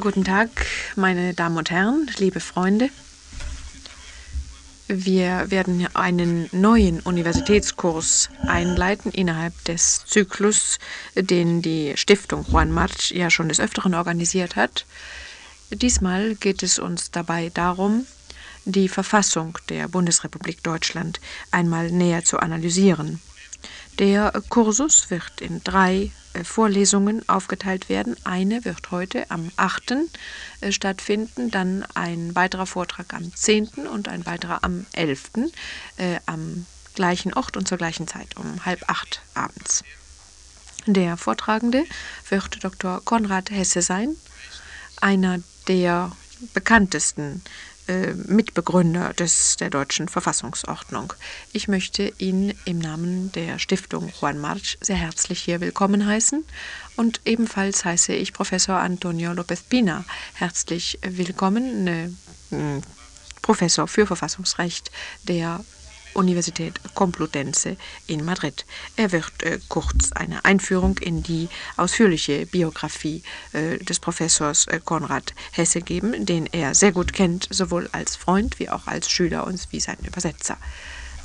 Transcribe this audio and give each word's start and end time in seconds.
Guten 0.00 0.24
Tag, 0.24 0.50
meine 0.96 1.34
Damen 1.34 1.56
und 1.56 1.70
Herren, 1.70 2.10
liebe 2.18 2.40
Freunde. 2.40 2.90
Wir 4.88 5.52
werden 5.52 5.86
einen 5.94 6.48
neuen 6.50 6.98
Universitätskurs 6.98 8.28
einleiten 8.42 9.12
innerhalb 9.12 9.54
des 9.66 10.04
Zyklus, 10.04 10.80
den 11.14 11.62
die 11.62 11.92
Stiftung 11.96 12.44
Juan 12.50 12.72
March 12.72 13.12
ja 13.12 13.30
schon 13.30 13.48
des 13.48 13.60
Öfteren 13.60 13.94
organisiert 13.94 14.56
hat. 14.56 14.84
Diesmal 15.70 16.34
geht 16.34 16.64
es 16.64 16.80
uns 16.80 17.12
dabei 17.12 17.52
darum, 17.54 18.04
die 18.64 18.88
Verfassung 18.88 19.58
der 19.68 19.86
Bundesrepublik 19.86 20.60
Deutschland 20.64 21.20
einmal 21.52 21.92
näher 21.92 22.24
zu 22.24 22.40
analysieren. 22.40 23.20
Der 23.98 24.32
Kursus 24.48 25.10
wird 25.10 25.40
in 25.40 25.62
drei 25.62 26.10
äh, 26.32 26.42
Vorlesungen 26.42 27.28
aufgeteilt 27.28 27.88
werden. 27.88 28.16
Eine 28.24 28.64
wird 28.64 28.90
heute 28.90 29.30
am 29.30 29.52
8. 29.56 29.94
Äh, 30.60 30.72
stattfinden, 30.72 31.50
dann 31.50 31.86
ein 31.94 32.34
weiterer 32.34 32.66
Vortrag 32.66 33.14
am 33.14 33.34
10. 33.34 33.86
und 33.90 34.08
ein 34.08 34.26
weiterer 34.26 34.64
am 34.64 34.86
11. 34.92 35.30
Äh, 35.96 36.18
am 36.26 36.66
gleichen 36.94 37.34
Ort 37.34 37.56
und 37.56 37.68
zur 37.68 37.78
gleichen 37.78 38.08
Zeit 38.08 38.36
um 38.36 38.64
halb 38.64 38.88
acht 38.88 39.22
abends. 39.34 39.84
Der 40.86 41.16
Vortragende 41.16 41.84
wird 42.28 42.62
Dr. 42.64 43.00
Konrad 43.04 43.50
Hesse 43.50 43.80
sein, 43.80 44.16
einer 45.00 45.40
der 45.68 46.12
bekanntesten 46.52 47.42
Mitbegründer 48.26 49.12
des, 49.12 49.56
der 49.56 49.70
deutschen 49.70 50.08
Verfassungsordnung. 50.08 51.12
Ich 51.52 51.68
möchte 51.68 52.12
ihn 52.18 52.54
im 52.64 52.78
Namen 52.78 53.30
der 53.32 53.58
Stiftung 53.58 54.10
Juan 54.20 54.38
March 54.38 54.78
sehr 54.80 54.96
herzlich 54.96 55.40
hier 55.40 55.60
willkommen 55.60 56.06
heißen 56.06 56.44
und 56.96 57.20
ebenfalls 57.24 57.84
heiße 57.84 58.14
ich 58.14 58.32
Professor 58.32 58.76
Antonio 58.76 59.32
López 59.32 59.62
Pina 59.68 60.04
herzlich 60.34 60.98
willkommen, 61.02 61.86
äh, 61.86 62.08
Professor 63.42 63.86
für 63.86 64.06
Verfassungsrecht 64.06 64.90
der 65.24 65.64
Universität 66.14 66.80
Complutense 66.94 67.76
in 68.06 68.24
Madrid. 68.24 68.64
Er 68.96 69.12
wird 69.12 69.42
äh, 69.42 69.58
kurz 69.68 70.12
eine 70.12 70.44
Einführung 70.44 70.98
in 70.98 71.22
die 71.22 71.48
ausführliche 71.76 72.46
Biografie 72.46 73.22
äh, 73.52 73.78
des 73.78 74.00
Professors 74.00 74.66
äh, 74.66 74.80
Konrad 74.84 75.34
Hesse 75.52 75.80
geben, 75.80 76.24
den 76.24 76.46
er 76.46 76.74
sehr 76.74 76.92
gut 76.92 77.12
kennt, 77.12 77.48
sowohl 77.50 77.88
als 77.92 78.16
Freund 78.16 78.58
wie 78.58 78.70
auch 78.70 78.86
als 78.86 79.10
Schüler 79.10 79.46
und 79.46 79.60
wie 79.70 79.80
sein 79.80 79.98
Übersetzer. 80.02 80.56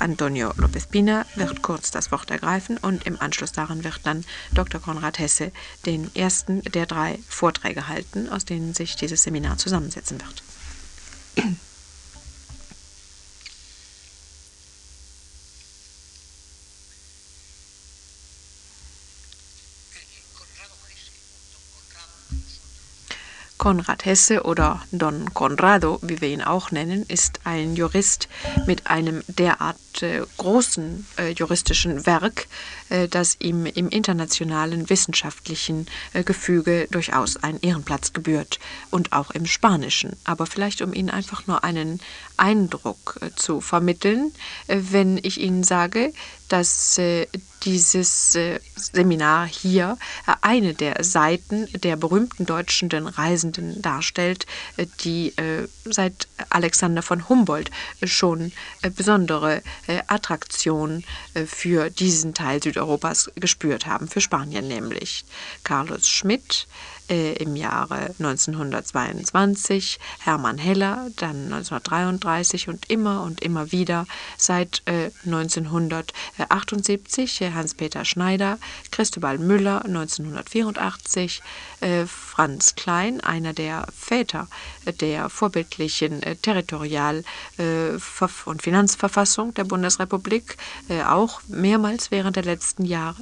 Antonio 0.00 0.50
López 0.56 0.88
Pina 0.88 1.26
wird 1.34 1.62
kurz 1.62 1.90
das 1.90 2.10
Wort 2.10 2.30
ergreifen 2.30 2.78
und 2.78 3.06
im 3.06 3.20
Anschluss 3.20 3.52
daran 3.52 3.84
wird 3.84 4.00
dann 4.04 4.24
Dr. 4.52 4.80
Konrad 4.80 5.18
Hesse 5.18 5.52
den 5.84 6.14
ersten 6.14 6.62
der 6.62 6.86
drei 6.86 7.18
Vorträge 7.28 7.86
halten, 7.86 8.28
aus 8.28 8.46
denen 8.46 8.72
sich 8.72 8.96
dieses 8.96 9.22
Seminar 9.22 9.58
zusammensetzen 9.58 10.18
wird. 10.20 10.42
Konrad 23.60 24.06
Hesse 24.06 24.44
oder 24.44 24.80
Don 24.90 25.34
Conrado, 25.34 25.98
wie 26.00 26.22
wir 26.22 26.30
ihn 26.30 26.40
auch 26.40 26.70
nennen, 26.70 27.04
ist 27.08 27.40
ein 27.44 27.76
Jurist 27.76 28.26
mit 28.66 28.86
einem 28.86 29.22
derart 29.28 29.76
äh, 30.02 30.22
großen 30.38 31.06
äh, 31.18 31.28
juristischen 31.32 32.06
Werk, 32.06 32.46
äh, 32.88 33.06
das 33.06 33.36
ihm 33.38 33.66
im 33.66 33.90
internationalen 33.90 34.88
wissenschaftlichen 34.88 35.86
äh, 36.14 36.24
Gefüge 36.24 36.88
durchaus 36.90 37.36
einen 37.36 37.60
Ehrenplatz 37.60 38.12
gebührt 38.12 38.58
und 38.90 39.12
auch 39.12 39.30
im 39.30 39.44
Spanischen. 39.46 40.16
Aber 40.24 40.46
vielleicht, 40.46 40.80
um 40.80 40.94
Ihnen 40.94 41.10
einfach 41.10 41.46
nur 41.46 41.62
einen 41.62 42.00
Eindruck 42.36 43.18
äh, 43.20 43.30
zu 43.36 43.60
vermitteln, 43.60 44.32
äh, 44.68 44.78
wenn 44.90 45.18
ich 45.18 45.38
Ihnen 45.38 45.64
sage, 45.64 46.12
dass 46.48 47.00
dieses 47.62 48.36
Seminar 48.74 49.46
hier 49.46 49.96
eine 50.40 50.74
der 50.74 51.04
Seiten 51.04 51.68
der 51.80 51.94
berühmten 51.94 52.44
deutschen 52.44 52.88
Reisenden 53.50 53.82
darstellt, 53.82 54.46
die 55.04 55.32
seit 55.84 56.28
Alexander 56.50 57.02
von 57.02 57.28
Humboldt 57.28 57.70
schon 58.04 58.52
besondere 58.96 59.62
Attraktion 60.06 61.04
für 61.46 61.90
diesen 61.90 62.34
Teil 62.34 62.62
Südeuropas 62.62 63.30
gespürt 63.36 63.86
haben, 63.86 64.08
für 64.08 64.20
Spanien 64.20 64.68
nämlich. 64.68 65.24
Carlos 65.64 66.08
Schmidt 66.08 66.66
äh, 67.10 67.32
im 67.34 67.54
Jahre 67.56 68.14
1922, 68.18 69.98
Hermann 70.20 70.56
Heller 70.58 71.08
dann 71.16 71.52
1933 71.52 72.68
und 72.68 72.88
immer 72.88 73.22
und 73.22 73.42
immer 73.42 73.72
wieder 73.72 74.06
seit 74.36 74.82
äh, 74.86 75.10
1978 75.24 77.40
äh, 77.40 77.50
Hans-Peter 77.52 78.04
Schneider, 78.04 78.58
Christobal 78.90 79.38
Müller 79.38 79.84
1984, 79.84 81.42
äh, 81.80 82.06
Franz 82.06 82.76
Klein, 82.76 83.20
einer 83.20 83.52
der 83.52 83.86
Väter 83.96 84.48
der 85.00 85.28
vorbildlichen 85.28 86.22
äh, 86.22 86.36
Territorial- 86.36 87.24
und 88.44 88.62
Finanzverfassung 88.62 89.54
der 89.54 89.64
Bundesrepublik, 89.64 90.56
auch 91.06 91.40
mehrmals 91.48 92.10
während 92.10 92.36
der 92.36 92.44
letzten 92.44 92.84
Jahre 92.84 93.16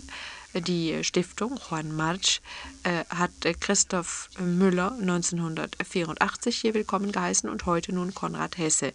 die 0.54 1.04
Stiftung 1.04 1.58
Juan 1.68 1.94
March 1.94 2.40
äh, 2.82 3.04
hat 3.10 3.30
Christoph 3.60 4.30
Müller 4.38 4.92
1984 4.92 6.56
hier 6.56 6.74
willkommen 6.74 7.12
geheißen 7.12 7.48
und 7.50 7.66
heute 7.66 7.94
nun 7.94 8.14
Konrad 8.14 8.58
Hesse. 8.58 8.92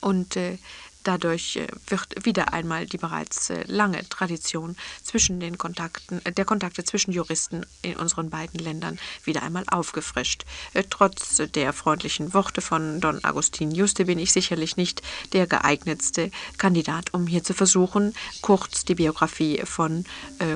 Und 0.00 0.36
äh, 0.36 0.58
Dadurch 1.06 1.54
äh, 1.54 1.68
wird 1.86 2.26
wieder 2.26 2.52
einmal 2.52 2.84
die 2.84 2.98
bereits 2.98 3.50
äh, 3.50 3.62
lange 3.68 4.08
Tradition 4.08 4.74
zwischen 5.04 5.38
den 5.38 5.56
Kontakten, 5.56 6.20
äh, 6.24 6.32
der 6.32 6.44
Kontakte 6.44 6.82
zwischen 6.82 7.12
Juristen 7.12 7.64
in 7.82 7.94
unseren 7.94 8.28
beiden 8.28 8.58
Ländern 8.58 8.98
wieder 9.22 9.44
einmal 9.44 9.62
aufgefrischt. 9.70 10.44
Trotz 10.90 11.36
der 11.54 11.72
freundlichen 11.72 12.34
Worte 12.34 12.60
von 12.60 13.00
Don 13.00 13.22
Agustin 13.22 13.70
Juste 13.70 14.06
bin 14.06 14.18
ich 14.18 14.32
sicherlich 14.32 14.76
nicht 14.76 15.00
der 15.32 15.46
geeignetste 15.46 16.32
Kandidat, 16.58 17.14
um 17.14 17.28
hier 17.28 17.44
zu 17.44 17.54
versuchen, 17.54 18.12
kurz 18.42 18.84
die 18.84 18.96
Biografie 18.96 19.62
von 19.64 20.04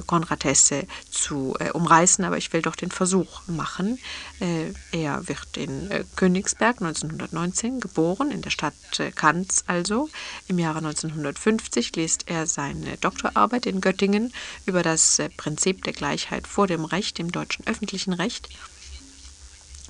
Konrad 0.06 0.44
Hesse 0.44 0.86
zu 1.10 1.56
umreißen, 1.72 2.24
aber 2.24 2.38
ich 2.38 2.52
will 2.52 2.62
doch 2.62 2.76
den 2.76 2.90
Versuch 2.90 3.42
machen. 3.46 3.98
Er 4.40 5.28
wird 5.28 5.56
in 5.56 5.90
Königsberg 6.16 6.80
1919 6.80 7.78
geboren, 7.78 8.30
in 8.30 8.40
der 8.40 8.50
Stadt 8.50 8.74
Kanz 9.14 9.64
also. 9.66 10.08
Im 10.48 10.58
Jahre 10.58 10.78
1950 10.78 11.94
liest 11.96 12.24
er 12.26 12.46
seine 12.46 12.96
Doktorarbeit 12.96 13.66
in 13.66 13.80
Göttingen 13.82 14.32
über 14.64 14.82
das 14.82 15.18
äh, 15.18 15.28
Prinzip 15.28 15.84
der 15.84 15.92
Gleichheit 15.92 16.46
vor 16.46 16.66
dem 16.66 16.84
Recht 16.84 17.18
im 17.18 17.30
deutschen 17.32 17.66
öffentlichen 17.66 18.12
Recht. 18.12 18.48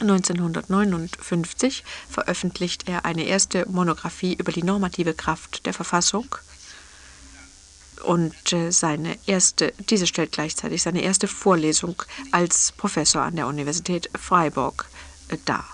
1959 0.00 1.84
veröffentlicht 2.09 2.88
er 2.88 3.05
eine 3.05 3.25
erste 3.25 3.69
Monographie 3.69 4.34
über 4.34 4.50
die 4.50 4.62
normative 4.62 5.15
Kraft 5.15 5.67
der 5.67 5.75
Verfassung 5.75 6.37
und 8.05 8.53
äh, 8.53 8.71
seine 8.71 9.16
erste, 9.27 9.72
diese 9.88 10.06
stellt 10.06 10.33
gleichzeitig 10.33 10.83
seine 10.83 11.03
erste 11.03 11.28
Vorlesung 11.28 12.03
als 12.33 12.72
Professor 12.72 13.22
an 13.22 13.37
der 13.37 13.47
Universität 13.47 14.11
Freiburg 14.19 14.88
äh, 15.28 15.37
dar. 15.44 15.65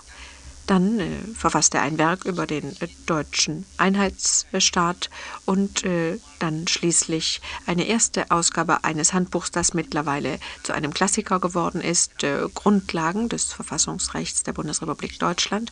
Dann 0.67 0.99
äh, 0.99 1.09
verfasst 1.33 1.73
er 1.75 1.81
ein 1.81 1.97
Werk 1.97 2.25
über 2.25 2.45
den 2.45 2.75
äh, 2.81 2.87
deutschen 3.05 3.65
Einheitsstaat 3.77 5.09
und 5.45 5.85
äh, 5.85 6.19
dann 6.39 6.67
schließlich 6.67 7.41
eine 7.65 7.87
erste 7.87 8.29
Ausgabe 8.31 8.83
eines 8.83 9.13
Handbuchs, 9.13 9.49
das 9.51 9.73
mittlerweile 9.73 10.39
zu 10.63 10.73
einem 10.73 10.93
Klassiker 10.93 11.39
geworden 11.39 11.81
ist, 11.81 12.25
Grundlagen 12.53 13.29
des 13.29 13.53
Verfassungsrechts 13.53 14.43
der 14.43 14.53
Bundesrepublik 14.53 15.17
Deutschland. 15.19 15.71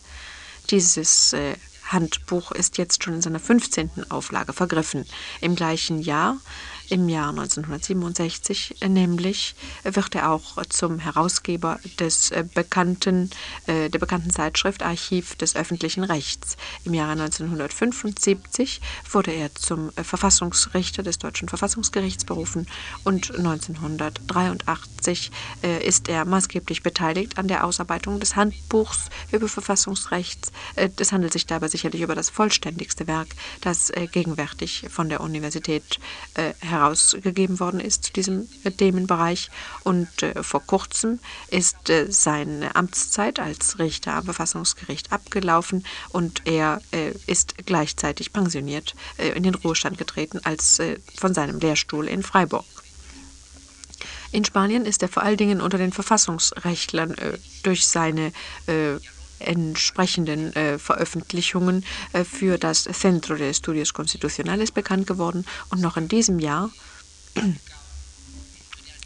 Dieses 0.71 1.35
Handbuch 1.95 2.51
ist 2.51 2.77
jetzt 2.77 3.03
schon 3.03 3.15
in 3.15 3.21
seiner 3.21 3.39
15. 3.39 3.89
Auflage 4.09 4.53
vergriffen. 4.53 5.05
Im 5.41 5.55
gleichen 5.55 5.99
Jahr 5.99 6.37
im 6.89 7.09
Jahr 7.09 7.29
1967 7.29 8.75
nämlich 8.87 9.55
wird 9.83 10.15
er 10.15 10.31
auch 10.31 10.63
zum 10.69 10.99
Herausgeber 10.99 11.79
des 11.99 12.31
äh, 12.31 12.45
bekannten, 12.53 13.29
äh, 13.67 13.89
der 13.89 13.99
bekannten 13.99 14.29
Zeitschrift 14.29 14.83
Archiv 14.83 15.35
des 15.35 15.55
öffentlichen 15.55 16.03
Rechts. 16.03 16.57
Im 16.83 16.93
Jahre 16.93 17.13
1975 17.13 18.81
wurde 19.11 19.31
er 19.31 19.53
zum 19.55 19.91
äh, 19.95 20.03
Verfassungsrichter 20.03 21.03
des 21.03 21.17
deutschen 21.17 21.49
Verfassungsgerichts 21.49 22.25
berufen 22.25 22.67
und 23.03 23.35
1983 23.35 25.31
ist 25.83 26.09
er 26.09 26.25
maßgeblich 26.25 26.83
beteiligt 26.83 27.37
an 27.37 27.47
der 27.47 27.63
Ausarbeitung 27.65 28.19
des 28.19 28.35
Handbuchs 28.35 29.09
über 29.31 29.47
Verfassungsrecht. 29.47 30.51
Es 30.75 31.11
handelt 31.11 31.33
sich 31.33 31.45
dabei 31.45 31.67
sicherlich 31.67 32.01
über 32.01 32.15
das 32.15 32.29
vollständigste 32.29 33.07
Werk, 33.07 33.27
das 33.61 33.91
gegenwärtig 34.11 34.87
von 34.89 35.09
der 35.09 35.21
Universität 35.21 35.99
herausgebracht 36.33 36.74
herausgegeben 36.75 37.59
worden 37.59 37.79
ist 37.79 38.05
zu 38.05 38.13
diesem 38.13 38.47
Themenbereich. 38.77 39.49
Und 39.83 40.07
vor 40.41 40.61
kurzem 40.65 41.19
ist 41.49 41.91
seine 42.09 42.75
Amtszeit 42.75 43.39
als 43.39 43.79
Richter 43.79 44.13
am 44.13 44.25
Verfassungsgericht 44.25 45.11
abgelaufen 45.11 45.85
und 46.09 46.41
er 46.45 46.81
ist 47.27 47.65
gleichzeitig 47.65 48.33
pensioniert 48.33 48.95
in 49.35 49.43
den 49.43 49.55
Ruhestand 49.55 49.97
getreten 49.97 50.39
als 50.43 50.81
von 51.17 51.33
seinem 51.33 51.59
Lehrstuhl 51.59 52.07
in 52.07 52.23
Freiburg. 52.23 52.65
In 54.35 54.43
Spanien 54.43 54.85
ist 54.85 55.01
er 55.01 55.07
vor 55.07 55.23
allen 55.23 55.37
Dingen 55.37 55.61
unter 55.61 55.77
den 55.77 55.93
Verfassungsrechtlern 55.93 57.13
äh, 57.13 57.37
durch 57.63 57.87
seine 57.87 58.33
äh, 58.67 58.95
entsprechenden 59.45 60.55
äh, 60.55 60.79
Veröffentlichungen 60.79 61.85
äh, 62.13 62.23
für 62.23 62.57
das 62.57 62.83
Centro 62.83 63.35
de 63.35 63.49
Estudios 63.49 63.93
Constitucionales 63.93 64.71
bekannt 64.71 65.07
geworden. 65.07 65.45
Und 65.69 65.81
noch 65.81 65.97
in 65.97 66.07
diesem 66.07 66.39
Jahr 66.39 66.69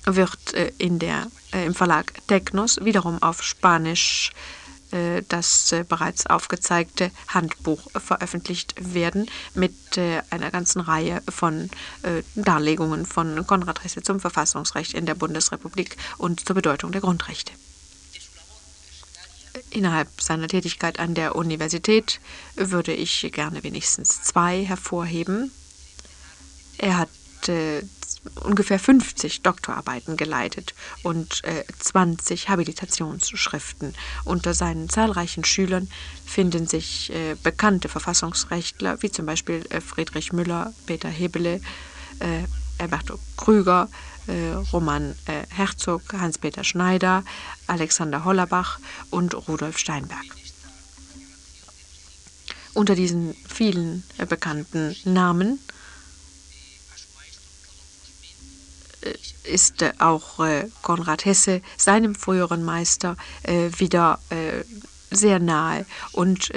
wird 0.05 0.53
äh, 0.53 0.71
in 0.77 0.99
der, 0.99 1.27
äh, 1.53 1.65
im 1.65 1.75
Verlag 1.75 2.13
Tecnos 2.27 2.77
wiederum 2.81 3.21
auf 3.21 3.43
Spanisch 3.43 4.31
äh, 4.91 5.21
das 5.27 5.71
äh, 5.71 5.83
bereits 5.87 6.25
aufgezeigte 6.25 7.11
Handbuch 7.27 7.87
veröffentlicht 7.91 8.75
werden 8.93 9.29
mit 9.53 9.73
einer 10.29 10.51
ganzen 10.51 10.81
Reihe 10.81 11.21
von 11.27 11.69
Darlegungen 12.35 13.05
von 13.05 13.45
Konrad 13.47 13.83
Hesse 13.83 14.03
zum 14.03 14.19
Verfassungsrecht 14.19 14.93
in 14.93 15.05
der 15.05 15.15
Bundesrepublik 15.15 15.97
und 16.17 16.45
zur 16.45 16.53
Bedeutung 16.53 16.91
der 16.91 17.01
Grundrechte. 17.01 17.51
Innerhalb 19.71 20.21
seiner 20.21 20.47
Tätigkeit 20.47 20.99
an 20.99 21.15
der 21.15 21.35
Universität 21.35 22.19
würde 22.55 22.93
ich 22.93 23.29
gerne 23.33 23.63
wenigstens 23.63 24.23
zwei 24.23 24.63
hervorheben. 24.65 25.51
Er 26.77 26.97
hat 26.97 27.09
ungefähr 28.43 28.79
50 28.79 29.41
Doktorarbeiten 29.41 30.17
geleitet 30.17 30.73
und 31.03 31.43
äh, 31.43 31.63
20 31.79 32.49
Habilitationsschriften. 32.49 33.95
Unter 34.25 34.53
seinen 34.53 34.89
zahlreichen 34.89 35.45
Schülern 35.45 35.89
finden 36.25 36.67
sich 36.67 37.11
äh, 37.13 37.35
bekannte 37.41 37.89
Verfassungsrechtler 37.89 39.01
wie 39.01 39.11
zum 39.11 39.25
Beispiel 39.25 39.65
äh, 39.69 39.81
Friedrich 39.81 40.33
Müller, 40.33 40.73
Peter 40.85 41.09
Hebele, 41.09 41.61
äh, 42.19 42.43
Alberto 42.77 43.19
Krüger, 43.37 43.89
äh, 43.91 44.08
Roman 44.71 45.15
äh, 45.25 45.43
Herzog, 45.49 46.01
Hans-Peter 46.13 46.63
Schneider, 46.63 47.23
Alexander 47.67 48.23
Hollerbach 48.25 48.79
und 49.09 49.47
Rudolf 49.47 49.77
Steinberg. 49.77 50.25
Unter 52.73 52.95
diesen 52.95 53.35
vielen 53.47 54.03
bekannten 54.27 54.95
Namen 55.03 55.59
ist 59.43 59.83
auch 59.99 60.39
äh, 60.39 60.67
Konrad 60.81 61.25
Hesse 61.25 61.61
seinem 61.77 62.15
früheren 62.15 62.63
Meister 62.63 63.17
äh, 63.43 63.69
wieder 63.77 64.19
äh, 64.29 64.63
sehr 65.11 65.39
nahe 65.39 65.87
und 66.11 66.51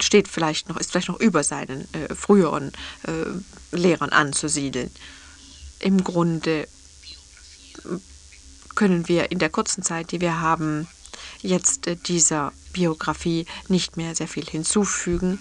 steht 0.00 0.28
vielleicht 0.28 0.68
noch, 0.68 0.76
ist 0.76 0.90
vielleicht 0.90 1.08
noch 1.08 1.18
über 1.18 1.42
seinen 1.42 1.88
früheren 2.14 2.72
Lehrern 3.72 4.10
anzusiedeln. 4.10 4.90
Im 5.78 6.04
Grunde 6.04 6.68
können 8.74 9.08
wir 9.08 9.30
in 9.30 9.38
der 9.38 9.50
kurzen 9.50 9.82
Zeit, 9.82 10.12
die 10.12 10.20
wir 10.20 10.40
haben, 10.40 10.88
jetzt 11.42 11.90
dieser 12.06 12.52
Biografie 12.72 13.46
nicht 13.68 13.96
mehr 13.96 14.14
sehr 14.14 14.28
viel 14.28 14.46
hinzufügen. 14.46 15.38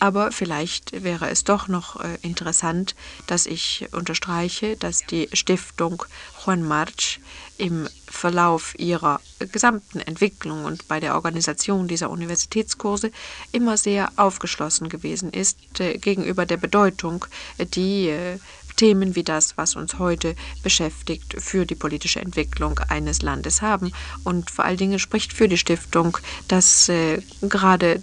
Aber 0.00 0.30
vielleicht 0.30 1.02
wäre 1.02 1.28
es 1.28 1.42
doch 1.42 1.66
noch 1.66 2.00
äh, 2.00 2.18
interessant, 2.22 2.94
dass 3.26 3.46
ich 3.46 3.88
unterstreiche, 3.90 4.76
dass 4.76 5.00
die 5.00 5.28
Stiftung 5.32 6.04
Juan 6.44 6.62
March 6.62 7.20
im 7.56 7.88
Verlauf 8.06 8.78
ihrer 8.78 9.20
gesamten 9.50 9.98
Entwicklung 9.98 10.64
und 10.64 10.86
bei 10.86 11.00
der 11.00 11.16
Organisation 11.16 11.88
dieser 11.88 12.10
Universitätskurse 12.10 13.10
immer 13.50 13.76
sehr 13.76 14.12
aufgeschlossen 14.14 14.88
gewesen 14.88 15.32
ist 15.32 15.58
äh, 15.80 15.98
gegenüber 15.98 16.46
der 16.46 16.58
Bedeutung, 16.58 17.26
die 17.74 18.08
äh, 18.10 18.38
Themen 18.78 19.14
wie 19.14 19.24
das, 19.24 19.58
was 19.58 19.76
uns 19.76 19.98
heute 19.98 20.34
beschäftigt, 20.62 21.36
für 21.38 21.66
die 21.66 21.74
politische 21.74 22.20
Entwicklung 22.20 22.78
eines 22.88 23.20
Landes 23.20 23.60
haben. 23.60 23.92
Und 24.24 24.50
vor 24.50 24.64
allen 24.64 24.78
Dingen 24.78 24.98
spricht 24.98 25.34
für 25.34 25.48
die 25.48 25.58
Stiftung, 25.58 26.16
dass 26.48 26.88
äh, 26.88 27.20
gerade 27.42 28.00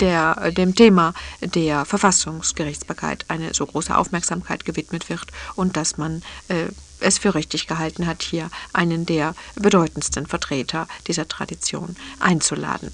der, 0.00 0.50
dem 0.50 0.74
Thema 0.74 1.14
der 1.40 1.84
Verfassungsgerichtsbarkeit 1.84 3.24
eine 3.28 3.54
so 3.54 3.64
große 3.64 3.96
Aufmerksamkeit 3.96 4.64
gewidmet 4.64 5.08
wird 5.08 5.28
und 5.54 5.76
dass 5.76 5.96
man 5.96 6.22
äh, 6.48 6.66
es 7.02 7.18
für 7.18 7.34
richtig 7.34 7.66
gehalten 7.66 8.06
hat, 8.06 8.22
hier 8.22 8.50
einen 8.72 9.06
der 9.06 9.34
bedeutendsten 9.54 10.26
Vertreter 10.26 10.88
dieser 11.06 11.28
Tradition 11.28 11.96
einzuladen. 12.20 12.92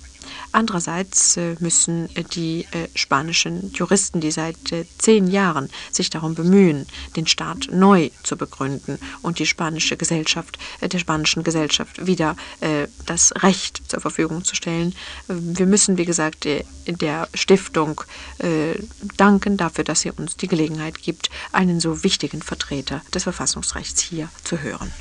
Andererseits 0.53 1.37
äh, 1.37 1.57
müssen 1.61 2.15
äh, 2.17 2.25
die 2.25 2.67
äh, 2.73 2.89
spanischen 2.95 3.73
Juristen, 3.73 4.21
die 4.21 4.31
seit 4.31 4.57
zehn 4.99 5.27
Jahren 5.29 5.69
sich 5.91 6.11
darum 6.11 6.35
bemühen, 6.35 6.87
den 7.17 7.27
Staat 7.27 7.69
neu 7.71 8.11
zu 8.23 8.37
begründen 8.37 8.99
und 9.23 9.39
die 9.39 9.47
spanische 9.47 9.97
Gesellschaft, 9.97 10.59
der 10.81 10.99
spanischen 10.99 11.45
Gesellschaft 11.45 12.07
wieder 12.07 12.37
das 13.07 13.33
Recht 13.43 13.83
zur 13.89 14.01
Verfügung 14.01 14.45
zu 14.45 14.55
stellen. 14.55 14.95
Wir 15.27 15.67
müssen, 15.67 15.99
wie 15.99 16.05
gesagt, 16.05 16.47
der 16.87 17.29
Stiftung 17.35 18.01
danken 19.17 19.57
dafür, 19.57 19.85
dass 19.85 20.01
sie 20.01 20.11
uns 20.11 20.37
die 20.37 20.49
Gelegenheit 20.49 21.03
gibt, 21.03 21.31
einen 21.53 21.81
so 21.81 22.03
wichtigen 22.05 22.43
Vertreter 22.43 23.03
des 23.15 23.25
Verfassungsrechts 23.25 23.98
hier 24.01 24.29
zu 24.45 24.61
hören. 24.61 24.93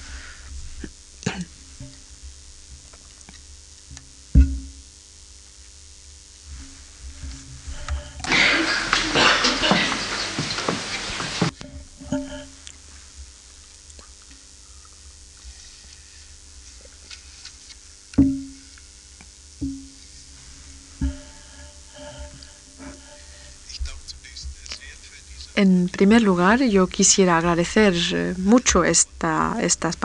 Primer 26.08 26.24
lugar, 26.24 26.64
yo 26.64 26.88
quisiera 26.88 27.38
agradecer 27.38 27.94
eh, 28.14 28.34
mucho 28.38 28.86
esta, 28.86 29.58
estas 29.60 29.98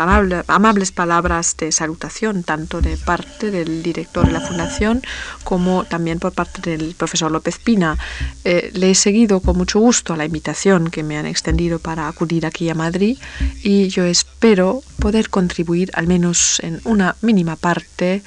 amables 0.49 0.91
palabras 0.91 1.57
de 1.57 1.71
salutación, 1.71 2.43
tanto 2.43 2.81
de 2.81 2.97
parte 2.97 3.53
del 3.53 3.85
director 3.85 4.27
de 4.27 4.33
la 4.33 4.41
Fundación 4.41 5.01
como 5.45 5.85
también 5.85 6.19
por 6.19 6.33
parte 6.33 6.61
del 6.69 6.97
profesor 6.97 7.31
López 7.31 7.61
Pina. 7.61 7.99
Eh, 8.43 8.73
le 8.75 8.91
he 8.91 8.95
seguido 8.97 9.39
con 9.39 9.57
mucho 9.57 9.79
gusto 9.79 10.13
a 10.13 10.17
la 10.17 10.25
invitación 10.25 10.91
que 10.91 11.05
me 11.05 11.17
han 11.19 11.27
extendido 11.27 11.79
para 11.79 12.09
acudir 12.09 12.47
aquí 12.47 12.69
a 12.69 12.75
Madrid 12.75 13.17
y 13.63 13.87
yo 13.87 14.05
espero 14.05 14.83
poder 14.99 15.31
contribuir 15.31 15.93
al 15.95 16.09
menos 16.09 16.59
en 16.65 16.81
una 16.83 17.15
mínima 17.21 17.55
parte 17.55 18.25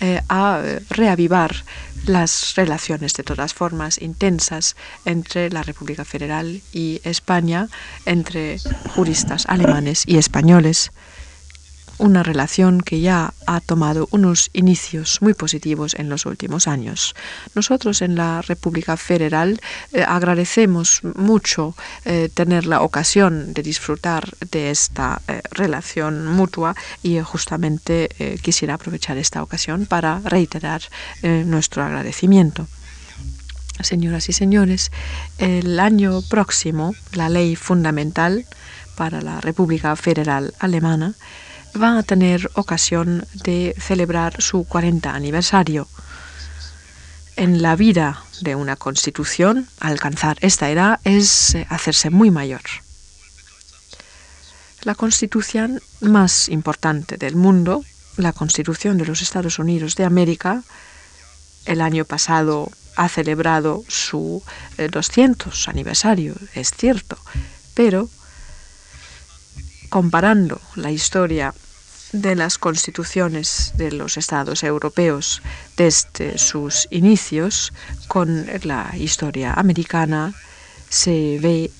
eh, 0.00 0.20
a 0.28 0.60
reavivar 0.90 1.54
las 2.06 2.54
relaciones 2.56 3.14
de 3.14 3.22
todas 3.22 3.54
formas 3.54 4.00
intensas 4.00 4.76
entre 5.04 5.50
la 5.50 5.62
República 5.62 6.04
Federal 6.04 6.62
y 6.72 7.00
España, 7.04 7.68
entre 8.04 8.60
juristas 8.94 9.44
alemanes 9.46 10.04
y 10.06 10.18
españoles 10.18 10.90
una 12.02 12.24
relación 12.24 12.80
que 12.80 13.00
ya 13.00 13.32
ha 13.46 13.60
tomado 13.60 14.08
unos 14.10 14.50
inicios 14.52 15.22
muy 15.22 15.34
positivos 15.34 15.94
en 15.94 16.08
los 16.08 16.26
últimos 16.26 16.66
años. 16.66 17.14
Nosotros 17.54 18.02
en 18.02 18.16
la 18.16 18.42
República 18.42 18.96
Federal 18.96 19.60
eh, 19.92 20.02
agradecemos 20.02 21.00
mucho 21.14 21.76
eh, 22.04 22.28
tener 22.34 22.66
la 22.66 22.82
ocasión 22.82 23.54
de 23.54 23.62
disfrutar 23.62 24.28
de 24.50 24.70
esta 24.70 25.22
eh, 25.28 25.42
relación 25.52 26.26
mutua 26.26 26.74
y 27.04 27.20
justamente 27.20 28.08
quisiera 28.42 28.74
aprovechar 28.74 29.16
esta 29.16 29.42
ocasión 29.42 29.86
para 29.86 30.20
reiterar 30.24 30.82
nuestro 31.22 31.84
agradecimiento. 31.84 32.66
Señoras 33.80 34.28
y 34.28 34.32
señores, 34.32 34.90
el 35.38 35.78
año 35.78 36.20
próximo 36.22 36.94
la 37.12 37.28
ley 37.28 37.54
fundamental 37.56 38.44
para 38.96 39.20
la 39.20 39.40
República 39.40 39.94
Federal 39.96 40.54
Alemana 40.58 41.14
va 41.80 41.98
a 41.98 42.02
tener 42.02 42.50
ocasión 42.54 43.26
de 43.44 43.74
celebrar 43.78 44.40
su 44.40 44.64
40 44.64 45.14
aniversario. 45.14 45.88
En 47.36 47.62
la 47.62 47.76
vida 47.76 48.22
de 48.40 48.54
una 48.54 48.76
constitución, 48.76 49.68
alcanzar 49.80 50.36
esta 50.40 50.70
edad 50.70 51.00
es 51.04 51.54
eh, 51.54 51.66
hacerse 51.70 52.10
muy 52.10 52.30
mayor. 52.30 52.62
La 54.82 54.94
constitución 54.94 55.80
más 56.00 56.48
importante 56.48 57.16
del 57.16 57.36
mundo, 57.36 57.84
la 58.16 58.32
constitución 58.32 58.98
de 58.98 59.06
los 59.06 59.22
Estados 59.22 59.58
Unidos 59.58 59.94
de 59.94 60.04
América, 60.04 60.62
el 61.64 61.80
año 61.80 62.04
pasado 62.04 62.70
ha 62.96 63.08
celebrado 63.08 63.84
su 63.88 64.42
200 64.76 65.66
eh, 65.66 65.70
aniversario, 65.70 66.34
es 66.54 66.72
cierto, 66.72 67.16
Pero 67.74 68.10
comparando 69.92 70.58
la 70.74 70.90
historia 70.90 71.52
de 72.12 72.34
las 72.34 72.56
constituciones 72.56 73.74
de 73.76 73.92
los 73.92 74.16
estados 74.16 74.62
europeos 74.62 75.42
desde 75.76 76.38
sus 76.38 76.88
inicios 76.90 77.74
con 78.08 78.46
la 78.64 78.90
historia 78.96 79.52
americana, 79.52 80.32
se 80.88 81.38
ve 81.42 81.70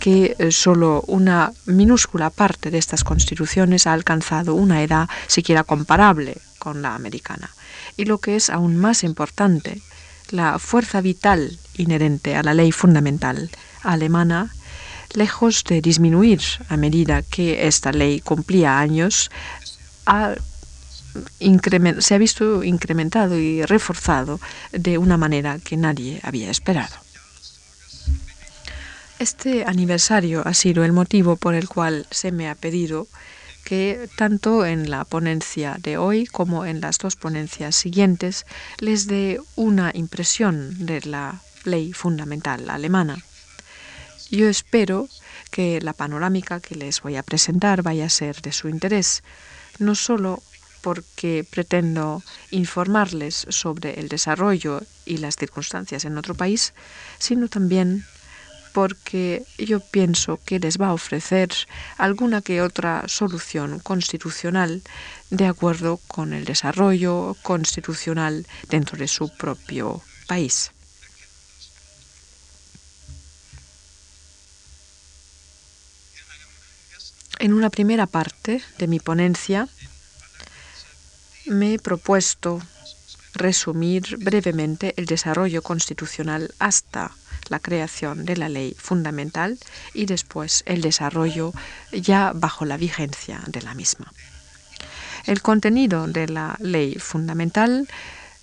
que 0.00 0.34
eh, 0.36 0.50
solo 0.50 1.04
una 1.06 1.52
minúscula 1.64 2.30
parte 2.30 2.72
de 2.72 2.78
estas 2.78 3.04
constituciones 3.04 3.86
ha 3.86 3.92
alcanzado 3.92 4.56
una 4.56 4.82
edad 4.82 5.08
siquiera 5.28 5.62
comparable 5.62 6.38
con 6.58 6.82
la 6.82 6.96
americana. 6.96 7.50
Y 7.96 8.06
lo 8.06 8.18
que 8.18 8.34
es 8.34 8.50
aún 8.50 8.76
más 8.76 9.04
importante, 9.04 9.80
la 10.30 10.58
fuerza 10.58 11.00
vital 11.00 11.56
inherente 11.76 12.34
a 12.34 12.42
la 12.42 12.52
ley 12.52 12.72
fundamental 12.72 13.48
alemana, 13.84 14.52
lejos 15.14 15.64
de 15.64 15.80
disminuir 15.80 16.40
a 16.68 16.76
medida 16.76 17.22
que 17.22 17.66
esta 17.66 17.92
ley 17.92 18.20
cumplía 18.20 18.78
años, 18.78 19.30
se 21.98 22.14
ha 22.14 22.18
visto 22.18 22.62
incrementado 22.64 23.38
y 23.38 23.64
reforzado 23.64 24.40
de 24.72 24.98
una 24.98 25.16
manera 25.16 25.58
que 25.58 25.76
nadie 25.76 26.20
había 26.22 26.50
esperado. 26.50 26.96
Este 29.18 29.64
aniversario 29.64 30.46
ha 30.46 30.54
sido 30.54 30.84
el 30.84 30.92
motivo 30.92 31.36
por 31.36 31.54
el 31.54 31.68
cual 31.68 32.06
se 32.10 32.30
me 32.30 32.48
ha 32.48 32.54
pedido 32.54 33.08
que 33.64 34.08
tanto 34.16 34.64
en 34.64 34.90
la 34.90 35.04
ponencia 35.04 35.76
de 35.80 35.98
hoy 35.98 36.24
como 36.24 36.64
en 36.64 36.80
las 36.80 36.98
dos 36.98 37.16
ponencias 37.16 37.74
siguientes 37.74 38.46
les 38.78 39.08
dé 39.08 39.40
una 39.56 39.90
impresión 39.92 40.86
de 40.86 41.00
la 41.02 41.42
ley 41.64 41.92
fundamental 41.92 42.70
alemana. 42.70 43.18
Yo 44.30 44.48
espero 44.48 45.08
que 45.50 45.80
la 45.80 45.94
panorámica 45.94 46.60
que 46.60 46.74
les 46.74 47.00
voy 47.00 47.16
a 47.16 47.22
presentar 47.22 47.82
vaya 47.82 48.06
a 48.06 48.10
ser 48.10 48.42
de 48.42 48.52
su 48.52 48.68
interés, 48.68 49.22
no 49.78 49.94
solo 49.94 50.42
porque 50.82 51.46
pretendo 51.50 52.22
informarles 52.50 53.46
sobre 53.48 53.98
el 53.98 54.08
desarrollo 54.08 54.82
y 55.06 55.16
las 55.16 55.36
circunstancias 55.36 56.04
en 56.04 56.18
otro 56.18 56.34
país, 56.34 56.74
sino 57.18 57.48
también 57.48 58.04
porque 58.74 59.44
yo 59.58 59.80
pienso 59.80 60.38
que 60.44 60.60
les 60.60 60.78
va 60.78 60.88
a 60.88 60.92
ofrecer 60.92 61.48
alguna 61.96 62.42
que 62.42 62.60
otra 62.60 63.04
solución 63.08 63.80
constitucional 63.80 64.82
de 65.30 65.46
acuerdo 65.46 66.00
con 66.06 66.34
el 66.34 66.44
desarrollo 66.44 67.34
constitucional 67.42 68.46
dentro 68.68 68.98
de 68.98 69.08
su 69.08 69.34
propio 69.36 70.02
país. 70.26 70.70
En 77.40 77.52
una 77.52 77.70
primera 77.70 78.06
parte 78.06 78.62
de 78.78 78.88
mi 78.88 78.98
ponencia 78.98 79.68
me 81.46 81.74
he 81.74 81.78
propuesto 81.78 82.60
resumir 83.34 84.16
brevemente 84.18 84.92
el 84.96 85.06
desarrollo 85.06 85.62
constitucional 85.62 86.52
hasta 86.58 87.12
la 87.48 87.60
creación 87.60 88.24
de 88.24 88.36
la 88.36 88.48
ley 88.48 88.74
fundamental 88.76 89.56
y 89.94 90.06
después 90.06 90.64
el 90.66 90.80
desarrollo 90.80 91.52
ya 91.92 92.32
bajo 92.34 92.64
la 92.64 92.76
vigencia 92.76 93.40
de 93.46 93.62
la 93.62 93.74
misma. 93.74 94.12
El 95.24 95.40
contenido 95.40 96.08
de 96.08 96.26
la 96.26 96.56
ley 96.58 96.96
fundamental 96.96 97.88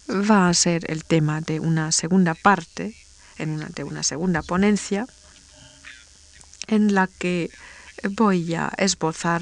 va 0.10 0.48
a 0.48 0.54
ser 0.54 0.90
el 0.90 1.04
tema 1.04 1.42
de 1.42 1.60
una 1.60 1.92
segunda 1.92 2.34
parte, 2.34 2.96
en 3.38 3.50
una, 3.50 3.68
de 3.68 3.84
una 3.84 4.04
segunda 4.04 4.42
ponencia, 4.42 5.06
en 6.68 6.96
la 6.96 7.08
que 7.08 7.52
voy 8.04 8.54
a 8.56 8.72
esbozar 8.78 9.42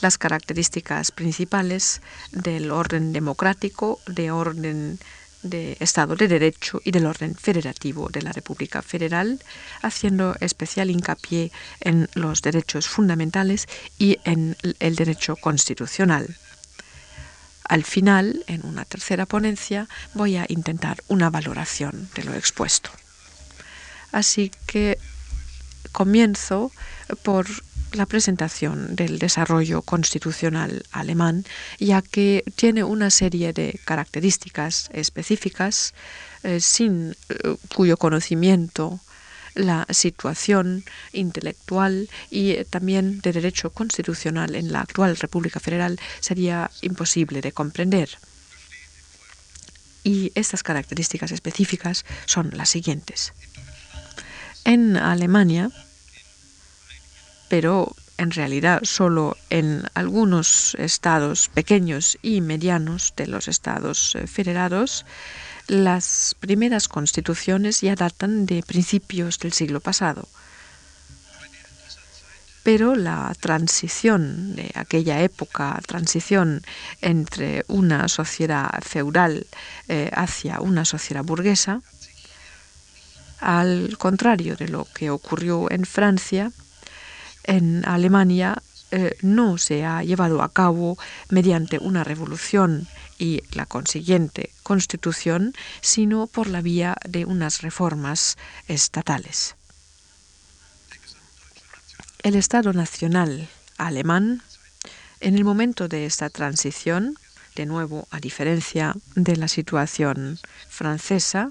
las 0.00 0.18
características 0.18 1.10
principales 1.10 2.00
del 2.32 2.70
orden 2.70 3.12
democrático, 3.12 4.00
de 4.06 4.30
orden 4.30 4.98
de 5.42 5.76
Estado 5.78 6.16
de 6.16 6.26
Derecho 6.26 6.80
y 6.84 6.90
del 6.90 7.06
orden 7.06 7.34
federativo 7.34 8.08
de 8.08 8.22
la 8.22 8.32
República 8.32 8.82
Federal, 8.82 9.40
haciendo 9.82 10.36
especial 10.40 10.90
hincapié 10.90 11.52
en 11.80 12.08
los 12.14 12.40
derechos 12.42 12.88
fundamentales 12.88 13.66
y 13.98 14.18
en 14.24 14.56
el 14.80 14.96
derecho 14.96 15.36
constitucional. 15.36 16.36
Al 17.64 17.84
final, 17.84 18.44
en 18.46 18.64
una 18.66 18.84
tercera 18.84 19.26
ponencia, 19.26 19.88
voy 20.14 20.36
a 20.36 20.46
intentar 20.48 21.02
una 21.08 21.30
valoración 21.30 22.10
de 22.14 22.24
lo 22.24 22.34
expuesto. 22.34 22.90
Así 24.12 24.50
que 24.66 24.98
comienzo 25.92 26.72
por 27.22 27.46
la 27.94 28.06
presentación 28.06 28.96
del 28.96 29.18
desarrollo 29.18 29.82
constitucional 29.82 30.84
alemán, 30.92 31.44
ya 31.78 32.02
que 32.02 32.44
tiene 32.56 32.84
una 32.84 33.10
serie 33.10 33.52
de 33.52 33.80
características 33.84 34.90
específicas 34.92 35.94
eh, 36.42 36.60
sin 36.60 37.16
eh, 37.28 37.56
cuyo 37.74 37.96
conocimiento 37.96 39.00
la 39.54 39.86
situación 39.90 40.84
intelectual 41.12 42.08
y 42.30 42.50
eh, 42.50 42.66
también 42.68 43.20
de 43.20 43.32
derecho 43.32 43.70
constitucional 43.70 44.54
en 44.54 44.72
la 44.72 44.80
actual 44.80 45.16
República 45.16 45.60
Federal 45.60 45.98
sería 46.20 46.70
imposible 46.82 47.40
de 47.40 47.52
comprender. 47.52 48.10
Y 50.02 50.32
estas 50.34 50.62
características 50.62 51.32
específicas 51.32 52.04
son 52.26 52.50
las 52.52 52.68
siguientes. 52.68 53.32
En 54.64 54.96
Alemania, 54.96 55.70
pero 57.48 57.94
en 58.16 58.30
realidad 58.30 58.80
solo 58.84 59.36
en 59.50 59.84
algunos 59.94 60.74
estados 60.76 61.48
pequeños 61.48 62.18
y 62.22 62.40
medianos 62.40 63.12
de 63.16 63.26
los 63.26 63.48
estados 63.48 64.14
eh, 64.14 64.26
federados, 64.26 65.04
las 65.66 66.36
primeras 66.38 66.88
constituciones 66.88 67.80
ya 67.80 67.94
datan 67.96 68.46
de 68.46 68.62
principios 68.62 69.38
del 69.38 69.52
siglo 69.52 69.80
pasado. 69.80 70.28
Pero 72.62 72.94
la 72.94 73.34
transición 73.40 74.56
de 74.56 74.70
aquella 74.74 75.20
época, 75.20 75.78
transición 75.86 76.62
entre 77.02 77.64
una 77.68 78.08
sociedad 78.08 78.70
feudal 78.82 79.46
eh, 79.88 80.10
hacia 80.14 80.60
una 80.60 80.84
sociedad 80.86 81.24
burguesa, 81.24 81.82
al 83.40 83.98
contrario 83.98 84.56
de 84.56 84.68
lo 84.68 84.86
que 84.94 85.10
ocurrió 85.10 85.70
en 85.70 85.84
Francia, 85.84 86.52
en 87.44 87.86
Alemania 87.86 88.62
eh, 88.90 89.16
no 89.22 89.58
se 89.58 89.84
ha 89.84 90.02
llevado 90.02 90.42
a 90.42 90.52
cabo 90.52 90.98
mediante 91.28 91.78
una 91.78 92.04
revolución 92.04 92.86
y 93.18 93.42
la 93.52 93.66
consiguiente 93.66 94.50
constitución, 94.62 95.54
sino 95.80 96.26
por 96.26 96.48
la 96.48 96.60
vía 96.60 96.96
de 97.08 97.24
unas 97.24 97.62
reformas 97.62 98.36
estatales. 98.68 99.56
El 102.22 102.36
Estado 102.36 102.72
Nacional 102.72 103.48
alemán, 103.78 104.42
en 105.20 105.34
el 105.34 105.44
momento 105.44 105.88
de 105.88 106.06
esta 106.06 106.30
transición, 106.30 107.16
de 107.54 107.66
nuevo 107.66 108.08
a 108.10 108.20
diferencia 108.20 108.94
de 109.14 109.36
la 109.36 109.48
situación 109.48 110.38
francesa, 110.68 111.50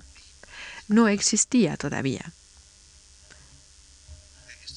no 0.88 1.08
existía 1.08 1.78
todavía. 1.78 2.34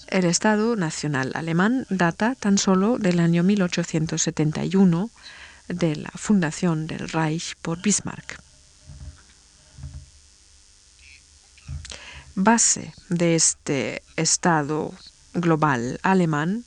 El 0.09 0.25
Estado 0.25 0.77
Nacional 0.77 1.33
Alemán 1.35 1.85
data 1.91 2.37
tan 2.37 2.59
solo 2.59 2.97
del 2.97 3.19
año 3.19 3.43
1871 3.43 5.11
de 5.69 5.97
la 5.97 6.11
fundación 6.15 6.87
del 6.87 7.09
Reich 7.09 7.57
por 7.61 7.83
Bismarck. 7.83 8.39
Base 12.37 12.93
de 13.09 13.35
este 13.35 14.03
Estado 14.15 14.95
global 15.35 15.99
alemán, 16.03 16.65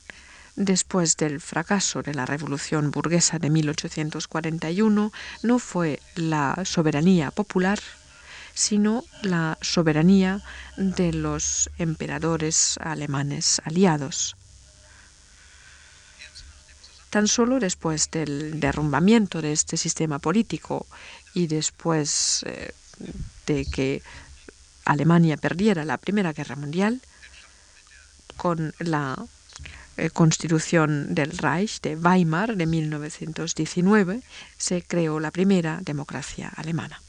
después 0.58 1.16
del 1.16 1.40
fracaso 1.40 2.02
de 2.02 2.14
la 2.14 2.26
Revolución 2.26 2.92
burguesa 2.92 3.40
de 3.40 3.50
1841, 3.50 5.14
no 5.44 5.60
fue 5.60 6.02
la 6.16 6.60
soberanía 6.66 7.32
popular, 7.32 7.80
sino 8.60 9.06
la 9.22 9.58
soberanía 9.62 10.42
de 10.76 11.14
los 11.14 11.70
emperadores 11.78 12.78
alemanes 12.82 13.62
aliados. 13.64 14.36
Tan 17.10 17.30
solo 17.30 17.62
después 17.62 18.12
del 18.12 18.60
derrumbamiento 18.60 19.42
de 19.42 19.54
este 19.54 19.78
sistema 19.78 20.20
político 20.20 20.86
y 21.34 21.48
después 21.48 22.44
eh, 22.48 22.74
de 23.48 23.66
que 23.66 24.04
Alemania 24.84 25.38
perdiera 25.38 25.86
la 25.86 25.98
Primera 25.98 26.34
Guerra 26.34 26.58
Mundial, 26.58 27.02
con 28.36 28.74
la 28.80 29.16
eh, 29.96 30.10
Constitución 30.10 31.16
del 31.16 31.38
Reich 31.38 31.80
de 31.80 31.96
Weimar 31.96 32.58
de 32.58 32.66
1919, 32.66 34.22
se 34.58 34.82
creó 34.82 35.22
la 35.22 35.32
primera 35.32 35.80
democracia 35.82 36.52
alemana. 36.58 37.02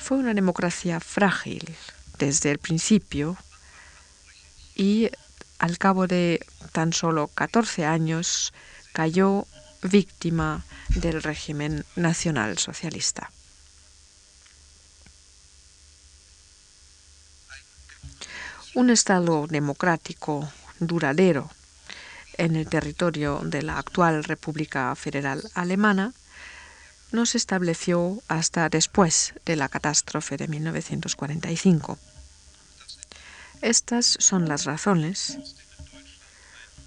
Fue 0.00 0.18
una 0.18 0.34
democracia 0.34 0.98
frágil 0.98 1.76
desde 2.18 2.50
el 2.50 2.58
principio 2.58 3.36
y 4.74 5.10
al 5.58 5.78
cabo 5.78 6.06
de 6.06 6.44
tan 6.72 6.92
solo 6.92 7.28
14 7.28 7.84
años, 7.84 8.52
cayó 8.92 9.46
víctima 9.82 10.64
del 10.88 11.22
régimen 11.22 11.84
nacional 11.96 12.58
socialista. 12.58 13.30
Un 18.74 18.88
Estado 18.88 19.46
democrático 19.46 20.50
duradero 20.78 21.50
en 22.38 22.56
el 22.56 22.66
territorio 22.66 23.40
de 23.44 23.62
la 23.62 23.78
actual 23.78 24.24
República 24.24 24.94
Federal 24.94 25.42
Alemana 25.54 26.14
no 27.12 27.26
se 27.26 27.38
estableció 27.38 28.22
hasta 28.28 28.68
después 28.68 29.34
de 29.44 29.56
la 29.56 29.68
catástrofe 29.68 30.36
de 30.36 30.48
1945. 30.48 31.98
Estas 33.62 34.16
son 34.18 34.48
las 34.48 34.64
razones 34.64 35.38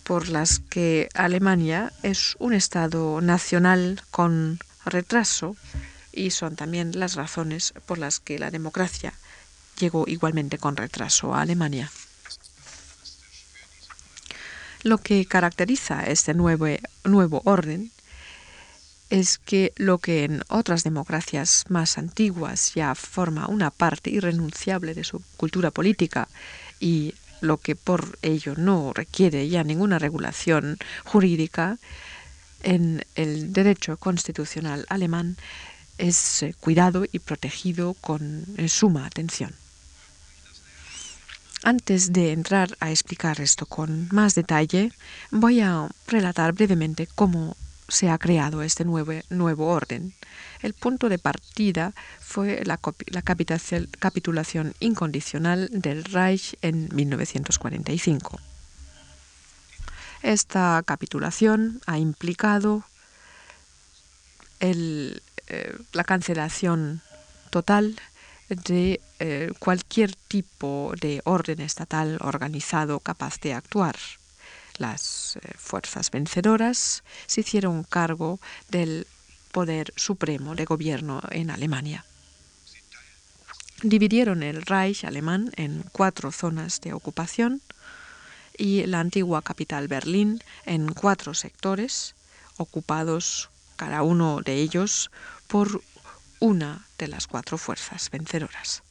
por 0.03 0.27
las 0.29 0.59
que 0.59 1.09
Alemania 1.13 1.93
es 2.03 2.35
un 2.39 2.53
Estado 2.53 3.21
nacional 3.21 4.01
con 4.11 4.59
retraso 4.85 5.55
y 6.11 6.31
son 6.31 6.55
también 6.55 6.99
las 6.99 7.15
razones 7.15 7.73
por 7.85 7.97
las 7.97 8.19
que 8.19 8.39
la 8.39 8.51
democracia 8.51 9.13
llegó 9.79 10.05
igualmente 10.07 10.57
con 10.57 10.75
retraso 10.75 11.33
a 11.33 11.41
Alemania. 11.41 11.91
Lo 14.83 14.97
que 14.97 15.25
caracteriza 15.25 16.03
este 16.03 16.33
nuevo, 16.33 16.67
nuevo 17.05 17.41
orden 17.45 17.91
es 19.13 19.37
que 19.37 19.73
lo 19.77 19.99
que 19.99 20.23
en 20.23 20.41
otras 20.49 20.83
democracias 20.83 21.65
más 21.69 21.99
antiguas 21.99 22.73
ya 22.73 22.95
forma 22.95 23.47
una 23.47 23.69
parte 23.69 24.09
irrenunciable 24.09 24.95
de 24.95 25.03
su 25.03 25.21
cultura 25.37 25.69
política 25.69 26.27
y 26.79 27.13
lo 27.39 27.57
que 27.57 27.75
por 27.75 28.17
ello 28.23 28.55
no 28.57 28.91
requiere 28.91 29.47
ya 29.47 29.63
ninguna 29.63 29.99
regulación 29.99 30.79
jurídica, 31.03 31.77
en 32.63 33.05
el 33.13 33.53
derecho 33.53 33.97
constitucional 33.97 34.87
alemán 34.89 35.37
es 35.99 36.41
eh, 36.41 36.55
cuidado 36.59 37.05
y 37.11 37.19
protegido 37.19 37.93
con 37.93 38.45
eh, 38.57 38.67
suma 38.67 39.05
atención. 39.05 39.53
Antes 41.61 42.13
de 42.13 42.31
entrar 42.31 42.75
a 42.79 42.89
explicar 42.89 43.39
esto 43.41 43.67
con 43.67 44.07
más 44.11 44.33
detalle, 44.33 44.91
voy 45.29 45.59
a 45.59 45.87
relatar 46.07 46.53
brevemente 46.53 47.07
cómo 47.13 47.55
se 47.93 48.09
ha 48.09 48.17
creado 48.17 48.63
este 48.63 48.85
nuevo, 48.85 49.13
nuevo 49.29 49.67
orden. 49.67 50.13
El 50.61 50.73
punto 50.73 51.09
de 51.09 51.19
partida 51.19 51.93
fue 52.19 52.63
la, 52.65 52.79
la 53.07 53.21
capitulación 53.21 54.73
incondicional 54.79 55.69
del 55.71 56.03
Reich 56.03 56.55
en 56.61 56.89
1945. 56.93 58.39
Esta 60.23 60.81
capitulación 60.85 61.81
ha 61.85 61.99
implicado 61.99 62.83
eh, 64.61 65.19
la 65.91 66.03
cancelación 66.05 67.01
total 67.49 67.99
de 68.47 69.01
eh, 69.19 69.51
cualquier 69.59 70.15
tipo 70.15 70.93
de 70.99 71.21
orden 71.25 71.59
estatal 71.59 72.17
organizado 72.21 72.99
capaz 72.99 73.39
de 73.41 73.53
actuar. 73.53 73.97
Las 74.77 75.37
eh, 75.37 75.51
fuerzas 75.57 76.09
vencedoras 76.11 77.03
se 77.27 77.41
hicieron 77.41 77.83
cargo 77.83 78.39
del 78.69 79.07
poder 79.51 79.93
supremo 79.95 80.55
de 80.55 80.65
gobierno 80.65 81.21
en 81.29 81.51
Alemania. 81.51 82.05
Dividieron 83.83 84.43
el 84.43 84.61
Reich 84.63 85.03
alemán 85.03 85.51
en 85.57 85.83
cuatro 85.91 86.31
zonas 86.31 86.81
de 86.81 86.93
ocupación 86.93 87.61
y 88.57 88.85
la 88.85 88.99
antigua 88.99 89.41
capital 89.41 89.87
Berlín 89.87 90.41
en 90.65 90.93
cuatro 90.93 91.33
sectores, 91.33 92.15
ocupados 92.57 93.49
cada 93.75 94.03
uno 94.03 94.41
de 94.41 94.55
ellos 94.55 95.11
por 95.47 95.81
una 96.39 96.85
de 96.97 97.07
las 97.07 97.27
cuatro 97.27 97.57
fuerzas 97.57 98.09
vencedoras. 98.09 98.83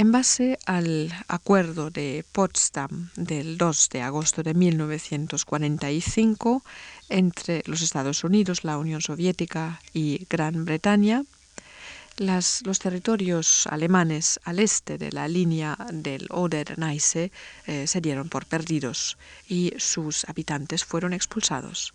En 0.00 0.12
base 0.12 0.58
al 0.64 1.12
acuerdo 1.28 1.90
de 1.90 2.24
Potsdam 2.32 3.10
del 3.16 3.58
2 3.58 3.90
de 3.90 4.00
agosto 4.00 4.42
de 4.42 4.54
1945 4.54 6.64
entre 7.10 7.62
los 7.66 7.82
Estados 7.82 8.24
Unidos, 8.24 8.64
la 8.64 8.78
Unión 8.78 9.02
Soviética 9.02 9.82
y 9.92 10.26
Gran 10.30 10.64
Bretaña, 10.64 11.24
los 12.16 12.78
territorios 12.78 13.66
alemanes 13.66 14.40
al 14.44 14.60
este 14.60 14.96
de 14.96 15.12
la 15.12 15.28
línea 15.28 15.76
del 15.92 16.28
Oder-Neisse 16.30 17.30
eh, 17.66 17.86
se 17.86 18.00
dieron 18.00 18.30
por 18.30 18.46
perdidos 18.46 19.18
y 19.50 19.74
sus 19.76 20.26
habitantes 20.30 20.82
fueron 20.82 21.12
expulsados. 21.12 21.92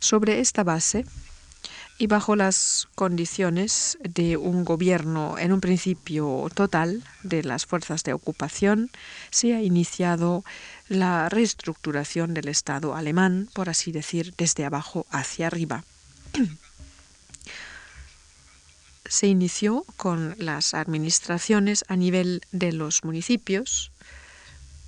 Sobre 0.00 0.40
esta 0.40 0.64
base 0.64 1.06
y 1.98 2.06
bajo 2.06 2.36
las 2.36 2.88
condiciones 2.94 3.98
de 4.02 4.36
un 4.36 4.64
gobierno 4.64 5.36
en 5.38 5.52
un 5.52 5.60
principio 5.60 6.48
total 6.54 7.02
de 7.24 7.42
las 7.42 7.66
fuerzas 7.66 8.04
de 8.04 8.12
ocupación, 8.12 8.90
se 9.30 9.54
ha 9.54 9.62
iniciado 9.62 10.44
la 10.88 11.28
reestructuración 11.28 12.34
del 12.34 12.48
Estado 12.48 12.94
alemán, 12.94 13.48
por 13.52 13.68
así 13.68 13.90
decir, 13.90 14.32
desde 14.38 14.64
abajo 14.64 15.06
hacia 15.10 15.48
arriba. 15.48 15.84
se 19.08 19.26
inició 19.26 19.84
con 19.96 20.36
las 20.38 20.74
administraciones 20.74 21.84
a 21.88 21.96
nivel 21.96 22.42
de 22.52 22.72
los 22.72 23.04
municipios, 23.04 23.90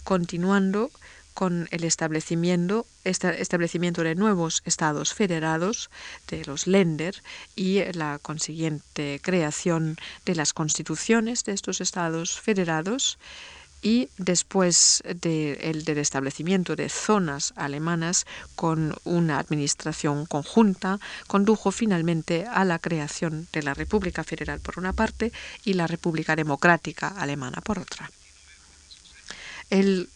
continuando 0.05 0.91
con 1.35 1.69
el 1.71 1.85
establecimiento, 1.85 2.87
establecimiento 3.05 4.03
de 4.03 4.15
nuevos 4.15 4.63
estados 4.65 5.15
federados, 5.15 5.91
de 6.29 6.45
los 6.45 6.67
Länder, 6.67 7.23
y 7.57 7.83
la 7.93 8.19
consiguiente 8.21 9.21
creación 9.23 9.97
de 10.25 10.35
las 10.35 10.53
constituciones 10.53 11.45
de 11.45 11.53
estos 11.53 11.81
estados 11.81 12.41
federados, 12.41 13.19
y 13.83 14.11
después 14.19 15.03
del 15.07 15.89
establecimiento 15.89 16.77
de 16.77 16.91
zonas 16.91 17.55
alemanas 17.57 18.27
con 18.55 18.95
una 19.05 19.39
administración 19.39 20.27
conjunta, 20.27 20.99
condujo 21.27 21.71
finalmente 21.71 22.47
a 22.47 22.65
la 22.67 22.79
creación 22.79 23.49
de 23.53 23.63
la 23.63 23.73
República 23.73 24.23
Federal 24.23 24.61
por 24.61 24.79
una 24.79 24.93
parte 24.93 25.33
y 25.65 25.73
la 25.73 25.87
República 25.87 26.37
Democrática 26.37 27.09
Alemana 27.09 27.63
por 27.63 27.79
otra. 27.79 28.11
El 29.71 30.11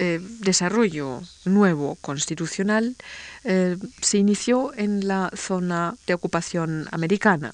eh, 0.00 0.20
desarrollo 0.40 1.22
nuevo 1.44 1.96
constitucional 1.96 2.96
eh, 3.42 3.76
se 4.00 4.18
inició 4.18 4.72
en 4.74 5.08
la 5.08 5.30
zona 5.34 5.96
de 6.06 6.14
ocupación 6.14 6.86
americana. 6.92 7.52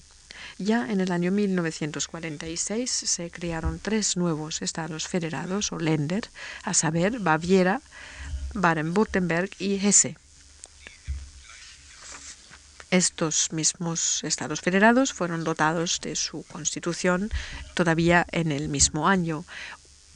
Ya 0.59 0.91
en 0.91 1.01
el 1.01 1.11
año 1.11 1.33
1946 1.33 2.91
se 2.91 3.31
crearon 3.31 3.81
tres 3.81 4.17
nuevos 4.17 4.63
estados 4.63 5.09
federados 5.09 5.73
o 5.73 5.79
Länder, 5.79 6.29
a 6.63 6.75
saber 6.75 7.19
Baviera, 7.19 7.81
Baden-Württemberg 8.53 9.51
y 9.59 9.75
Hesse. 9.85 10.17
Estos 12.91 13.53
mismos 13.53 14.23
estados 14.23 14.61
federados 14.61 15.13
fueron 15.13 15.43
dotados 15.43 15.99
de 16.01 16.15
su 16.15 16.45
constitución 16.45 17.31
todavía 17.75 18.25
en 18.31 18.53
el 18.53 18.69
mismo 18.69 19.09
año. 19.09 19.45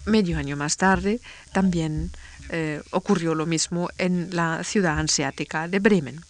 Medio 0.09 0.39
año 0.39 0.57
más 0.57 0.79
tarde 0.79 1.21
también 1.53 2.11
eh, 2.49 2.83
ocurrió 2.93 3.35
lo 3.35 3.45
mismo 3.45 3.91
en 3.99 4.35
la 4.35 4.65
ciudad 4.65 4.99
anseática 4.99 5.69
de 5.69 5.81
Bremen. 5.81 6.23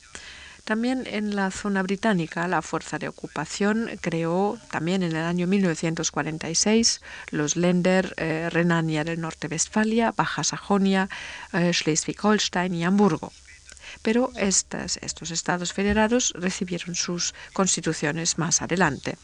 También 0.65 1.05
en 1.07 1.37
la 1.37 1.51
zona 1.51 1.83
británica, 1.83 2.49
la 2.49 2.61
fuerza 2.61 2.99
de 2.99 3.09
ocupación 3.09 3.89
creó 4.01 4.59
también 4.71 5.03
en 5.03 5.13
el 5.13 5.25
año 5.25 5.47
1946 5.47 7.01
los 7.31 7.57
Länder 7.57 8.15
eh, 8.17 8.51
Renania 8.51 9.05
del 9.05 9.21
Norte-Westfalia, 9.21 10.13
Baja 10.13 10.43
Sajonia, 10.43 11.09
eh, 11.53 11.73
Schleswig-Holstein 11.73 12.75
y 12.75 12.85
Hamburgo. 12.85 13.33
Pero 14.03 14.33
estos 14.37 15.31
estados 15.31 15.73
federados 15.73 16.35
recibieron 16.37 16.95
sus 16.95 17.33
constituciones 17.55 18.39
más 18.39 18.61
adelante. 18.61 19.17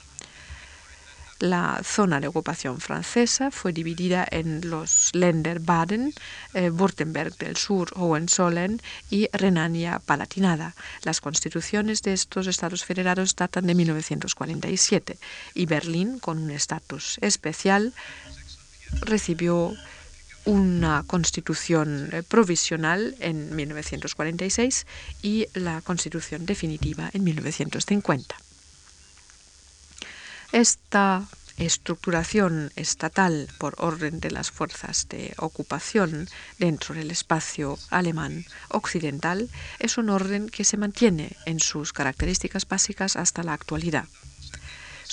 La 1.41 1.81
zona 1.83 2.21
de 2.21 2.29
ocupación 2.29 2.81
francesa 2.81 3.51
fue 3.51 3.73
dividida 3.73 4.27
en 4.31 4.71
los 4.71 5.11
Länder 5.15 5.59
Baden, 5.59 6.15
eh, 6.55 6.71
Württemberg 6.71 7.37
del 7.37 7.57
Sur, 7.57 7.91
Hohenzollern 7.97 8.81
y 9.11 9.29
Renania-Palatinada. 9.33 10.75
Las 11.03 11.21
constituciones 11.21 12.03
de 12.03 12.13
estos 12.13 12.47
estados 12.47 12.85
federados 12.85 13.35
datan 13.35 13.67
de 13.67 13.75
1947 13.75 15.19
y 15.55 15.67
Berlín, 15.67 16.21
con 16.21 16.39
un 16.39 16.51
estatus 16.51 17.19
especial, 17.21 17.93
recibió 19.01 19.75
una 20.45 21.03
constitución 21.07 22.11
eh, 22.13 22.23
provisional 22.23 23.17
en 23.19 23.55
1946 23.57 24.87
y 25.23 25.47
la 25.55 25.81
constitución 25.81 26.47
definitiva 26.47 27.11
en 27.13 27.25
1950. 27.25 28.37
Esta 30.55 31.27
estructuración 31.57 32.71
estatal 32.77 33.49
por 33.59 33.75
orden 33.79 34.21
de 34.21 34.31
las 34.31 34.53
fuerzas 34.53 35.09
de 35.09 35.35
ocupación 35.37 36.29
dentro 36.61 36.95
del 36.95 37.11
espacio 37.11 37.77
alemán 37.91 38.45
occidental 38.69 39.51
es 39.81 39.99
un 39.99 40.11
orden 40.11 40.49
que 40.49 40.63
se 40.63 40.77
mantiene 40.77 41.37
en 41.45 41.59
sus 41.59 41.93
características 41.93 42.69
básicas 42.69 43.17
hasta 43.17 43.43
la 43.43 43.53
actualidad 43.53 44.05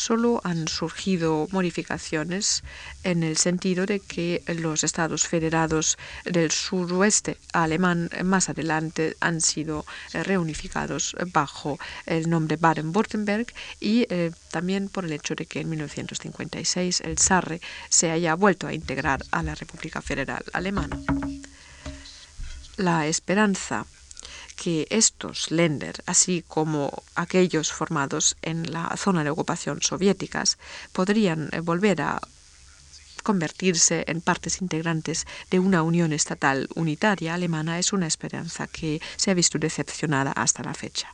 solo 0.01 0.41
han 0.43 0.67
surgido 0.67 1.47
modificaciones 1.51 2.63
en 3.03 3.21
el 3.21 3.37
sentido 3.37 3.85
de 3.85 3.99
que 3.99 4.41
los 4.47 4.83
estados 4.83 5.27
federados 5.27 5.97
del 6.25 6.49
suroeste 6.49 7.37
alemán 7.53 8.09
más 8.23 8.49
adelante 8.49 9.15
han 9.19 9.41
sido 9.41 9.85
eh, 10.13 10.23
reunificados 10.23 11.15
bajo 11.31 11.77
el 12.07 12.29
nombre 12.29 12.57
Baden-Württemberg 12.57 13.47
y 13.79 14.07
eh, 14.09 14.31
también 14.49 14.89
por 14.89 15.05
el 15.05 15.13
hecho 15.13 15.35
de 15.35 15.45
que 15.45 15.61
en 15.61 15.69
1956 15.69 17.01
el 17.01 17.17
Sarre 17.19 17.61
se 17.89 18.09
haya 18.09 18.33
vuelto 18.33 18.67
a 18.67 18.73
integrar 18.73 19.23
a 19.31 19.43
la 19.43 19.53
República 19.53 20.01
Federal 20.01 20.43
Alemana. 20.53 20.99
La 22.77 23.05
esperanza 23.05 23.85
que 24.61 24.85
estos 24.91 25.49
Länder, 25.49 26.03
así 26.05 26.43
como 26.47 27.01
aquellos 27.15 27.71
formados 27.71 28.37
en 28.43 28.71
la 28.71 28.95
zona 28.95 29.23
de 29.23 29.31
ocupación 29.31 29.81
soviéticas, 29.81 30.59
podrían 30.93 31.49
eh, 31.51 31.61
volver 31.61 32.03
a 32.03 32.21
convertirse 33.23 34.03
en 34.07 34.21
partes 34.21 34.61
integrantes 34.61 35.25
de 35.49 35.57
una 35.57 35.81
unión 35.81 36.13
estatal 36.13 36.69
unitaria 36.75 37.33
alemana 37.33 37.79
es 37.79 37.91
una 37.91 38.05
esperanza 38.05 38.67
que 38.67 39.01
se 39.15 39.31
ha 39.31 39.33
visto 39.33 39.57
decepcionada 39.57 40.31
hasta 40.31 40.61
la 40.61 40.75
fecha. 40.75 41.07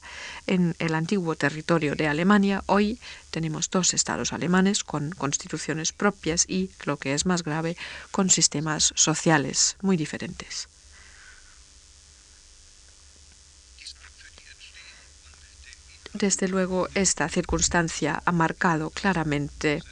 En 0.46 0.76
el 0.80 0.94
antiguo 0.94 1.36
territorio 1.36 1.96
de 1.96 2.10
Alemania 2.10 2.64
hoy 2.66 3.00
tenemos 3.32 3.70
dos 3.70 3.94
estados 3.94 4.34
alemanes 4.34 4.84
con 4.84 5.12
constituciones 5.12 5.94
propias 5.94 6.44
y, 6.50 6.70
lo 6.84 6.98
que 6.98 7.14
es 7.14 7.26
más 7.26 7.44
grave, 7.44 7.78
con 8.12 8.30
sistemas 8.30 8.92
sociales 8.96 9.78
muy 9.82 9.96
diferentes. 9.96 10.68
Desde 16.20 16.48
luego, 16.48 16.88
esta 16.96 17.30
circunstancia 17.30 18.24
ha 18.26 18.32
marcado 18.32 18.90
claramente 18.90 19.84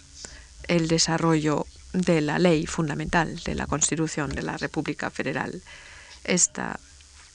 el 0.67 0.87
desarrollo 0.87 1.67
de 1.93 2.21
la 2.21 2.39
ley 2.39 2.65
fundamental 2.65 3.39
de 3.45 3.53
la 3.53 3.67
Constitución 3.67 4.31
de 4.31 4.41
la 4.41 4.57
República 4.57 5.11
Federal. 5.11 5.61
Esta 6.23 6.79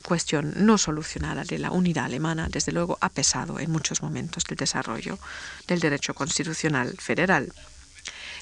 cuestión 0.05 0.55
no 0.57 0.77
solucionada 0.77 1.45
de 1.45 1.61
la 1.61 1.71
unidad 1.71 2.07
alemana, 2.07 2.49
desde 2.51 2.73
luego, 2.73 2.99
ha 3.01 3.11
pesado 3.11 3.61
en 3.61 3.71
muchos 3.71 4.03
momentos 4.03 4.43
del 4.43 4.57
desarrollo 4.57 5.21
del 5.69 5.79
derecho 5.79 6.13
constitucional 6.13 6.97
federal. 6.99 7.53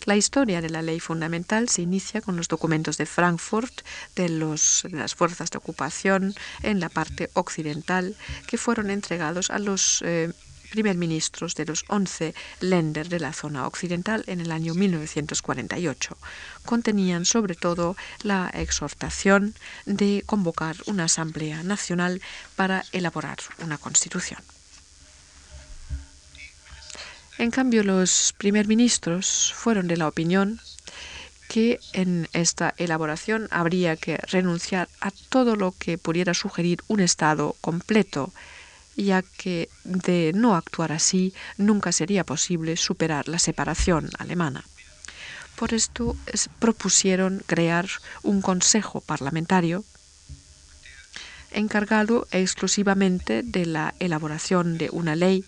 La 0.04 0.16
historia 0.16 0.60
de 0.60 0.70
la 0.70 0.82
ley 0.82 1.00
fundamental 1.00 1.68
se 1.68 1.82
inicia 1.82 2.20
con 2.20 2.36
los 2.36 2.48
documentos 2.48 2.96
de 2.96 3.06
Frankfurt 3.06 3.82
de, 4.16 4.28
las 4.28 5.14
fuerzas 5.14 5.50
de 5.50 5.58
ocupación 5.58 6.34
en 6.62 6.80
la 6.80 6.88
parte 6.88 7.30
occidental 7.34 8.16
que 8.46 8.58
fueron 8.58 8.90
entregados 8.90 9.50
a 9.50 9.58
los 9.58 10.02
eh, 10.04 10.32
primer 10.70 10.96
ministros 10.96 11.54
de 11.54 11.66
los 11.66 11.84
11 11.88 12.34
Länder 12.60 13.08
de 13.08 13.20
la 13.20 13.32
zona 13.32 13.66
occidental 13.66 14.24
en 14.26 14.40
el 14.40 14.52
año 14.52 14.74
1948. 14.74 16.16
Contenían 16.64 17.24
sobre 17.24 17.54
todo 17.54 17.96
la 18.22 18.50
exhortación 18.54 19.54
de 19.86 20.22
convocar 20.26 20.76
una 20.86 21.04
asamblea 21.04 21.62
nacional 21.62 22.20
para 22.56 22.84
elaborar 22.92 23.38
una 23.58 23.78
constitución. 23.78 24.40
En 27.38 27.52
cambio, 27.52 27.84
los 27.84 28.34
primer 28.36 28.66
ministros 28.66 29.52
fueron 29.54 29.86
de 29.86 29.96
la 29.96 30.08
opinión 30.08 30.60
que 31.48 31.78
en 31.92 32.28
esta 32.32 32.74
elaboración 32.76 33.46
habría 33.52 33.96
que 33.96 34.16
renunciar 34.16 34.88
a 35.00 35.12
todo 35.28 35.54
lo 35.54 35.72
que 35.78 35.98
pudiera 35.98 36.34
sugerir 36.34 36.82
un 36.88 36.98
Estado 36.98 37.56
completo, 37.60 38.32
ya 38.96 39.22
que 39.22 39.68
de 39.84 40.32
no 40.34 40.56
actuar 40.56 40.90
así 40.90 41.32
nunca 41.56 41.92
sería 41.92 42.24
posible 42.24 42.76
superar 42.76 43.28
la 43.28 43.38
separación 43.38 44.10
alemana. 44.18 44.64
Por 45.56 45.74
esto 45.74 46.16
propusieron 46.58 47.42
crear 47.46 47.88
un 48.24 48.42
consejo 48.42 49.00
parlamentario 49.00 49.84
encargado 51.50 52.28
exclusivamente 52.30 53.42
de 53.42 53.64
la 53.64 53.94
elaboración 54.00 54.76
de 54.76 54.90
una 54.90 55.16
ley 55.16 55.44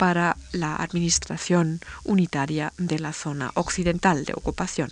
para 0.00 0.38
la 0.52 0.76
administración 0.76 1.78
unitaria 2.04 2.72
de 2.78 2.98
la 2.98 3.12
zona 3.12 3.50
occidental 3.54 4.24
de 4.24 4.32
ocupación. 4.32 4.88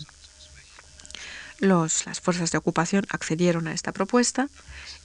Las 1.57 2.21
fuerzas 2.21 2.51
de 2.51 2.59
ocupación 2.59 3.07
accedieron 3.09 3.67
a 3.67 3.73
esta 3.73 3.91
propuesta 3.91 4.49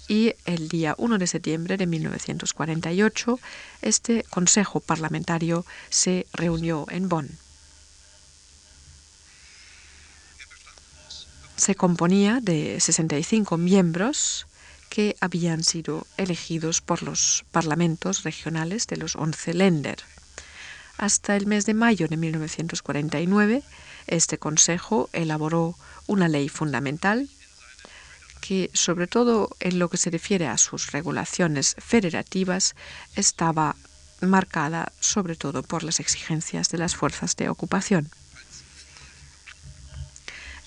y 0.07 0.35
el 0.45 0.69
día 0.69 0.95
1 0.99 1.17
de 1.17 1.27
septiembre 1.27 1.79
de 1.79 1.87
1948 1.87 3.41
este 3.81 4.25
Consejo 4.25 4.81
Parlamentario 4.81 5.65
se 5.89 6.27
reunió 6.35 6.85
en 6.91 7.09
Bonn. 7.09 7.31
Se 11.57 11.75
componía 11.77 12.41
de 12.43 12.79
65 12.79 13.57
miembros 13.57 14.47
que 14.95 15.17
habían 15.21 15.65
sido 15.65 16.07
elegidos 16.19 16.81
por 16.81 17.03
los 17.03 17.45
parlamentos 17.51 18.23
regionales 18.23 18.87
de 18.87 18.97
los 18.97 19.17
11 19.17 19.53
Länder. 19.55 19.99
Hasta 20.99 21.35
el 21.35 21.47
mes 21.49 21.67
de 21.67 21.75
mayo 21.75 22.07
de 22.07 22.17
1949, 22.17 23.65
este 24.07 24.39
Consejo 24.39 25.11
elaboró 25.13 25.75
una 26.07 26.29
ley 26.29 26.49
fundamental 26.49 27.29
que, 28.41 28.71
sobre 28.73 29.09
todo 29.09 29.51
en 29.59 29.81
lo 29.81 29.91
que 29.91 29.97
se 29.97 30.11
refiere 30.11 30.47
a 30.47 30.59
sus 30.59 30.93
regulaciones 30.93 31.75
federativas, 31.81 32.77
estaba 33.17 33.75
marcada 34.21 34.93
sobre 35.01 35.35
todo 35.35 35.65
por 35.65 35.83
las 35.83 35.99
exigencias 35.99 36.69
de 36.69 36.79
las 36.79 36.95
fuerzas 36.95 37.35
de 37.35 37.49
ocupación. 37.49 38.09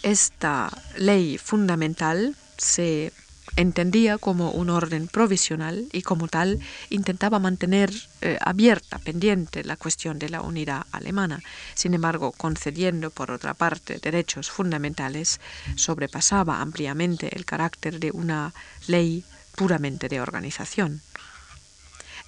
Esta 0.04 0.70
ley 0.98 1.38
fundamental 1.38 2.36
se 2.58 3.14
entendía 3.58 4.20
como 4.20 4.52
un 4.52 4.70
orden 4.70 5.08
provisional 5.08 5.90
y 5.92 6.04
como 6.04 6.28
tal 6.28 6.60
intentaba 6.90 7.40
mantener 7.40 7.92
eh, 8.22 8.38
abierta, 8.40 9.00
pendiente 9.00 9.64
la 9.64 9.76
cuestión 9.76 10.20
de 10.20 10.30
la 10.30 10.42
unidad 10.42 10.86
alemana. 10.92 11.42
Sin 11.74 11.96
embargo, 11.96 12.32
concediendo 12.32 13.10
por 13.10 13.32
otra 13.32 13.56
parte 13.56 13.98
derechos 13.98 14.50
fundamentales, 14.52 15.42
sobrepasaba 15.76 16.62
ampliamente 16.62 17.36
el 17.36 17.46
carácter 17.46 18.00
de 18.00 18.12
una 18.12 18.54
ley 18.86 19.26
puramente 19.56 20.08
de 20.08 20.22
organización. 20.22 21.02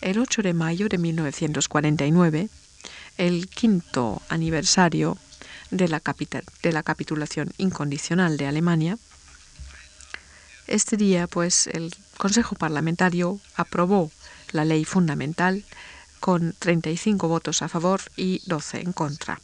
El 0.02 0.18
8 0.18 0.42
de 0.42 0.54
mayo 0.54 0.90
de 0.90 0.98
1949, 0.98 2.50
el 3.18 3.50
quinto 3.50 4.22
aniversario 4.30 5.18
de 5.70 5.88
la, 5.88 6.02
de 6.64 6.72
la 6.72 6.82
capitulación 6.82 7.52
incondicional 7.58 8.38
de 8.38 8.48
Alemania, 8.48 8.98
este 10.70 10.98
día, 10.98 11.28
pues, 11.28 11.68
el 11.68 11.94
Consejo 12.18 12.56
Parlamentario 12.56 13.40
aprobó 13.56 14.12
la 14.52 14.66
ley 14.66 14.86
fundamental 14.86 15.64
con 16.20 16.54
35 16.58 17.28
votos 17.28 17.62
a 17.62 17.70
favor 17.70 18.02
y 18.16 18.42
12 18.46 18.82
en 18.82 18.94
contra. 18.94 19.42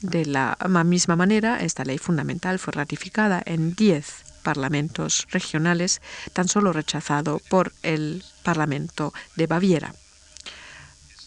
De 0.00 0.26
la 0.26 0.56
misma 0.84 1.16
manera, 1.16 1.60
esta 1.60 1.84
ley 1.84 1.98
fundamental 1.98 2.58
fue 2.58 2.72
ratificada 2.72 3.42
en 3.44 3.74
10 3.74 4.06
parlamentos 4.42 5.26
regionales, 5.30 6.00
tan 6.32 6.48
solo 6.48 6.72
rechazado 6.72 7.40
por 7.48 7.72
el 7.82 8.22
Parlamento 8.42 9.12
de 9.36 9.46
Baviera. 9.46 9.94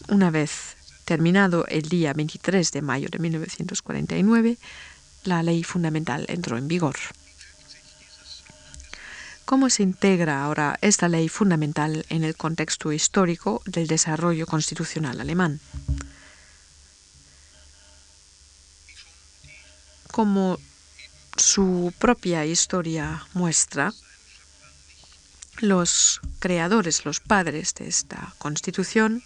Una 0.08 0.30
vez 0.30 0.76
terminado 1.04 1.66
el 1.66 1.82
día 1.82 2.12
23 2.12 2.72
de 2.72 2.82
mayo 2.82 3.08
de 3.10 3.18
1949, 3.18 4.56
la 5.24 5.42
ley 5.42 5.64
fundamental 5.64 6.24
entró 6.28 6.56
en 6.56 6.68
vigor. 6.68 6.96
¿Cómo 9.50 9.68
se 9.68 9.82
integra 9.82 10.44
ahora 10.44 10.78
esta 10.80 11.08
ley 11.08 11.28
fundamental 11.28 12.06
en 12.08 12.22
el 12.22 12.36
contexto 12.36 12.92
histórico 12.92 13.62
del 13.66 13.88
desarrollo 13.88 14.46
constitucional 14.46 15.20
alemán? 15.20 15.58
Como 20.12 20.56
su 21.36 21.92
propia 21.98 22.46
historia 22.46 23.26
muestra, 23.34 23.92
los 25.58 26.20
creadores, 26.38 27.04
los 27.04 27.18
padres 27.18 27.74
de 27.74 27.88
esta 27.88 28.32
constitución, 28.38 29.24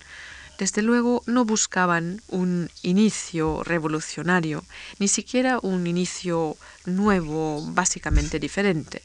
desde 0.58 0.80
luego 0.80 1.22
no 1.26 1.44
buscaban 1.44 2.22
un 2.28 2.70
inicio 2.80 3.62
revolucionario, 3.62 4.64
ni 4.98 5.08
siquiera 5.08 5.58
un 5.60 5.86
inicio 5.86 6.56
nuevo, 6.86 7.60
básicamente 7.72 8.38
diferente. 8.38 9.02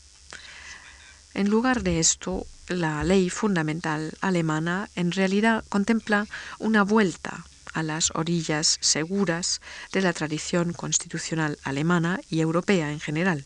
En 1.34 1.50
lugar 1.50 1.84
de 1.84 2.00
esto, 2.00 2.46
la 2.68 3.04
ley 3.04 3.30
fundamental 3.30 4.14
alemana 4.22 4.90
en 4.96 5.12
realidad 5.12 5.64
contempla 5.70 6.28
una 6.60 6.84
vuelta 6.84 7.46
a 7.74 7.84
las 7.84 8.12
orillas 8.16 8.78
seguras 8.82 9.62
de 9.92 10.02
la 10.02 10.14
tradición 10.14 10.74
constitucional 10.74 11.58
alemana 11.64 12.20
y 12.30 12.42
europea 12.42 12.92
en 12.92 13.00
general. 13.00 13.46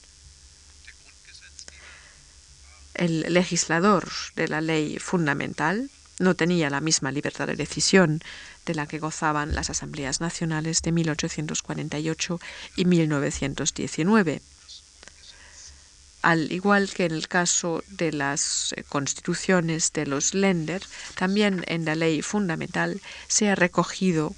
El 2.94 3.34
legislador 3.34 4.08
de 4.36 4.48
la 4.48 4.62
ley 4.62 5.00
fundamental 5.00 5.90
no 6.20 6.36
tenía 6.36 6.70
la 6.70 6.80
misma 6.80 7.12
libertad 7.12 7.48
de 7.48 7.56
decisión 7.56 8.22
de 8.66 8.76
la 8.76 8.88
que 8.88 9.00
gozaban 9.00 9.56
las 9.56 9.70
asambleas 9.70 10.22
nacionales 10.22 10.82
de 10.82 10.92
1848 10.92 12.40
y 12.76 12.86
1919 12.86 14.42
al 16.24 16.52
igual 16.54 16.90
que 16.90 17.06
en 17.06 17.12
el 17.12 17.28
caso 17.28 17.84
de 17.90 18.14
las 18.14 18.74
eh, 18.76 18.84
constituciones 18.84 19.92
de 19.92 20.08
los 20.08 20.34
Länder, 20.34 20.82
también 21.16 21.64
en 21.68 21.86
la 21.86 21.96
ley 21.96 22.22
fundamental 22.22 23.02
se 23.28 23.50
ha 23.50 23.56
recogido 23.56 24.34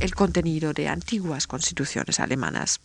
el 0.00 0.14
contenido 0.14 0.72
de 0.72 0.88
antiguas 0.88 1.46
constituciones 1.46 2.20
alemanas. 2.20 2.80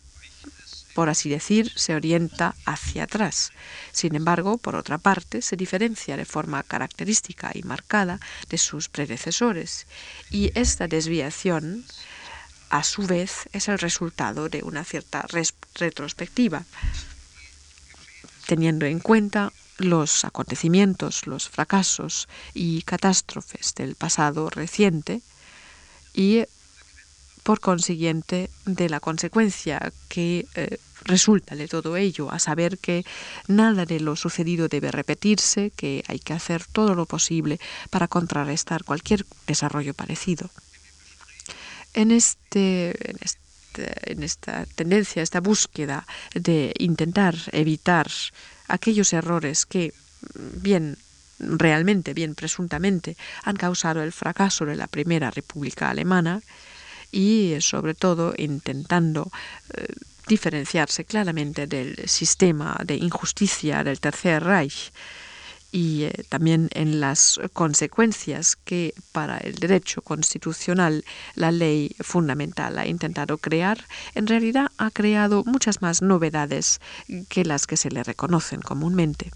Por 0.94 1.08
así 1.08 1.28
decir, 1.28 1.72
se 1.74 1.96
orienta 1.96 2.54
hacia 2.64 3.04
atrás. 3.04 3.50
Sin 3.90 4.14
embargo, 4.14 4.58
por 4.58 4.76
otra 4.76 4.98
parte, 4.98 5.42
se 5.42 5.56
diferencia 5.56 6.16
de 6.16 6.24
forma 6.24 6.62
característica 6.62 7.50
y 7.52 7.64
marcada 7.64 8.20
de 8.48 8.58
sus 8.58 8.88
predecesores. 8.88 9.88
Y 10.30 10.52
esta 10.54 10.86
desviación, 10.86 11.84
a 12.70 12.84
su 12.84 13.08
vez, 13.08 13.48
es 13.52 13.66
el 13.66 13.80
resultado 13.80 14.48
de 14.48 14.62
una 14.62 14.84
cierta 14.84 15.26
retrospectiva 15.74 16.64
teniendo 18.46 18.86
en 18.86 19.00
cuenta 19.00 19.52
los 19.78 20.24
acontecimientos, 20.24 21.26
los 21.26 21.48
fracasos 21.48 22.28
y 22.52 22.82
catástrofes 22.82 23.74
del 23.74 23.96
pasado 23.96 24.50
reciente 24.50 25.20
y 26.12 26.44
por 27.42 27.60
consiguiente 27.60 28.50
de 28.64 28.88
la 28.88 29.00
consecuencia 29.00 29.92
que 30.08 30.46
eh, 30.54 30.78
resulta 31.04 31.54
de 31.54 31.68
todo 31.68 31.96
ello, 31.96 32.30
a 32.30 32.38
saber 32.38 32.78
que 32.78 33.04
nada 33.46 33.84
de 33.84 34.00
lo 34.00 34.16
sucedido 34.16 34.68
debe 34.68 34.90
repetirse, 34.90 35.70
que 35.76 36.02
hay 36.08 36.18
que 36.18 36.32
hacer 36.32 36.64
todo 36.64 36.94
lo 36.94 37.04
posible 37.04 37.60
para 37.90 38.08
contrarrestar 38.08 38.84
cualquier 38.84 39.26
desarrollo 39.46 39.92
parecido. 39.92 40.48
En 41.92 42.10
este, 42.10 43.10
en 43.10 43.18
este 43.20 43.43
en 43.78 44.22
esta 44.22 44.66
tendencia, 44.74 45.22
esta 45.22 45.40
búsqueda 45.40 46.06
de 46.34 46.72
intentar 46.78 47.34
evitar 47.52 48.10
aquellos 48.68 49.12
errores 49.12 49.66
que 49.66 49.92
bien 50.34 50.96
realmente, 51.38 52.14
bien 52.14 52.34
presuntamente, 52.34 53.16
han 53.42 53.56
causado 53.56 54.02
el 54.02 54.12
fracaso 54.12 54.64
de 54.64 54.76
la 54.76 54.86
Primera 54.86 55.30
República 55.30 55.90
Alemana 55.90 56.40
y 57.10 57.56
sobre 57.60 57.94
todo 57.94 58.34
intentando 58.36 59.30
eh, 59.76 59.86
diferenciarse 60.26 61.04
claramente 61.04 61.66
del 61.66 62.08
sistema 62.08 62.80
de 62.84 62.96
injusticia 62.96 63.84
del 63.84 64.00
Tercer 64.00 64.42
Reich 64.42 64.92
y 65.74 66.04
eh, 66.04 66.24
también 66.28 66.70
en 66.72 67.00
las 67.00 67.40
consecuencias 67.52 68.54
que 68.54 68.94
para 69.10 69.38
el 69.38 69.56
derecho 69.56 70.02
constitucional 70.02 71.04
la 71.34 71.50
ley 71.50 71.96
fundamental 71.98 72.78
ha 72.78 72.86
intentado 72.86 73.38
crear, 73.38 73.84
en 74.14 74.28
realidad 74.28 74.68
ha 74.78 74.92
creado 74.92 75.42
muchas 75.44 75.82
más 75.82 76.00
novedades 76.00 76.80
que 77.28 77.44
las 77.44 77.66
que 77.66 77.76
se 77.76 77.90
le 77.90 78.04
reconocen 78.04 78.60
comúnmente. 78.60 79.32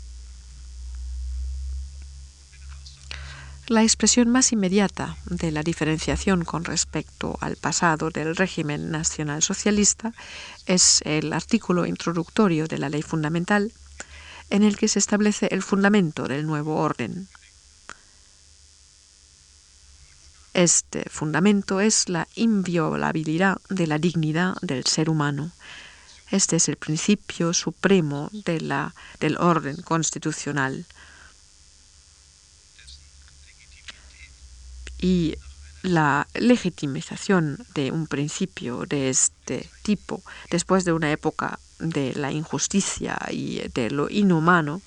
La 3.66 3.82
expresión 3.82 4.28
más 4.28 4.52
inmediata 4.52 5.16
de 5.26 5.50
la 5.50 5.64
diferenciación 5.64 6.44
con 6.44 6.64
respecto 6.64 7.36
al 7.40 7.56
pasado 7.56 8.10
del 8.10 8.36
régimen 8.36 8.92
nacional 8.92 9.42
socialista 9.42 10.12
es 10.66 11.02
el 11.04 11.32
artículo 11.32 11.84
introductorio 11.84 12.68
de 12.68 12.78
la 12.78 12.90
ley 12.90 13.02
fundamental 13.02 13.72
en 14.50 14.62
el 14.62 14.76
que 14.76 14.88
se 14.88 14.98
establece 14.98 15.48
el 15.50 15.62
fundamento 15.62 16.26
del 16.26 16.46
nuevo 16.46 16.76
orden. 16.76 17.28
Este 20.54 21.08
fundamento 21.08 21.80
es 21.80 22.08
la 22.08 22.26
inviolabilidad 22.34 23.58
de 23.68 23.86
la 23.86 23.98
dignidad 23.98 24.56
del 24.60 24.84
ser 24.86 25.08
humano. 25.08 25.52
Este 26.30 26.56
es 26.56 26.68
el 26.68 26.76
principio 26.76 27.54
supremo 27.54 28.28
de 28.32 28.60
la, 28.60 28.94
del 29.20 29.36
orden 29.36 29.76
constitucional. 29.82 30.84
Y 35.00 35.36
la 35.82 36.26
legitimización 36.34 37.64
de 37.74 37.92
un 37.92 38.08
principio 38.08 38.84
de 38.84 39.10
este 39.10 39.70
tipo 39.82 40.22
después 40.50 40.84
de 40.84 40.92
una 40.92 41.12
época 41.12 41.60
de 41.78 42.14
la 42.14 42.32
injusticia 42.32 43.18
y 43.30 43.62
de 43.74 43.90
lo 43.90 44.08
inhumano 44.10 44.82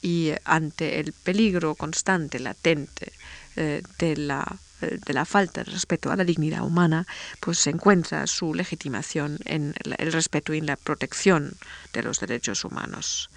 y 0.00 0.32
ante 0.44 1.00
el 1.00 1.12
peligro 1.12 1.74
constante, 1.74 2.38
latente 2.38 3.12
eh, 3.56 3.82
de 3.98 4.16
la 4.16 4.58
eh, 4.80 4.98
de 5.04 5.12
la 5.12 5.24
falta 5.24 5.64
de 5.64 5.72
respeto 5.72 6.12
a 6.12 6.16
la 6.16 6.22
dignidad 6.22 6.62
humana, 6.62 7.04
pues 7.40 7.58
se 7.58 7.70
encuentra 7.70 8.28
su 8.28 8.54
legitimación 8.54 9.38
en 9.44 9.74
el 9.98 10.12
respeto 10.12 10.54
y 10.54 10.58
en 10.58 10.66
la 10.66 10.76
protección 10.76 11.56
de 11.92 12.04
los 12.04 12.20
derechos 12.20 12.64
humanos. 12.64 13.28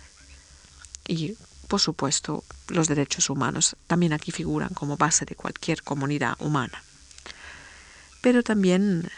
Y, 1.08 1.36
por 1.68 1.80
supuesto, 1.80 2.44
los 2.68 2.88
derechos 2.88 3.32
humanos 3.32 3.76
también 3.88 4.14
aquí 4.14 4.32
figuran 4.32 4.70
como 4.76 4.98
base 4.98 5.26
de 5.26 5.34
cualquier 5.36 5.82
comunidad 5.82 6.36
humana. 6.40 6.84
Pero 8.22 8.44
también 8.44 9.10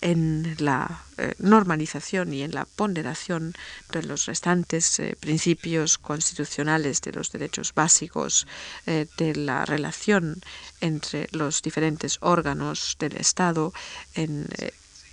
en 0.00 0.56
la 0.58 1.04
eh, 1.18 1.34
normalización 1.38 2.32
y 2.32 2.42
en 2.42 2.52
la 2.52 2.64
ponderación 2.64 3.54
de 3.92 4.02
los 4.02 4.26
restantes 4.26 4.98
eh, 4.98 5.16
principios 5.20 5.98
constitucionales 5.98 7.00
de 7.02 7.12
los 7.12 7.32
derechos 7.32 7.74
básicos, 7.74 8.46
eh, 8.86 9.06
de 9.18 9.34
la 9.34 9.66
relación 9.66 10.40
entre 10.80 11.28
los 11.32 11.62
diferentes 11.62 12.18
órganos 12.20 12.96
del 12.98 13.16
Estado, 13.16 13.72
en 14.14 14.48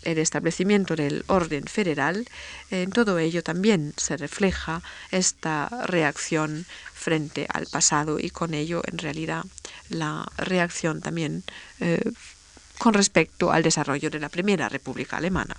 el 0.04 0.20
establecimiento 0.20 0.96
del 0.96 1.26
orden 1.28 1.66
federal, 1.66 2.26
en 2.72 2.92
todo 2.92 3.20
ello 3.20 3.44
también 3.44 3.94
se 3.98 4.16
refleja 4.16 4.82
esta 5.12 5.68
reacción 5.86 6.66
frente 6.94 7.46
al 7.52 7.66
pasado 7.66 8.18
y 8.18 8.30
con 8.30 8.54
ello 8.54 8.82
en 8.86 9.00
realidad 9.00 9.44
la 9.90 10.26
reacción 10.38 11.02
también 11.02 11.44
con 12.78 12.94
respecto 12.94 13.52
al 13.52 13.64
desarrollo 13.64 14.10
de 14.10 14.20
la 14.20 14.30
Primera 14.30 14.70
República 14.70 15.18
Alemana. 15.18 15.56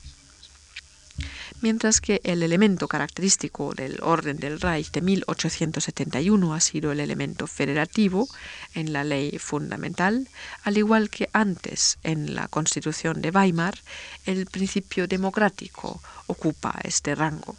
Mientras 1.61 2.01
que 2.01 2.21
el 2.23 2.45
elemento 2.45 2.87
característico 2.87 3.75
del 3.75 3.99
orden 4.03 4.37
del 4.37 4.61
Reich 4.61 4.93
de 4.93 5.01
1871 5.01 6.55
ha 6.55 6.61
sido 6.61 6.93
el 6.93 7.01
elemento 7.01 7.49
federativo 7.49 8.29
en 8.75 8.93
la 8.93 9.03
ley 9.03 9.39
fundamental, 9.39 10.29
al 10.63 10.79
igual 10.79 11.11
que 11.11 11.29
antes 11.33 11.99
en 12.05 12.37
la 12.37 12.47
Constitución 12.47 13.21
de 13.23 13.31
Weimar, 13.31 13.77
el 14.25 14.47
principio 14.47 15.09
democrático 15.09 16.01
ocupa 16.29 16.79
este 16.85 17.17
rango. 17.17 17.57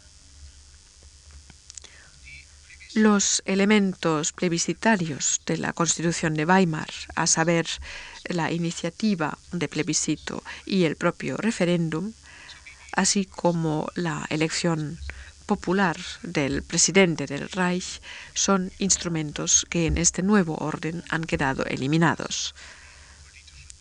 Los 2.94 3.40
elementos 3.44 4.32
plebiscitarios 4.32 5.40
de 5.46 5.58
la 5.58 5.72
Constitución 5.72 6.34
de 6.34 6.44
Weimar, 6.44 6.90
a 7.14 7.28
saber, 7.28 7.68
la 8.24 8.50
iniciativa 8.50 9.38
de 9.52 9.68
plebiscito 9.68 10.42
y 10.66 10.82
el 10.82 10.96
propio 10.96 11.36
referéndum, 11.36 12.12
así 12.92 13.26
como 13.26 13.88
la 13.94 14.26
elección 14.28 14.98
popular 15.46 15.96
del 16.24 16.64
presidente 16.64 17.26
del 17.26 17.48
Reich, 17.50 18.00
son 18.34 18.72
instrumentos 18.80 19.66
que 19.70 19.86
en 19.86 19.96
este 19.96 20.24
nuevo 20.24 20.56
orden 20.56 21.04
han 21.10 21.22
quedado 21.22 21.64
eliminados. 21.66 22.56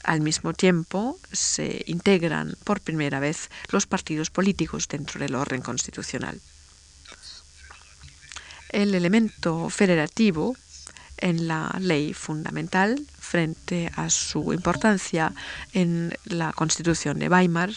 Al 0.03 0.21
mismo 0.21 0.53
tiempo, 0.53 1.19
se 1.31 1.83
integran 1.87 2.55
por 2.63 2.79
primera 2.79 3.19
vez 3.19 3.49
los 3.71 3.87
partidos 3.87 4.29
políticos 4.29 4.87
dentro 4.87 5.19
del 5.19 5.33
orden 5.33 5.63
constitucional. 5.63 6.39
El 8.69 8.93
elemento 8.93 9.69
federativo 9.69 10.55
en 11.21 11.47
la 11.47 11.75
ley 11.79 12.13
fundamental 12.13 12.99
frente 13.19 13.91
a 13.95 14.09
su 14.09 14.53
importancia 14.53 15.33
en 15.73 16.13
la 16.25 16.53
Constitución 16.53 17.19
de 17.19 17.29
Weimar 17.29 17.71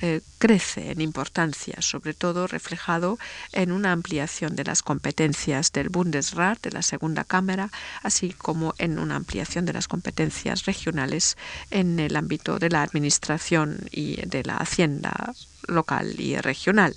eh, 0.00 0.20
crece 0.38 0.90
en 0.90 1.00
importancia, 1.00 1.80
sobre 1.80 2.14
todo 2.14 2.46
reflejado 2.46 3.18
en 3.52 3.72
una 3.72 3.92
ampliación 3.92 4.56
de 4.56 4.64
las 4.64 4.82
competencias 4.82 5.72
del 5.72 5.88
Bundesrat, 5.88 6.60
de 6.62 6.72
la 6.72 6.82
Segunda 6.82 7.24
Cámara, 7.24 7.70
así 8.02 8.32
como 8.32 8.74
en 8.78 8.98
una 8.98 9.16
ampliación 9.16 9.64
de 9.64 9.72
las 9.72 9.88
competencias 9.88 10.64
regionales 10.64 11.36
en 11.70 12.00
el 12.00 12.16
ámbito 12.16 12.58
de 12.58 12.70
la 12.70 12.82
administración 12.82 13.78
y 13.90 14.16
de 14.26 14.42
la 14.44 14.56
hacienda 14.56 15.34
local 15.68 16.18
y 16.18 16.36
regional. 16.36 16.96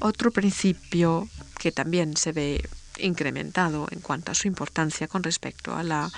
Otro 0.00 0.30
principio 0.30 1.28
que 1.58 1.72
también 1.72 2.16
se 2.16 2.32
ve 2.32 2.68
incrementado 2.98 3.88
en 3.90 4.00
cuanto 4.00 4.32
a 4.32 4.34
su 4.34 4.48
importancia 4.48 5.08
con 5.08 5.22
respecto 5.22 5.74
a 5.74 5.82
la 5.82 6.10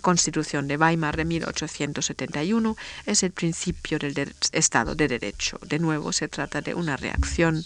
Constitución 0.00 0.68
de 0.68 0.76
Weimar 0.76 1.16
de 1.16 1.24
1871 1.24 2.76
es 3.06 3.22
el 3.22 3.32
principio 3.32 3.98
del 3.98 4.34
Estado 4.52 4.94
de 4.94 5.08
Derecho. 5.08 5.58
De 5.66 5.78
nuevo, 5.78 6.12
se 6.12 6.28
trata 6.28 6.60
de 6.60 6.74
una 6.74 6.96
reacción 6.96 7.64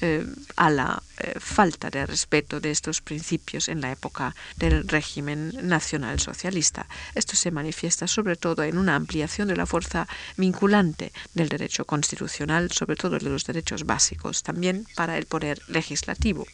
eh, 0.00 0.24
a 0.56 0.70
la 0.70 1.02
eh, 1.18 1.34
falta 1.40 1.90
de 1.90 2.06
respeto 2.06 2.60
de 2.60 2.70
estos 2.70 3.00
principios 3.00 3.68
en 3.68 3.80
la 3.80 3.90
época 3.90 4.34
del 4.56 4.86
régimen 4.86 5.52
nacional 5.62 6.20
socialista. 6.20 6.86
Esto 7.14 7.34
se 7.36 7.50
manifiesta 7.50 8.06
sobre 8.06 8.36
todo 8.36 8.62
en 8.62 8.78
una 8.78 8.94
ampliación 8.94 9.48
de 9.48 9.56
la 9.56 9.66
fuerza 9.66 10.06
vinculante 10.36 11.12
del 11.34 11.48
derecho 11.48 11.84
constitucional, 11.84 12.70
sobre 12.70 12.96
todo 12.96 13.18
de 13.18 13.30
los 13.30 13.44
derechos 13.44 13.84
básicos, 13.84 14.42
también 14.42 14.86
para 14.94 15.18
el 15.18 15.26
poder 15.26 15.60
legislativo. 15.68 16.46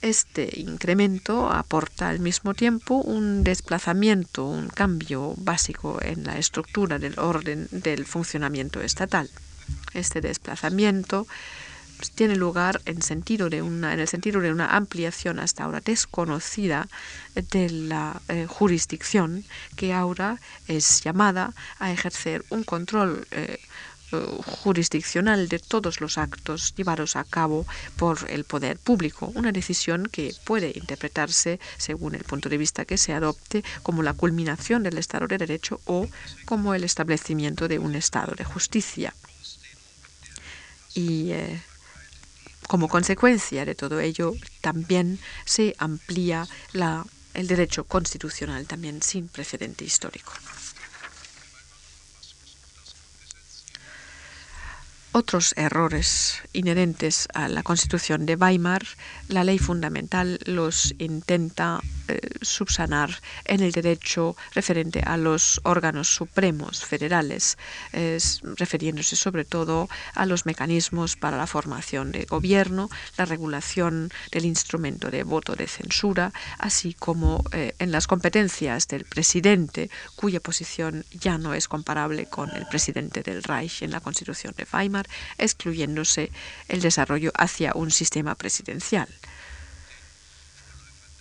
Este 0.00 0.60
incremento 0.60 1.50
aporta 1.50 2.08
al 2.08 2.20
mismo 2.20 2.54
tiempo 2.54 2.96
un 2.96 3.42
desplazamiento, 3.42 4.44
un 4.44 4.68
cambio 4.68 5.34
básico 5.36 5.98
en 6.00 6.24
la 6.24 6.38
estructura 6.38 7.00
del 7.00 7.18
orden 7.18 7.68
del 7.72 8.06
funcionamiento 8.06 8.80
estatal. 8.80 9.28
Este 9.94 10.20
desplazamiento 10.20 11.26
pues, 11.98 12.12
tiene 12.12 12.36
lugar 12.36 12.80
en, 12.84 12.98
el 12.98 13.02
sentido 13.02 14.40
de 14.40 14.52
una 14.52 14.76
ampliación 14.76 15.40
hasta 15.40 15.64
ahora 15.64 15.80
desconocida 15.80 16.86
de 17.34 17.68
la 17.68 18.22
eh, 18.28 18.46
jurisdicción 18.48 19.44
que 19.74 19.92
ahora 19.92 20.38
es 20.68 21.02
llamada 21.02 21.52
a 21.80 21.90
ejercer 21.90 22.44
un 22.50 22.62
control 22.62 23.26
eh, 23.32 23.58
jurisdiccional 24.10 25.48
de 25.48 25.58
todos 25.58 26.00
los 26.00 26.18
actos 26.18 26.74
llevados 26.76 27.16
a 27.16 27.24
cabo 27.24 27.66
por 27.96 28.18
el 28.30 28.44
poder 28.44 28.78
público, 28.78 29.30
una 29.34 29.52
decisión 29.52 30.06
que 30.10 30.34
puede 30.44 30.72
interpretarse, 30.74 31.60
según 31.76 32.14
el 32.14 32.24
punto 32.24 32.48
de 32.48 32.58
vista 32.58 32.84
que 32.84 32.98
se 32.98 33.12
adopte, 33.12 33.64
como 33.82 34.02
la 34.02 34.14
culminación 34.14 34.82
del 34.82 34.98
Estado 34.98 35.26
de 35.26 35.38
Derecho 35.38 35.80
o 35.84 36.08
como 36.44 36.74
el 36.74 36.84
establecimiento 36.84 37.68
de 37.68 37.78
un 37.78 37.94
Estado 37.94 38.34
de 38.34 38.44
justicia. 38.44 39.14
Y 40.94 41.30
eh, 41.32 41.62
como 42.66 42.88
consecuencia 42.88 43.64
de 43.64 43.74
todo 43.74 44.00
ello, 44.00 44.34
también 44.60 45.18
se 45.44 45.74
amplía 45.78 46.46
la, 46.72 47.04
el 47.34 47.46
derecho 47.46 47.84
constitucional, 47.84 48.66
también 48.66 49.02
sin 49.02 49.28
precedente 49.28 49.84
histórico. 49.84 50.32
Otros 55.12 55.54
errores 55.56 56.42
inherentes 56.52 57.28
a 57.34 57.48
la 57.48 57.62
Constitución 57.62 58.26
de 58.26 58.36
Weimar, 58.36 58.82
la 59.28 59.44
ley 59.44 59.58
fundamental 59.58 60.38
los 60.44 60.94
intenta 60.98 61.80
eh, 62.08 62.20
subsanar 62.42 63.10
en 63.44 63.60
el 63.60 63.72
derecho 63.72 64.36
referente 64.54 65.00
a 65.00 65.16
los 65.16 65.60
órganos 65.64 66.08
supremos 66.08 66.84
federales, 66.84 67.56
refiriéndose 68.56 69.16
sobre 69.16 69.44
todo 69.44 69.88
a 70.14 70.26
los 70.26 70.46
mecanismos 70.46 71.16
para 71.16 71.36
la 71.36 71.46
formación 71.46 72.12
de 72.12 72.24
gobierno, 72.24 72.90
la 73.16 73.24
regulación 73.24 74.10
del 74.32 74.44
instrumento 74.44 75.10
de 75.10 75.22
voto 75.22 75.54
de 75.56 75.66
censura, 75.66 76.32
así 76.58 76.94
como 76.94 77.44
eh, 77.52 77.74
en 77.78 77.92
las 77.92 78.06
competencias 78.06 78.88
del 78.88 79.04
presidente, 79.04 79.90
cuya 80.16 80.40
posición 80.40 81.04
ya 81.10 81.38
no 81.38 81.54
es 81.54 81.68
comparable 81.68 82.26
con 82.26 82.50
el 82.56 82.66
presidente 82.66 83.22
del 83.22 83.42
Reich 83.42 83.82
en 83.82 83.90
la 83.90 84.00
Constitución 84.00 84.54
de 84.56 84.66
Weimar, 84.72 85.08
excluyéndose 85.38 86.30
el 86.68 86.80
desarrollo 86.80 87.32
hacia 87.34 87.72
un 87.74 87.90
sistema 87.90 88.34
presidencial. 88.34 89.08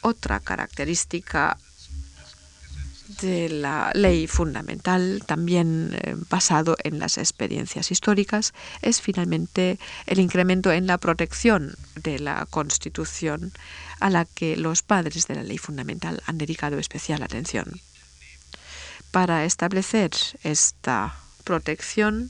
Otra 0.02 0.40
característica 0.40 1.58
de 3.22 3.50
la 3.50 3.92
ley 3.94 4.28
fundamental, 4.28 5.24
también 5.26 5.98
eh, 6.02 6.16
basado 6.30 6.78
en 6.84 7.00
las 7.00 7.18
experiencias 7.18 7.92
históricas, 7.92 8.54
es 8.82 9.02
finalmente 9.02 9.80
el 10.06 10.20
incremento 10.20 10.72
en 10.72 10.88
la 10.88 10.98
protección 10.98 11.76
de 11.96 12.20
la 12.20 12.46
Constitución 12.50 13.54
a 14.00 14.10
la 14.10 14.26
que 14.26 14.58
los 14.58 14.84
padres 14.84 15.28
de 15.28 15.36
la 15.36 15.44
ley 15.44 15.58
fundamental 15.58 16.22
han 16.26 16.38
dedicado 16.38 16.78
especial 16.78 17.24
atención. 17.24 17.80
Para 19.12 19.46
establecer 19.46 20.12
esta 20.44 21.18
protección, 21.44 22.30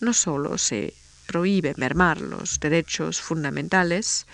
no 0.00 0.12
solo 0.12 0.58
se 0.58 0.92
prohíbe 1.26 1.74
mermar 1.76 2.20
los 2.20 2.60
derechos 2.60 3.20
fundamentales 3.20 4.26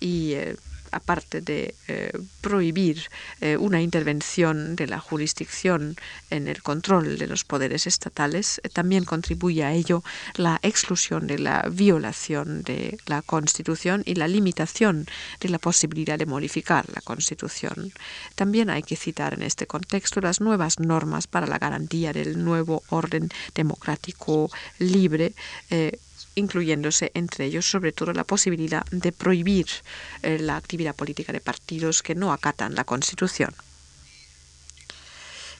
y 0.00 0.32
eh, 0.32 0.56
aparte 0.96 1.40
de 1.40 1.74
eh, 1.88 2.12
prohibir 2.40 3.02
eh, 3.40 3.56
una 3.56 3.80
intervención 3.80 4.76
de 4.76 4.86
la 4.86 4.98
jurisdicción 4.98 5.96
en 6.30 6.48
el 6.48 6.62
control 6.62 7.18
de 7.18 7.26
los 7.26 7.44
poderes 7.44 7.86
estatales, 7.86 8.60
eh, 8.62 8.68
también 8.68 9.04
contribuye 9.04 9.62
a 9.64 9.72
ello 9.72 10.02
la 10.36 10.58
exclusión 10.62 11.26
de 11.26 11.38
la 11.38 11.68
violación 11.70 12.62
de 12.62 12.98
la 13.06 13.22
Constitución 13.22 14.02
y 14.04 14.14
la 14.14 14.28
limitación 14.28 15.06
de 15.40 15.48
la 15.48 15.58
posibilidad 15.58 16.18
de 16.18 16.26
modificar 16.26 16.86
la 16.94 17.00
Constitución. 17.00 17.92
También 18.34 18.70
hay 18.70 18.82
que 18.82 18.96
citar 18.96 19.34
en 19.34 19.42
este 19.42 19.66
contexto 19.66 20.20
las 20.20 20.40
nuevas 20.40 20.80
normas 20.80 21.26
para 21.26 21.46
la 21.46 21.58
garantía 21.58 22.12
del 22.12 22.42
nuevo 22.42 22.82
orden 22.88 23.28
democrático 23.54 24.50
libre 24.78 25.34
incluyéndose 26.36 27.10
entre 27.14 27.46
ellos 27.46 27.68
sobre 27.68 27.90
todo 27.90 28.12
la 28.12 28.24
posibilidad 28.24 28.84
de 28.92 29.10
prohibir 29.10 29.66
eh, 30.22 30.38
la 30.38 30.56
actividad 30.56 30.94
política 30.94 31.32
de 31.32 31.40
partidos 31.40 32.02
que 32.02 32.14
no 32.14 32.32
acatan 32.32 32.76
la 32.76 32.84
Constitución. 32.84 33.52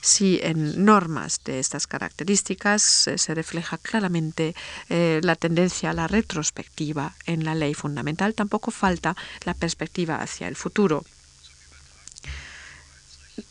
Si 0.03 0.39
en 0.43 0.85
normas 0.85 1.41
de 1.45 1.59
estas 1.59 1.89
características 1.89 3.09
eh, 3.09 3.19
se 3.19 3.35
refleja 3.35 3.77
claramente 3.79 4.55
eh, 4.89 5.21
la 5.25 5.35
tendencia 5.35 5.91
a 5.91 5.95
la 5.95 6.07
retrospectiva 6.07 7.17
en 7.27 7.45
la 7.45 7.57
ley 7.57 7.75
fundamental, 7.75 8.35
tampoco 8.35 8.71
falta 8.71 9.17
la 9.45 9.55
perspectiva 9.55 10.23
hacia 10.23 10.47
el 10.47 10.55
futuro 10.55 11.05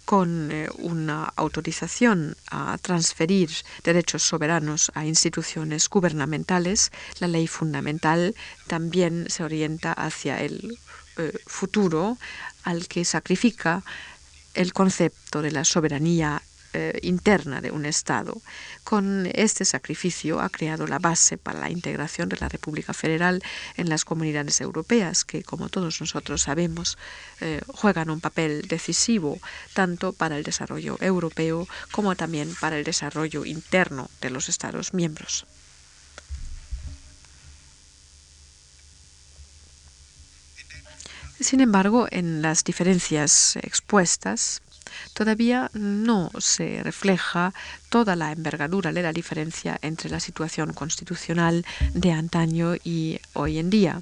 con 0.05 0.51
eh, 0.51 0.69
una 0.77 1.33
autorización 1.35 2.37
a 2.49 2.77
transferir 2.77 3.49
derechos 3.83 4.23
soberanos 4.23 4.91
a 4.95 5.05
instituciones 5.05 5.89
gubernamentales, 5.89 6.91
la 7.19 7.27
ley 7.27 7.47
fundamental 7.47 8.35
también 8.67 9.25
se 9.29 9.43
orienta 9.43 9.91
hacia 9.93 10.41
el 10.41 10.77
eh, 11.17 11.33
futuro 11.47 12.17
al 12.63 12.87
que 12.87 13.03
sacrifica 13.03 13.83
el 14.53 14.73
concepto 14.73 15.41
de 15.41 15.51
la 15.51 15.65
soberanía 15.65 16.41
eh, 16.77 16.99
interna 17.03 17.61
de 17.61 17.71
un 17.71 17.85
Estado. 17.85 18.41
Con 18.83 19.29
este 19.33 19.63
sacrificio 19.63 20.41
ha 20.41 20.49
creado 20.49 20.88
la 20.88 20.99
base 20.99 21.38
para 21.38 21.61
la 21.61 21.69
integración 21.69 22.27
de 22.27 22.35
la 22.35 22.49
República 22.49 22.93
Federal 22.93 23.41
en 23.77 23.88
las 23.88 24.03
comunidades 24.03 24.59
europeas, 24.59 25.23
que, 25.23 25.41
como 25.41 25.69
todos 25.69 26.01
nosotros 26.01 26.41
sabemos, 26.41 26.97
eh, 27.39 27.61
juegan 27.67 28.09
un 28.09 28.19
papel 28.19 28.67
decisivo 28.67 29.39
tanto 29.73 30.11
para 30.11 30.35
el 30.35 30.43
desarrollo 30.43 30.97
europeo 30.99 31.65
como 31.91 32.13
también 32.17 32.53
para 32.59 32.77
el 32.77 32.83
desarrollo 32.83 33.45
interno 33.45 34.09
de 34.19 34.31
los 34.31 34.49
Estados 34.49 34.93
miembros. 34.93 35.45
Sin 41.39 41.61
embargo, 41.61 42.07
en 42.11 42.41
las 42.41 42.65
diferencias 42.65 43.55
expuestas, 43.61 44.61
todavía 45.13 45.69
no 45.73 46.31
se 46.39 46.81
refleja 46.84 47.53
toda 47.89 48.15
la 48.15 48.31
envergadura 48.31 48.91
de 48.91 49.01
la 49.01 49.13
diferencia 49.13 49.77
entre 49.81 50.10
la 50.10 50.19
situación 50.19 50.73
constitucional 50.73 51.65
de 51.93 52.12
antaño 52.12 52.75
y 52.84 53.19
hoy 53.34 53.60
en 53.60 53.69
día. 53.69 54.01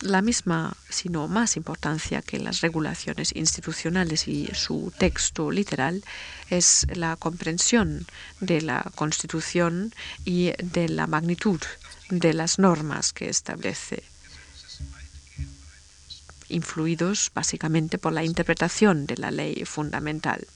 La 0.00 0.20
misma, 0.20 0.76
sino 0.90 1.28
más 1.28 1.56
importancia 1.56 2.20
que 2.20 2.38
las 2.38 2.60
regulaciones 2.60 3.34
institucionales 3.34 4.28
y 4.28 4.50
su 4.52 4.92
texto 4.98 5.50
literal 5.50 6.04
es 6.50 6.86
la 6.92 7.16
comprensión 7.16 8.06
de 8.40 8.60
la 8.60 8.90
Constitución 8.96 9.94
y 10.24 10.52
de 10.62 10.88
la 10.88 11.06
magnitud 11.06 11.60
de 12.10 12.34
las 12.34 12.58
normas 12.58 13.12
que 13.12 13.30
establece 13.30 14.02
influidos 16.48 17.30
básicamente 17.34 17.98
por 17.98 18.12
la 18.12 18.24
interpretación 18.24 19.06
de 19.06 19.16
la 19.16 19.30
ley 19.30 19.64
fundamental. 19.64 20.46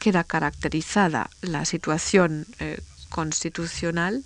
Queda 0.00 0.24
caracterizada 0.24 1.30
la 1.40 1.64
situación 1.64 2.46
eh, 2.60 2.80
constitucional 3.08 4.24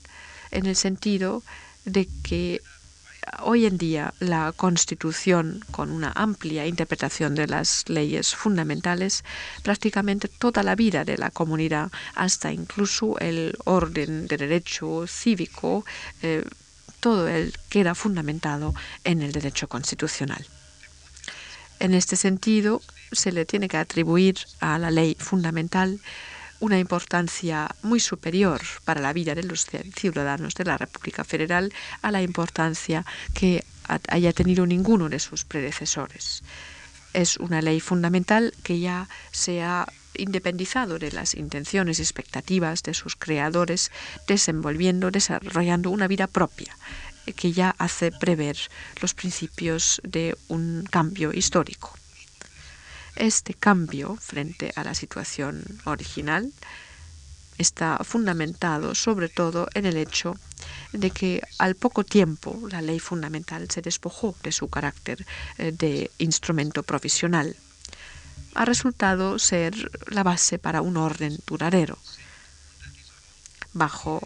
en 0.51 0.67
el 0.67 0.77
sentido 0.77 1.43
de 1.85 2.09
que 2.23 2.61
hoy 3.43 3.67
en 3.67 3.79
día 3.79 4.15
la 4.19 4.53
Constitución, 4.57 5.65
con 5.71 5.91
una 5.91 6.13
amplia 6.15 6.67
interpretación 6.67 7.35
de 7.35 7.47
las 7.47 7.89
leyes 7.89 8.35
fundamentales, 8.35 9.25
prácticamente 9.63 10.29
toda 10.29 10.63
la 10.63 10.75
vida 10.75 11.05
de 11.05 11.19
la 11.19 11.31
comunidad, 11.31 11.91
hasta 12.15 12.53
incluso 12.53 13.19
el 13.19 13.57
orden 13.65 14.27
de 14.27 14.37
derecho 14.37 15.07
cívico, 15.07 15.85
eh, 16.23 16.45
todo 17.01 17.29
él 17.29 17.55
queda 17.69 17.95
fundamentado 17.95 18.75
en 19.05 19.23
el 19.23 19.33
derecho 19.33 19.69
constitucional. 19.69 20.47
En 21.81 21.95
este 21.95 22.17
sentido, 22.17 22.83
se 23.11 23.33
le 23.33 23.47
tiene 23.47 23.69
que 23.69 23.79
atribuir 23.79 24.37
a 24.61 24.79
la 24.79 24.91
ley 24.91 25.17
fundamental 25.19 26.01
una 26.61 26.79
importancia 26.79 27.75
muy 27.83 28.01
superior 28.01 28.61
para 28.85 29.01
la 29.01 29.15
vida 29.15 29.35
de 29.35 29.43
los 29.43 29.67
ciudadanos 29.97 30.55
de 30.55 30.65
la 30.65 30.77
República 30.77 31.25
Federal 31.25 31.73
a 32.03 32.11
la 32.11 32.23
importancia 32.23 33.05
que 33.35 33.65
haya 34.09 34.33
tenido 34.33 34.67
ninguno 34.67 35.09
de 35.09 35.19
sus 35.19 35.45
predecesores. 35.45 36.43
Es 37.15 37.39
una 37.39 37.63
ley 37.63 37.81
fundamental 37.81 38.53
que 38.63 38.79
ya 38.79 39.09
se 39.33 39.63
ha 39.63 39.87
independizado 40.21 40.99
de 40.99 41.12
las 41.12 41.35
intenciones 41.35 41.99
y 41.99 42.03
expectativas 42.03 42.83
de 42.83 42.95
sus 42.95 43.16
creadores, 43.16 43.91
desenvolviendo, 44.27 45.11
desarrollando 45.11 45.91
una 45.91 46.09
vida 46.09 46.27
propia 46.27 46.77
que 47.37 47.53
ya 47.53 47.75
hace 47.79 48.12
prever 48.12 48.57
los 49.01 49.14
principios 49.14 50.01
de 50.03 50.37
un 50.49 50.85
cambio 50.91 51.33
histórico. 51.33 51.95
Este 53.16 53.55
cambio 53.55 54.16
frente 54.16 54.73
a 54.77 54.85
la 54.85 54.95
situación 54.95 55.62
original 55.85 56.53
está 57.59 57.99
fundamentado 58.03 58.95
sobre 58.95 59.29
todo 59.29 59.68
en 59.75 59.85
el 59.85 59.97
hecho 59.97 60.37
de 60.93 61.11
que 61.11 61.43
al 61.59 61.75
poco 61.75 62.05
tiempo 62.05 62.59
la 62.71 62.81
ley 62.81 62.99
fundamental 62.99 63.71
se 63.71 63.83
despojó 63.83 64.35
de 64.43 64.53
su 64.53 64.68
carácter 64.68 65.27
eh, 65.59 65.73
de 65.73 66.11
instrumento 66.18 66.83
provisional. 66.83 67.57
Ha 68.55 68.65
resultado 68.65 69.39
ser 69.39 69.91
la 70.09 70.23
base 70.23 70.59
para 70.59 70.83
un 70.83 70.97
orden 70.97 71.39
duradero. 71.47 71.99
Bajo 73.73 74.21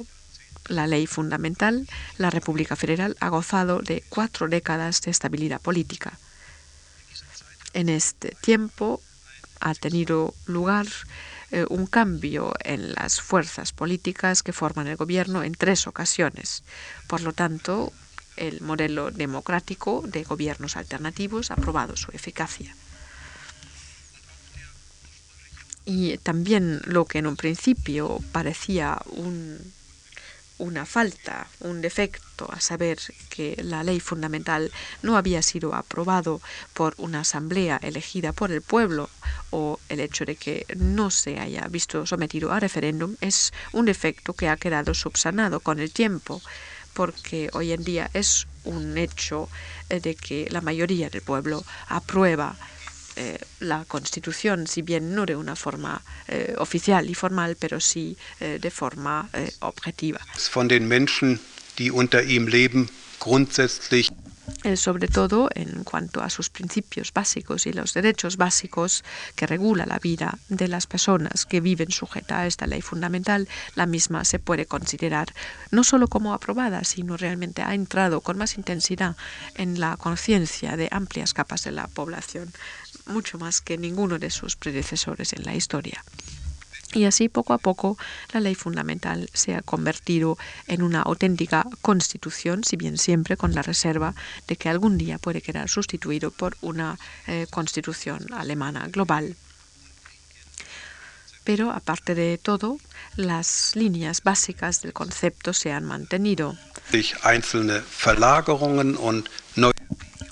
la 0.68 0.86
ley 0.86 1.06
fundamental, 1.06 1.86
la 2.16 2.30
República 2.30 2.76
Federal 2.76 3.16
ha 3.20 3.28
gozado 3.28 3.80
de 3.80 4.02
cuatro 4.08 4.48
décadas 4.48 5.02
de 5.02 5.10
estabilidad 5.10 5.60
política. 5.60 6.18
En 7.74 7.88
este 7.88 8.36
tiempo 8.40 9.02
ha 9.60 9.74
tenido 9.74 10.34
lugar 10.46 10.86
eh, 11.50 11.66
un 11.68 11.86
cambio 11.86 12.52
en 12.60 12.94
las 12.94 13.20
fuerzas 13.20 13.72
políticas 13.72 14.42
que 14.42 14.52
forman 14.52 14.86
el 14.86 14.96
gobierno 14.96 15.42
en 15.42 15.54
tres 15.54 15.86
ocasiones. 15.86 16.62
Por 17.08 17.20
lo 17.20 17.32
tanto, 17.32 17.92
el 18.36 18.60
modelo 18.60 19.10
democrático 19.10 20.02
de 20.06 20.24
gobiernos 20.24 20.76
alternativos 20.76 21.50
ha 21.50 21.56
probado 21.56 21.96
su 21.96 22.10
eficacia. 22.12 22.74
Y 25.84 26.16
también 26.18 26.80
lo 26.86 27.04
que 27.04 27.18
en 27.18 27.26
un 27.26 27.36
principio 27.36 28.20
parecía 28.32 29.00
un 29.06 29.58
una 30.58 30.86
falta, 30.86 31.48
un 31.60 31.80
defecto, 31.80 32.48
a 32.52 32.60
saber 32.60 32.98
que 33.28 33.56
la 33.62 33.82
ley 33.82 34.00
fundamental 34.00 34.70
no 35.02 35.16
había 35.16 35.42
sido 35.42 35.74
aprobado 35.74 36.40
por 36.74 36.94
una 36.98 37.20
asamblea 37.20 37.78
elegida 37.82 38.32
por 38.32 38.52
el 38.52 38.62
pueblo 38.62 39.10
o 39.50 39.78
el 39.88 40.00
hecho 40.00 40.24
de 40.24 40.36
que 40.36 40.66
no 40.76 41.10
se 41.10 41.38
haya 41.38 41.66
visto 41.68 42.06
sometido 42.06 42.52
a 42.52 42.60
referéndum 42.60 43.16
es 43.20 43.52
un 43.72 43.86
defecto 43.86 44.32
que 44.32 44.48
ha 44.48 44.56
quedado 44.56 44.94
subsanado 44.94 45.60
con 45.60 45.80
el 45.80 45.90
tiempo 45.90 46.40
porque 46.92 47.50
hoy 47.52 47.72
en 47.72 47.82
día 47.82 48.10
es 48.14 48.46
un 48.64 48.96
hecho 48.96 49.48
eh, 49.90 50.00
de 50.00 50.14
que 50.14 50.48
la 50.50 50.60
mayoría 50.60 51.10
del 51.10 51.22
pueblo 51.22 51.64
aprueba 51.88 52.56
eh, 53.16 53.38
la 53.60 53.84
Constitución, 53.84 54.66
si 54.66 54.82
bien 54.82 55.14
no 55.14 55.26
de 55.26 55.36
una 55.36 55.56
forma 55.56 56.02
eh, 56.28 56.54
oficial 56.58 57.08
y 57.08 57.14
formal, 57.14 57.56
pero 57.58 57.80
sí 57.80 58.16
eh, 58.40 58.58
de 58.60 58.70
forma 58.70 59.28
eh, 59.32 59.50
objetiva. 59.60 60.20
Von 60.52 60.68
den 60.68 60.88
Menschen, 60.88 61.40
die 61.78 61.90
unter 61.90 62.22
ihm 62.22 62.46
leben, 62.46 62.88
grundsätzlich 63.18 64.10
eh, 64.62 64.76
sobre 64.76 65.08
todo 65.08 65.48
en 65.54 65.84
cuanto 65.84 66.22
a 66.22 66.30
sus 66.30 66.50
principios 66.50 67.12
básicos 67.12 67.66
y 67.66 67.72
los 67.72 67.94
derechos 67.94 68.36
básicos 68.36 69.04
que 69.36 69.46
regula 69.46 69.86
la 69.86 69.98
vida 69.98 70.38
de 70.48 70.68
las 70.68 70.86
personas 70.86 71.46
que 71.46 71.60
viven 71.60 71.90
sujeta 71.90 72.40
a 72.40 72.46
esta 72.46 72.66
ley 72.66 72.82
fundamental, 72.82 73.48
la 73.74 73.86
misma 73.86 74.24
se 74.24 74.38
puede 74.38 74.66
considerar 74.66 75.32
no 75.70 75.84
solo 75.84 76.08
como 76.08 76.34
aprobada, 76.34 76.84
sino 76.84 77.16
realmente 77.16 77.62
ha 77.62 77.74
entrado 77.74 78.20
con 78.20 78.36
más 78.36 78.56
intensidad 78.56 79.16
en 79.54 79.80
la 79.80 79.96
conciencia 79.96 80.76
de 80.76 80.88
amplias 80.90 81.32
capas 81.32 81.64
de 81.64 81.72
la 81.72 81.86
población 81.88 82.52
mucho 83.06 83.38
más 83.38 83.60
que 83.60 83.78
ninguno 83.78 84.18
de 84.18 84.30
sus 84.30 84.56
predecesores 84.56 85.32
en 85.32 85.44
la 85.44 85.54
historia. 85.54 86.04
Y 86.92 87.06
así 87.06 87.28
poco 87.28 87.52
a 87.54 87.58
poco 87.58 87.98
la 88.32 88.40
ley 88.40 88.54
fundamental 88.54 89.28
se 89.32 89.54
ha 89.54 89.62
convertido 89.62 90.38
en 90.68 90.82
una 90.82 91.02
auténtica 91.02 91.66
constitución, 91.82 92.62
si 92.62 92.76
bien 92.76 92.98
siempre 92.98 93.36
con 93.36 93.52
la 93.52 93.62
reserva 93.62 94.14
de 94.46 94.56
que 94.56 94.68
algún 94.68 94.96
día 94.96 95.18
puede 95.18 95.42
quedar 95.42 95.68
sustituido 95.68 96.30
por 96.30 96.56
una 96.60 96.98
eh, 97.26 97.46
constitución 97.50 98.32
alemana 98.32 98.86
global. 98.88 99.36
Pero 101.42 101.72
aparte 101.72 102.14
de 102.14 102.38
todo, 102.38 102.78
las 103.16 103.72
líneas 103.74 104.22
básicas 104.22 104.80
del 104.80 104.92
concepto 104.92 105.52
se 105.52 105.72
han 105.72 105.84
mantenido 105.84 106.56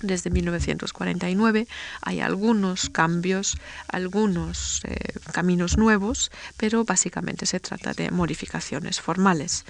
desde 0.02 0.30
1949 0.30 1.66
hay 2.02 2.20
algunos 2.20 2.90
cambios, 2.90 3.56
algunos 3.88 4.82
eh, 4.84 4.96
caminos 5.32 5.78
nuevos, 5.78 6.30
pero 6.56 6.84
básicamente 6.84 7.46
se 7.46 7.60
trata 7.60 7.92
de 7.94 8.10
modificaciones 8.10 9.00
formales. 9.00 9.64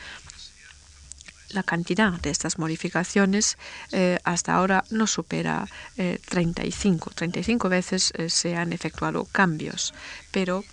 La 1.51 1.63
cantidad 1.63 2.13
de 2.13 2.31
estas 2.31 2.59
modificaciones 2.59 3.59
eh, 3.93 4.19
hasta 4.25 4.55
ahora 4.55 4.85
no 4.91 5.07
supera 5.07 5.69
35. 5.97 7.11
Eh, 7.11 7.15
35 7.15 7.69
veces 7.69 8.13
se 8.29 8.57
han 8.57 8.73
efectuado 8.73 9.27
cambios, 9.27 9.93
pero 10.31 10.65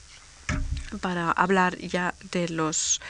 para 1.02 1.32
hablar 1.32 1.78
ya 1.78 2.16
de 2.32 2.48
los 2.48 3.02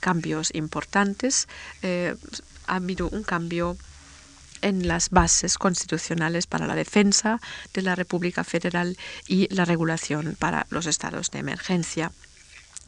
cambios 0.00 0.54
importantes, 0.54 1.46
ha 1.82 2.76
habido 2.76 3.08
un 3.10 3.22
cambio 3.22 3.76
en 4.62 4.86
las 4.88 5.10
bases 5.10 5.58
constitucionales 5.58 6.46
para 6.46 6.66
la 6.66 6.74
defensa 6.74 7.40
de 7.74 7.82
la 7.82 7.94
República 7.94 8.44
Federal 8.44 8.96
y 9.26 9.52
la 9.54 9.64
regulación 9.64 10.36
para 10.38 10.66
los 10.70 10.86
estados 10.86 11.30
de 11.30 11.40
emergencia 11.40 12.12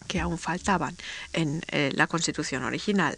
que 0.06 0.20
aún 0.20 0.38
faltaban 0.38 0.96
en 1.32 1.62
eh, 1.68 1.90
la 1.94 2.06
Constitución 2.06 2.64
original. 2.64 3.16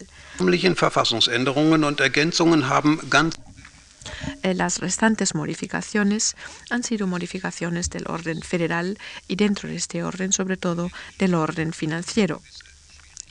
Eh, 4.43 4.55
las 4.55 4.79
restantes 4.79 5.35
modificaciones 5.35 6.37
han 6.71 6.83
sido 6.83 7.07
modificaciones 7.07 7.91
del 7.91 8.05
orden 8.09 8.43
federal 8.43 8.99
y 9.29 9.37
dentro 9.37 9.69
de 9.69 9.77
este 9.77 10.03
orden 10.03 10.33
sobre 10.33 10.57
todo 10.57 10.91
del 11.19 11.35
orden 11.35 11.73
financiero 11.73 12.43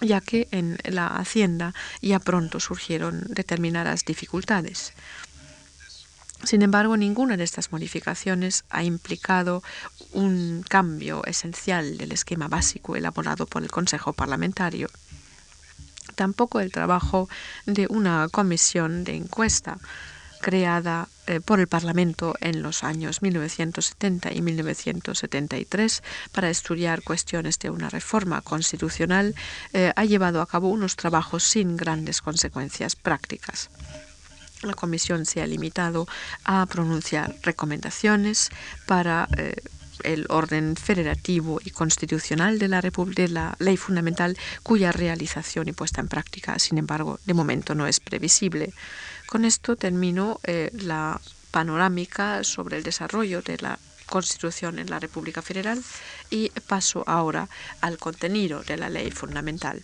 ya 0.01 0.21
que 0.21 0.47
en 0.51 0.77
la 0.83 1.07
hacienda 1.07 1.73
ya 2.01 2.19
pronto 2.19 2.59
surgieron 2.59 3.25
determinadas 3.29 4.05
dificultades. 4.05 4.93
Sin 6.43 6.61
embargo, 6.61 6.95
ninguna 6.95 7.35
de 7.35 7.43
estas 7.43 7.71
modificaciones 7.71 8.63
ha 8.69 8.83
implicado 8.83 9.61
un 10.13 10.63
cambio 10.67 11.25
esencial 11.25 11.97
del 11.97 12.13
esquema 12.13 12.47
básico 12.47 12.95
elaborado 12.95 13.45
por 13.45 13.61
el 13.61 13.69
Consejo 13.69 14.13
Parlamentario. 14.13 14.89
Tampoco 16.15 16.59
el 16.59 16.71
trabajo 16.71 17.29
de 17.65 17.87
una 17.89 18.27
comisión 18.31 19.03
de 19.03 19.15
encuesta 19.15 19.77
creada 20.41 21.09
eh, 21.29 21.41
por 21.41 21.59
el 21.59 21.67
Parlamento 21.67 22.33
en 22.41 22.63
los 22.63 22.83
años 22.83 23.21
1970 23.21 24.33
y 24.33 24.41
1973 24.41 26.01
para 26.31 26.49
estudiar 26.49 27.03
cuestiones 27.03 27.59
de 27.59 27.69
una 27.69 27.87
reforma 27.87 28.41
constitucional, 28.41 29.35
eh, 29.73 29.93
ha 29.95 30.05
llevado 30.05 30.41
a 30.41 30.47
cabo 30.47 30.69
unos 30.69 30.95
trabajos 30.95 31.43
sin 31.43 31.77
grandes 31.77 32.23
consecuencias 32.23 32.95
prácticas. 32.95 33.69
La 34.63 34.73
Comisión 34.73 35.27
se 35.27 35.43
ha 35.43 35.45
limitado 35.45 36.07
a 36.45 36.65
pronunciar 36.65 37.35
recomendaciones 37.43 38.49
para 38.87 39.27
eh, 39.37 39.53
el 40.03 40.25
orden 40.29 40.75
federativo 40.77 41.59
y 41.63 41.69
constitucional 41.69 42.57
de 42.57 42.69
la, 42.69 42.81
de 42.81 43.27
la 43.27 43.55
ley 43.59 43.77
fundamental, 43.77 44.35
cuya 44.63 44.91
realización 44.91 45.67
y 45.67 45.73
puesta 45.73 46.01
en 46.01 46.07
práctica, 46.07 46.57
sin 46.57 46.79
embargo, 46.79 47.19
de 47.27 47.35
momento 47.35 47.75
no 47.75 47.85
es 47.85 47.99
previsible. 47.99 48.73
Con 49.29 49.45
esto 49.45 49.75
termino 49.75 50.39
eh, 50.43 50.71
la 50.73 51.21
panorámica 51.51 52.43
sobre 52.43 52.77
el 52.77 52.83
desarrollo 52.83 53.43
de 53.43 53.59
la 53.59 53.77
Constitución 54.07 54.79
en 54.79 54.89
la 54.89 54.97
República 54.97 55.43
Federal 55.43 55.83
y 56.31 56.49
paso 56.67 57.03
ahora 57.05 57.47
al 57.79 57.99
contenido 57.99 58.63
de 58.63 58.77
la 58.77 58.89
ley 58.89 59.11
fundamental. 59.11 59.83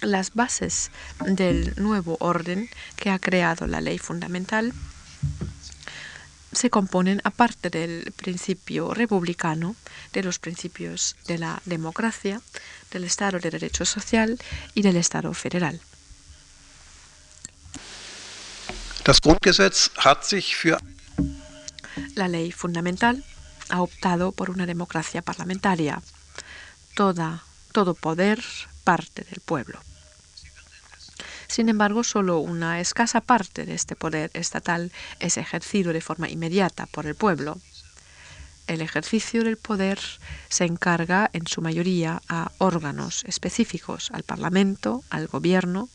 Las 0.00 0.34
bases 0.34 0.90
del 1.24 1.72
nuevo 1.76 2.16
orden 2.18 2.68
que 2.96 3.10
ha 3.10 3.20
creado 3.20 3.68
la 3.68 3.80
ley 3.80 3.98
fundamental 3.98 4.72
se 6.56 6.70
componen, 6.70 7.20
aparte 7.24 7.70
del 7.70 8.12
principio 8.16 8.94
republicano, 8.94 9.76
de 10.12 10.22
los 10.22 10.38
principios 10.38 11.16
de 11.26 11.38
la 11.38 11.60
democracia, 11.66 12.40
del 12.90 13.04
Estado 13.04 13.38
de 13.38 13.50
Derecho 13.50 13.84
Social 13.84 14.38
y 14.74 14.82
del 14.82 14.96
Estado 14.96 15.32
Federal. 15.34 15.80
La 22.14 22.28
ley 22.28 22.50
fundamental 22.52 23.22
ha 23.68 23.82
optado 23.82 24.32
por 24.32 24.50
una 24.50 24.66
democracia 24.66 25.22
parlamentaria. 25.22 26.02
Toda, 26.94 27.44
todo 27.72 27.94
poder 27.94 28.42
parte 28.84 29.24
del 29.24 29.40
pueblo. 29.40 29.80
Sin 31.48 31.68
embargo, 31.68 32.04
solo 32.04 32.38
una 32.38 32.80
escasa 32.80 33.20
parte 33.20 33.64
de 33.64 33.74
este 33.74 33.96
poder 33.96 34.30
estatal 34.34 34.92
es 35.20 35.36
ejercido 35.36 35.92
de 35.92 36.00
forma 36.00 36.28
inmediata 36.28 36.86
por 36.86 37.06
el 37.06 37.14
pueblo. 37.14 37.58
El 38.66 38.80
ejercicio 38.80 39.44
del 39.44 39.56
poder 39.56 40.00
se 40.48 40.64
encarga 40.64 41.30
en 41.32 41.46
su 41.46 41.62
mayoría 41.62 42.20
a 42.28 42.50
órganos 42.58 43.24
específicos, 43.24 44.10
al 44.12 44.24
Parlamento, 44.24 45.04
al 45.08 45.28
Gobierno, 45.28 45.88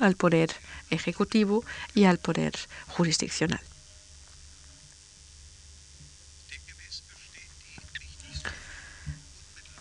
al 0.00 0.16
Poder 0.16 0.50
Ejecutivo 0.90 1.64
y 1.94 2.04
al 2.04 2.18
Poder 2.18 2.54
Jurisdiccional. 2.88 3.60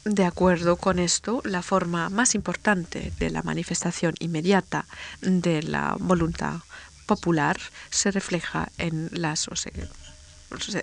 De 0.04 0.26
acuerdo 0.26 0.78
con 0.78 0.98
esto, 0.98 1.42
la 1.46 1.62
forma 1.62 2.10
más 2.10 2.34
importante 2.34 3.14
de 3.20 3.30
la 3.30 3.44
manifestación 3.44 4.16
inmediata 4.20 4.88
de 5.22 5.62
la 5.62 5.96
voluntad 6.00 6.62
popular 7.06 7.60
se 7.92 8.10
refleja 8.10 8.70
en 8.80 9.10
las 9.12 9.48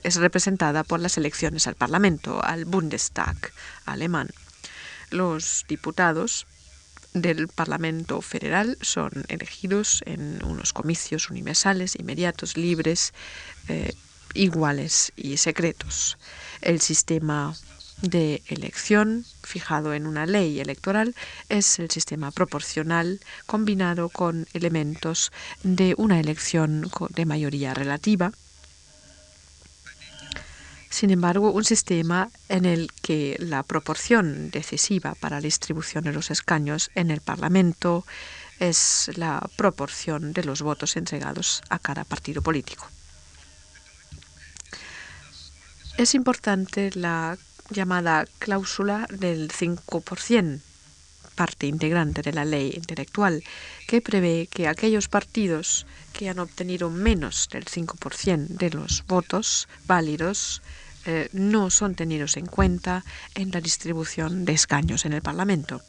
es 0.04 0.16
representada 0.16 0.84
por 0.84 1.00
las 1.00 1.18
elecciones 1.18 1.66
al 1.66 1.74
Parlamento, 1.74 2.42
al 2.44 2.64
Bundestag 2.64 3.36
alemán. 3.86 4.28
Los 5.10 5.64
diputados 5.68 6.46
del 7.12 7.48
Parlamento 7.48 8.22
Federal 8.22 8.78
son 8.82 9.10
elegidos 9.28 10.02
en 10.06 10.44
unos 10.44 10.72
comicios 10.72 11.28
universales, 11.30 11.96
inmediatos, 11.98 12.56
libres, 12.56 13.12
eh, 13.68 13.92
iguales 14.34 15.12
y 15.16 15.38
secretos. 15.38 16.18
El 16.60 16.80
sistema 16.80 17.56
de 18.02 18.42
elección 18.46 19.24
fijado 19.42 19.92
en 19.94 20.06
una 20.06 20.26
ley 20.26 20.60
electoral 20.60 21.14
es 21.48 21.78
el 21.78 21.90
sistema 21.90 22.30
proporcional 22.30 23.20
combinado 23.46 24.08
con 24.08 24.46
elementos 24.52 25.32
de 25.62 25.94
una 25.96 26.20
elección 26.20 26.90
de 27.10 27.26
mayoría 27.26 27.74
relativa. 27.74 28.32
Sin 30.90 31.10
embargo, 31.10 31.50
un 31.50 31.64
sistema 31.64 32.30
en 32.48 32.64
el 32.64 32.90
que 33.02 33.36
la 33.38 33.62
proporción 33.62 34.50
decisiva 34.50 35.14
para 35.14 35.36
la 35.36 35.42
distribución 35.42 36.04
de 36.04 36.12
los 36.12 36.30
escaños 36.30 36.90
en 36.94 37.10
el 37.10 37.20
Parlamento 37.20 38.04
es 38.58 39.10
la 39.14 39.48
proporción 39.56 40.32
de 40.32 40.44
los 40.44 40.62
votos 40.62 40.96
entregados 40.96 41.62
a 41.68 41.78
cada 41.78 42.04
partido 42.04 42.42
político. 42.42 42.88
Es 45.98 46.14
importante 46.14 46.90
la 46.94 47.36
llamada 47.70 48.26
cláusula 48.38 49.06
del 49.10 49.50
5%, 49.50 50.60
parte 51.34 51.66
integrante 51.66 52.22
de 52.22 52.32
la 52.32 52.44
ley 52.44 52.72
intelectual, 52.74 53.44
que 53.86 54.00
prevé 54.00 54.48
que 54.50 54.66
aquellos 54.66 55.08
partidos 55.08 55.86
que 56.12 56.28
han 56.28 56.38
obtenido 56.38 56.90
menos 56.90 57.48
del 57.52 57.66
5% 57.66 58.58
de 58.58 58.70
los 58.70 59.04
votos 59.06 59.68
válidos 59.86 60.62
eh, 61.06 61.28
no 61.32 61.70
son 61.70 61.94
tenidos 61.94 62.36
en 62.36 62.46
cuenta 62.46 63.04
en 63.34 63.50
la 63.50 63.60
distribución 63.60 64.44
de 64.44 64.52
escaños 64.52 65.04
en 65.04 65.12
el 65.12 65.22
Parlamento. 65.22 65.80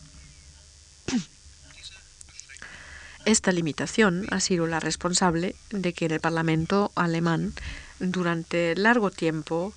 Esta 3.26 3.52
limitación 3.52 4.28
ha 4.32 4.40
sido 4.40 4.66
la 4.66 4.80
responsable 4.80 5.56
de 5.72 5.94
que 5.94 6.06
en 6.06 6.12
el 6.12 6.20
Parlamento 6.20 6.92
alemán 6.96 7.54
durante 8.00 8.76
largo 8.76 9.12
tiempo 9.12 9.74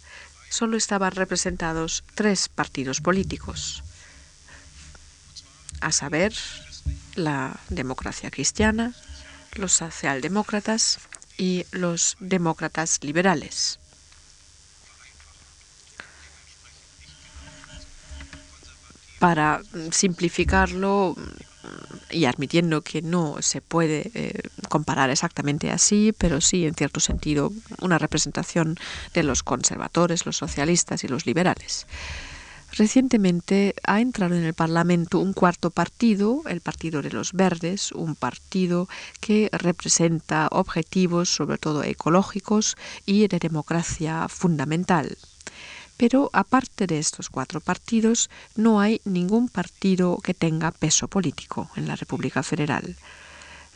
solo 0.52 0.76
estaban 0.76 1.12
representados 1.12 2.04
tres 2.14 2.50
partidos 2.50 3.00
políticos, 3.00 3.82
a 5.80 5.90
saber, 5.92 6.34
la 7.14 7.58
democracia 7.70 8.30
cristiana, 8.30 8.94
los 9.54 9.72
socialdemócratas 9.72 10.98
y 11.38 11.64
los 11.70 12.16
demócratas 12.20 12.98
liberales. 13.02 13.78
Para 19.18 19.62
simplificarlo, 19.90 21.16
y 22.10 22.24
admitiendo 22.24 22.82
que 22.82 23.02
no 23.02 23.36
se 23.40 23.60
puede 23.60 24.10
eh, 24.14 24.40
comparar 24.68 25.10
exactamente 25.10 25.70
así, 25.70 26.12
pero 26.16 26.40
sí 26.40 26.66
en 26.66 26.74
cierto 26.74 27.00
sentido 27.00 27.52
una 27.80 27.98
representación 27.98 28.76
de 29.14 29.22
los 29.22 29.42
conservadores, 29.42 30.26
los 30.26 30.36
socialistas 30.36 31.04
y 31.04 31.08
los 31.08 31.26
liberales. 31.26 31.86
Recientemente 32.74 33.74
ha 33.86 34.00
entrado 34.00 34.34
en 34.34 34.44
el 34.44 34.54
Parlamento 34.54 35.18
un 35.18 35.34
cuarto 35.34 35.70
partido, 35.70 36.42
el 36.48 36.62
Partido 36.62 37.02
de 37.02 37.10
los 37.10 37.34
Verdes, 37.34 37.92
un 37.92 38.14
partido 38.14 38.88
que 39.20 39.50
representa 39.52 40.48
objetivos 40.50 41.28
sobre 41.28 41.58
todo 41.58 41.84
ecológicos 41.84 42.76
y 43.04 43.28
de 43.28 43.38
democracia 43.38 44.26
fundamental. 44.28 45.18
Pero 46.02 46.30
aparte 46.32 46.88
de 46.88 46.98
estos 46.98 47.30
cuatro 47.30 47.60
partidos, 47.60 48.28
no 48.56 48.80
hay 48.80 49.00
ningún 49.04 49.48
partido 49.48 50.18
que 50.18 50.34
tenga 50.34 50.72
peso 50.72 51.06
político 51.06 51.70
en 51.76 51.86
la 51.86 51.94
República 51.94 52.42
Federal. 52.42 52.96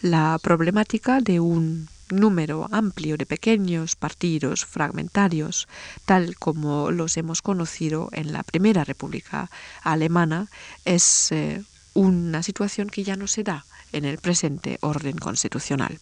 La 0.03 0.37
problemática 0.43 1.20
de 1.20 1.39
un 1.39 1.89
número 2.11 2.68
amplio 2.72 3.16
de 3.16 3.27
pequeños 3.27 3.95
partidos 3.95 4.64
fragmentarios, 4.64 5.68
tal 6.05 6.35
como 6.37 6.91
los 6.91 7.16
hemos 7.16 7.43
conocido 7.43 8.09
en 8.11 8.33
la 8.33 8.43
Primera 8.43 8.83
República 8.83 9.49
Alemana, 9.85 10.49
es 10.85 11.31
eh, 11.31 11.62
una 11.95 12.43
situación 12.43 12.89
que 12.89 13.05
ya 13.05 13.14
no 13.14 13.29
se 13.29 13.45
da 13.45 13.64
en 13.93 14.05
el 14.05 14.18
presente 14.18 14.79
orden 14.81 15.16
constitucional. 15.16 16.01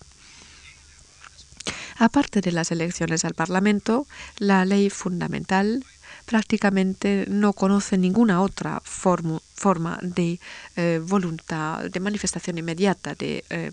Aparte 1.96 2.40
de 2.40 2.50
las 2.50 2.72
elecciones 2.72 3.24
al 3.24 3.34
Parlamento, 3.34 4.06
la 4.38 4.64
ley 4.64 4.90
fundamental 4.90 5.84
prácticamente 6.24 7.26
no 7.28 7.52
conoce 7.52 7.98
ninguna 7.98 8.40
otra 8.40 8.80
forma 8.84 9.98
de 10.02 10.40
eh, 10.76 11.00
voluntad, 11.02 11.84
de 11.90 12.00
manifestación 12.00 12.58
inmediata 12.58 13.14
de 13.14 13.44
eh, 13.50 13.72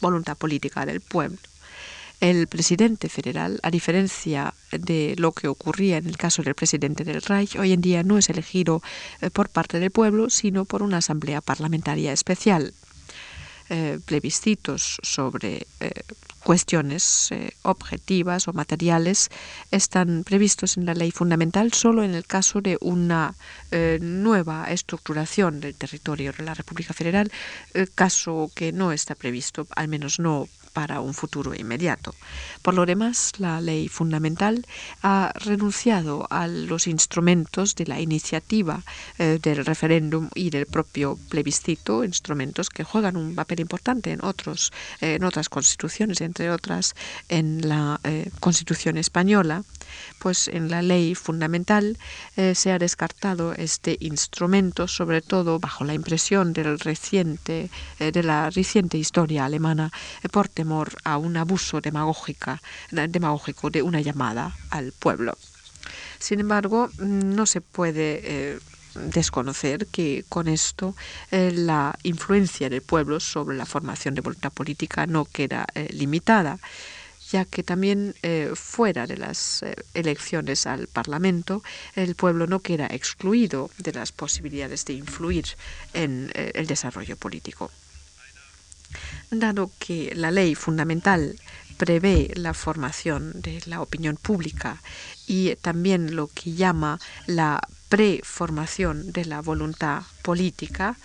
voluntad 0.00 0.36
política 0.36 0.84
del 0.84 1.00
pueblo. 1.00 1.38
El 2.18 2.46
presidente 2.46 3.10
federal, 3.10 3.60
a 3.62 3.70
diferencia 3.70 4.54
de 4.72 5.14
lo 5.18 5.32
que 5.32 5.48
ocurría 5.48 5.98
en 5.98 6.06
el 6.06 6.16
caso 6.16 6.42
del 6.42 6.54
presidente 6.54 7.04
del 7.04 7.20
Reich, 7.20 7.56
hoy 7.56 7.72
en 7.72 7.82
día 7.82 8.02
no 8.02 8.16
es 8.16 8.30
elegido 8.30 8.82
eh, 9.20 9.28
por 9.30 9.50
parte 9.50 9.78
del 9.78 9.90
pueblo, 9.90 10.30
sino 10.30 10.64
por 10.64 10.82
una 10.82 10.98
asamblea 10.98 11.40
parlamentaria 11.40 12.12
especial. 12.12 12.72
plebiscitos 14.06 14.98
sobre 15.02 15.66
cuestiones 16.46 17.32
eh, 17.32 17.50
objetivas 17.62 18.46
o 18.46 18.52
materiales 18.52 19.30
están 19.72 20.22
previstos 20.22 20.76
en 20.76 20.86
la 20.86 20.94
ley 20.94 21.10
fundamental 21.10 21.72
solo 21.72 22.04
en 22.04 22.14
el 22.14 22.24
caso 22.24 22.60
de 22.60 22.78
una 22.80 23.34
eh, 23.72 23.98
nueva 24.00 24.70
estructuración 24.70 25.58
del 25.58 25.74
territorio 25.74 26.32
de 26.32 26.44
la 26.44 26.54
República 26.54 26.94
Federal, 26.94 27.32
eh, 27.74 27.88
caso 27.92 28.48
que 28.54 28.70
no 28.70 28.92
está 28.92 29.16
previsto, 29.16 29.66
al 29.74 29.88
menos 29.88 30.20
no 30.20 30.46
para 30.76 31.00
un 31.00 31.14
futuro 31.14 31.54
inmediato. 31.54 32.14
Por 32.60 32.74
lo 32.74 32.84
demás, 32.84 33.32
la 33.38 33.62
ley 33.62 33.88
fundamental 33.88 34.66
ha 35.02 35.32
renunciado 35.34 36.26
a 36.28 36.46
los 36.48 36.86
instrumentos 36.86 37.74
de 37.76 37.86
la 37.86 37.98
iniciativa 37.98 38.82
eh, 39.16 39.38
del 39.40 39.64
referéndum 39.64 40.28
y 40.34 40.50
del 40.50 40.66
propio 40.66 41.18
plebiscito, 41.30 42.04
instrumentos 42.04 42.68
que 42.68 42.84
juegan 42.84 43.16
un 43.16 43.34
papel 43.34 43.60
importante 43.60 44.12
en, 44.12 44.20
eh, 45.00 45.18
otras 45.24 45.48
constituciones, 45.48 46.20
entre 46.20 46.50
otras 46.50 46.94
en 47.30 47.66
la 47.66 47.98
eh, 48.04 48.28
Constitución 48.40 48.98
española, 48.98 49.64
pues 50.18 50.46
en 50.48 50.70
la 50.70 50.82
ley 50.82 51.14
fundamental 51.14 51.96
se 52.54 52.72
ha 52.72 52.78
descartado 52.78 53.54
este 53.54 53.96
instrumento, 54.00 54.88
sobre 54.88 55.22
todo 55.22 55.58
bajo 55.58 55.84
la 55.84 55.94
impresión 55.94 56.52
de 56.52 56.64
la 56.64 58.50
reciente 58.50 58.98
historia 58.98 59.44
alemana 59.44 59.92
por 60.32 60.48
a 61.04 61.16
un 61.18 61.36
abuso 61.36 61.80
demagógica, 61.80 62.60
demagógico 62.90 63.70
de 63.70 63.82
una 63.82 64.00
llamada 64.00 64.56
al 64.70 64.92
pueblo. 64.92 65.36
Sin 66.18 66.40
embargo, 66.40 66.90
no 66.98 67.46
se 67.46 67.60
puede 67.60 68.20
eh, 68.24 68.58
desconocer 68.94 69.86
que 69.86 70.24
con 70.28 70.48
esto 70.48 70.94
eh, 71.30 71.52
la 71.54 71.96
influencia 72.02 72.70
del 72.70 72.82
pueblo 72.82 73.20
sobre 73.20 73.56
la 73.56 73.66
formación 73.66 74.14
de 74.14 74.22
voluntad 74.22 74.52
política 74.52 75.06
no 75.06 75.24
queda 75.24 75.66
eh, 75.74 75.88
limitada 75.92 76.58
ya 77.28 77.44
que 77.44 77.64
también 77.64 78.14
fuera 78.54 79.08
de 79.08 79.16
las 79.16 79.64
elecciones 79.94 80.64
al 80.64 80.86
Parlamento 80.86 81.60
el 81.96 82.14
pueblo 82.14 82.46
no 82.46 82.60
queda 82.60 82.86
excluido 82.86 83.68
de 83.78 83.92
las 83.92 84.12
posibilidades 84.12 84.84
de 84.84 84.92
influir 84.92 85.44
en 85.92 86.30
el 86.32 86.68
desarrollo 86.68 87.16
político. 87.16 87.72
Dado 89.30 89.70
que 89.78 90.12
la 90.14 90.30
ley 90.30 90.54
fundamental 90.54 91.36
prevé 91.76 92.32
la 92.34 92.54
formación 92.54 93.32
de 93.34 93.62
la 93.66 93.80
opinión 93.82 94.16
pública 94.16 94.82
y 95.26 95.56
también 95.56 96.16
lo 96.16 96.28
que 96.28 96.52
llama 96.52 96.98
la 97.26 97.60
preformación 97.88 99.12
de 99.12 99.24
la 99.24 99.40
voluntad 99.40 100.02
política, 100.22 100.96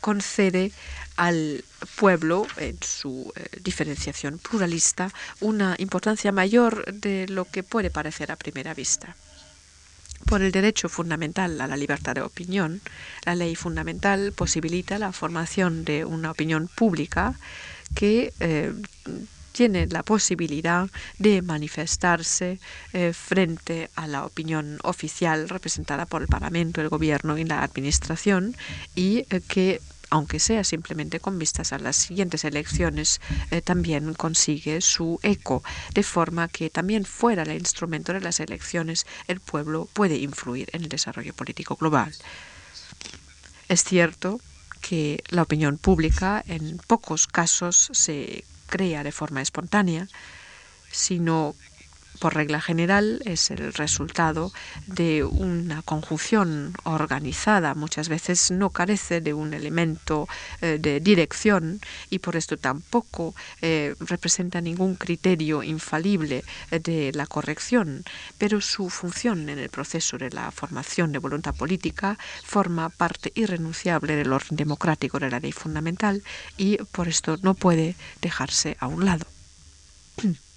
concede 0.00 0.72
al 1.16 1.64
pueblo, 1.96 2.46
en 2.56 2.78
su 2.82 3.32
eh, 3.36 3.58
diferenciación 3.60 4.38
pluralista, 4.38 5.12
una 5.40 5.74
importancia 5.78 6.32
mayor 6.32 6.90
de 6.94 7.28
lo 7.28 7.44
que 7.44 7.62
puede 7.62 7.90
parecer 7.90 8.32
a 8.32 8.36
primera 8.36 8.72
vista. 8.72 9.14
Por 10.26 10.42
el 10.42 10.52
derecho 10.52 10.88
fundamental 10.88 11.60
a 11.60 11.66
la 11.66 11.76
libertad 11.76 12.14
de 12.14 12.22
opinión, 12.22 12.80
la 13.24 13.34
ley 13.34 13.56
fundamental 13.56 14.32
posibilita 14.32 14.98
la 14.98 15.12
formación 15.12 15.84
de 15.84 16.04
una 16.04 16.30
opinión 16.30 16.68
pública 16.68 17.34
que 17.94 18.32
eh, 18.38 18.72
tiene 19.52 19.86
la 19.88 20.02
posibilidad 20.02 20.88
de 21.18 21.42
manifestarse 21.42 22.60
eh, 22.92 23.12
frente 23.12 23.90
a 23.96 24.06
la 24.06 24.24
opinión 24.24 24.78
oficial 24.84 25.48
representada 25.48 26.06
por 26.06 26.22
el 26.22 26.28
Parlamento, 26.28 26.80
el 26.80 26.88
Gobierno 26.88 27.36
y 27.36 27.44
la 27.44 27.62
Administración 27.62 28.56
y 28.94 29.24
que 29.48 29.80
aunque 30.10 30.40
sea 30.40 30.64
simplemente 30.64 31.20
con 31.20 31.38
vistas 31.38 31.72
a 31.72 31.78
las 31.78 31.96
siguientes 31.96 32.44
elecciones, 32.44 33.20
eh, 33.50 33.62
también 33.62 34.14
consigue 34.14 34.80
su 34.80 35.18
eco, 35.22 35.62
de 35.94 36.02
forma 36.02 36.48
que 36.48 36.68
también 36.68 37.04
fuera 37.04 37.44
el 37.44 37.52
instrumento 37.52 38.12
de 38.12 38.20
las 38.20 38.40
elecciones 38.40 39.06
el 39.28 39.40
pueblo 39.40 39.88
puede 39.92 40.16
influir 40.16 40.68
en 40.72 40.82
el 40.82 40.88
desarrollo 40.88 41.32
político 41.34 41.76
global. 41.76 42.12
Es 43.68 43.84
cierto 43.84 44.40
que 44.80 45.22
la 45.28 45.42
opinión 45.42 45.78
pública 45.78 46.42
en 46.46 46.78
pocos 46.86 47.26
casos 47.26 47.90
se 47.92 48.44
crea 48.66 49.04
de 49.04 49.12
forma 49.12 49.42
espontánea, 49.42 50.08
sino 50.90 51.54
por 52.20 52.34
regla 52.34 52.60
general, 52.60 53.22
es 53.24 53.50
el 53.50 53.72
resultado 53.72 54.52
de 54.86 55.24
una 55.24 55.82
conjunción 55.82 56.74
organizada. 56.84 57.74
Muchas 57.74 58.08
veces 58.08 58.50
no 58.50 58.70
carece 58.70 59.20
de 59.20 59.32
un 59.32 59.54
elemento 59.54 60.28
eh, 60.60 60.78
de 60.78 61.00
dirección 61.00 61.80
y 62.10 62.18
por 62.18 62.36
esto 62.36 62.58
tampoco 62.58 63.34
eh, 63.62 63.94
representa 64.00 64.60
ningún 64.60 64.96
criterio 64.96 65.62
infalible 65.62 66.44
eh, 66.70 66.78
de 66.78 67.10
la 67.14 67.26
corrección, 67.26 68.04
pero 68.36 68.60
su 68.60 68.90
función 68.90 69.48
en 69.48 69.58
el 69.58 69.70
proceso 69.70 70.18
de 70.18 70.30
la 70.30 70.50
formación 70.50 71.12
de 71.12 71.18
voluntad 71.18 71.54
política 71.54 72.18
forma 72.44 72.90
parte 72.90 73.32
irrenunciable 73.34 74.14
del 74.14 74.32
orden 74.32 74.56
democrático 74.56 75.18
de 75.18 75.30
la 75.30 75.40
ley 75.40 75.52
fundamental 75.52 76.22
y 76.58 76.76
por 76.92 77.08
esto 77.08 77.38
no 77.42 77.54
puede 77.54 77.96
dejarse 78.20 78.76
a 78.78 78.86
un 78.86 79.06
lado. 79.06 79.26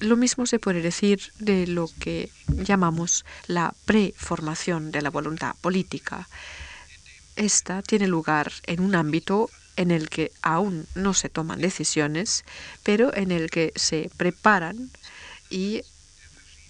Lo 0.00 0.16
mismo 0.16 0.46
se 0.46 0.58
puede 0.58 0.82
decir 0.82 1.32
de 1.38 1.66
lo 1.66 1.88
que 2.00 2.30
llamamos 2.48 3.24
la 3.46 3.74
preformación 3.84 4.90
de 4.90 5.02
la 5.02 5.10
voluntad 5.10 5.54
política. 5.60 6.28
Esta 7.36 7.82
tiene 7.82 8.06
lugar 8.08 8.52
en 8.66 8.80
un 8.80 8.94
ámbito 8.94 9.48
en 9.76 9.90
el 9.90 10.08
que 10.08 10.32
aún 10.42 10.86
no 10.94 11.14
se 11.14 11.28
toman 11.28 11.60
decisiones, 11.60 12.44
pero 12.82 13.14
en 13.14 13.30
el 13.30 13.50
que 13.50 13.72
se 13.76 14.10
preparan 14.16 14.90
y 15.50 15.82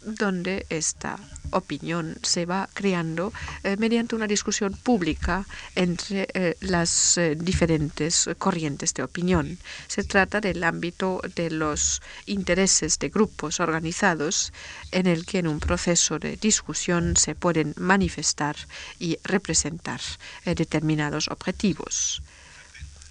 donde 0.05 0.67
esta 0.69 1.19
opinión 1.53 2.17
se 2.23 2.47
va 2.47 2.69
creando 2.73 3.33
eh, 3.63 3.77
mediante 3.79 4.15
una 4.15 4.27
discusión 4.27 4.73
pública 4.75 5.47
entre 5.75 6.27
eh, 6.35 6.57
las 6.61 7.19
eh, 7.19 7.37
diferentes 7.37 8.29
corrientes 8.39 8.95
de 8.95 9.03
opinión. 9.03 9.59
Se 9.87 10.05
trata 10.05 10.41
del 10.41 10.65
ámbito 10.65 11.21
de 11.37 11.51
los 11.51 12.03
intereses 12.27 12.99
de 12.99 13.11
grupos 13.11 13.61
organizados 13.61 14.53
en 14.91 15.07
el 15.07 15.27
que 15.27 15.39
en 15.39 15.49
un 15.49 15.61
proceso 15.61 16.19
de 16.19 16.37
discusión 16.37 17.17
se 17.17 17.35
pueden 17.35 17.75
manifestar 17.77 18.57
y 18.99 19.19
representar 19.25 20.01
determinados 20.45 21.29
objetivos 21.29 22.23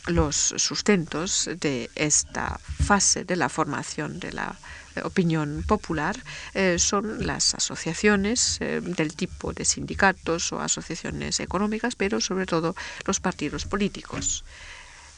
los 0.08 0.36
sustentos 0.58 1.50
de 1.60 1.90
esta 1.96 2.60
fase 2.84 3.24
de 3.24 3.36
la 3.36 3.50
formación 3.50 4.20
de 4.20 4.34
la 4.34 4.58
opinión 5.04 5.64
popular 5.68 6.18
eh, 6.54 6.78
son 6.78 7.26
las 7.26 7.56
asociaciones 7.56 8.58
eh, 8.60 8.82
del 8.82 9.16
tipo 9.16 9.54
de 9.54 9.66
sindicatos 9.66 10.52
o 10.52 10.60
asociaciones 10.60 11.40
económicas, 11.40 11.96
pero 11.96 12.20
sobre 12.20 12.46
todo 12.46 12.76
los 13.06 13.20
partidos 13.20 13.66
políticos. 13.66 14.44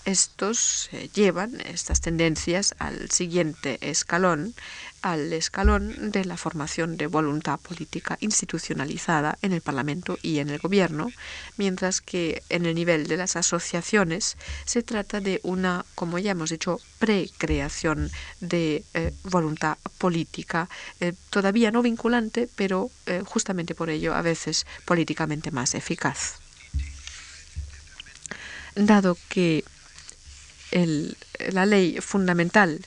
Estos 0.06 0.90
eh, 0.92 1.10
llevan 1.14 1.62
estas 1.62 2.02
tendencias 2.02 2.76
al 2.78 3.10
siguiente 3.10 3.78
escalón, 3.80 4.54
al 5.02 5.32
escalón 5.32 6.12
de 6.12 6.26
la 6.26 6.36
formación 6.36 6.98
de 6.98 7.08
voluntad 7.08 7.58
política 7.62 8.18
institucionalizada 8.20 9.38
en 9.42 9.54
el 9.54 9.62
Parlamento 9.62 10.18
y 10.22 10.40
en 10.40 10.50
el 10.50 10.60
Gobierno, 10.60 11.10
mientras 11.56 12.02
que 12.02 12.44
en 12.50 12.66
el 12.66 12.76
nivel 12.76 13.08
de 13.08 13.16
las 13.16 13.38
asociaciones 13.38 14.36
se 14.66 14.84
trata 14.84 15.22
de 15.22 15.40
una, 15.44 15.86
como 15.96 16.20
ya 16.20 16.32
hemos 16.32 16.50
dicho, 16.50 16.82
precreación 17.00 18.12
de 18.42 18.84
eh, 18.94 19.14
voluntad 19.24 19.78
política, 20.00 20.68
eh, 21.00 21.14
todavía 21.30 21.72
no 21.72 21.82
vinculante, 21.82 22.50
pero 22.58 22.92
justamente 23.26 23.74
por 23.74 23.90
ello 23.90 24.14
a 24.16 24.22
veces 24.22 24.66
políticamente 24.86 25.52
más 25.52 25.76
eficaz. 25.76 26.40
Dado 28.76 29.18
que 29.30 29.64
la 31.52 31.66
ley 31.66 32.00
fundamental 32.02 32.80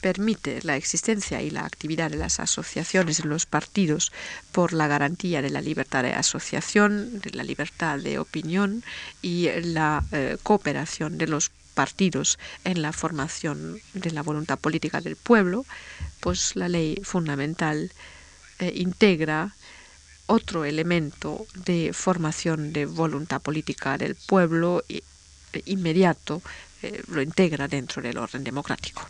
permite 0.00 0.60
la 0.62 0.76
existencia 0.76 1.42
y 1.42 1.50
la 1.50 1.64
actividad 1.64 2.10
de 2.10 2.16
las 2.16 2.40
asociaciones 2.40 3.20
en 3.20 3.28
los 3.28 3.46
partidos 3.46 4.12
por 4.52 4.72
la 4.72 4.86
garantía 4.86 5.42
de 5.42 5.50
la 5.50 5.60
libertad 5.60 6.02
de 6.02 6.14
asociación, 6.14 7.20
de 7.20 7.30
la 7.30 7.42
libertad 7.42 7.98
de 7.98 8.18
opinión 8.18 8.84
y 9.22 9.48
la 9.62 10.04
eh, 10.12 10.36
cooperación 10.42 11.18
de 11.18 11.26
los 11.26 11.50
partidos 11.74 12.38
en 12.64 12.82
la 12.82 12.92
formación 12.92 13.80
de 13.94 14.10
la 14.10 14.22
voluntad 14.22 14.58
política 14.58 15.00
del 15.00 15.16
pueblo, 15.16 15.64
pues 16.20 16.56
la 16.56 16.68
ley 16.68 17.00
fundamental 17.02 17.92
eh, 18.58 18.72
integra 18.74 19.54
otro 20.26 20.64
elemento 20.64 21.46
de 21.54 21.92
formación 21.92 22.72
de 22.72 22.84
voluntad 22.86 23.40
política 23.40 23.96
del 23.96 24.14
pueblo 24.14 24.84
eh, 24.88 25.02
inmediato 25.64 26.42
eh, 26.82 27.02
lo 27.08 27.22
integra 27.22 27.68
dentro 27.68 28.02
del 28.02 28.18
orden 28.18 28.44
democrático. 28.44 29.06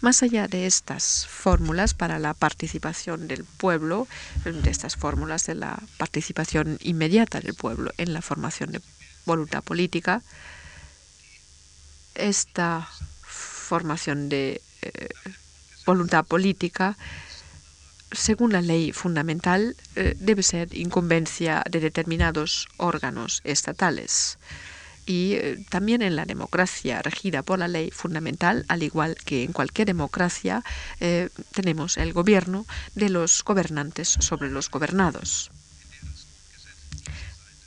Más 0.00 0.22
allá 0.22 0.48
de 0.48 0.66
estas 0.66 1.26
fórmulas 1.26 1.94
para 1.94 2.18
la 2.18 2.34
participación 2.34 3.28
del 3.28 3.44
pueblo, 3.44 4.06
de 4.44 4.70
estas 4.70 4.96
fórmulas 4.96 5.46
de 5.46 5.54
la 5.54 5.82
participación 5.98 6.78
inmediata 6.82 7.40
del 7.40 7.54
pueblo 7.54 7.90
en 7.96 8.12
la 8.12 8.22
formación 8.22 8.72
de 8.72 8.80
voluntad 9.24 9.62
política, 9.62 10.22
esta 12.14 12.88
formación 13.22 14.28
de 14.28 14.60
eh, 14.82 15.08
voluntad 15.84 16.24
política, 16.24 16.96
según 18.12 18.52
la 18.52 18.62
ley 18.62 18.92
fundamental, 18.92 19.76
eh, 19.96 20.14
debe 20.18 20.42
ser 20.42 20.74
incumbencia 20.74 21.64
de 21.68 21.80
determinados 21.80 22.68
órganos 22.76 23.40
estatales 23.44 24.38
y 25.06 25.34
eh, 25.34 25.64
también 25.70 26.02
en 26.02 26.16
la 26.16 26.24
democracia 26.24 27.00
regida 27.00 27.42
por 27.42 27.60
la 27.60 27.68
ley 27.68 27.90
fundamental, 27.92 28.64
al 28.68 28.82
igual 28.82 29.16
que 29.24 29.44
en 29.44 29.52
cualquier 29.52 29.86
democracia, 29.86 30.64
eh, 31.00 31.30
tenemos 31.52 31.96
el 31.96 32.12
gobierno 32.12 32.66
de 32.94 33.08
los 33.08 33.42
gobernantes 33.44 34.16
sobre 34.18 34.50
los 34.50 34.68
gobernados. 34.68 35.50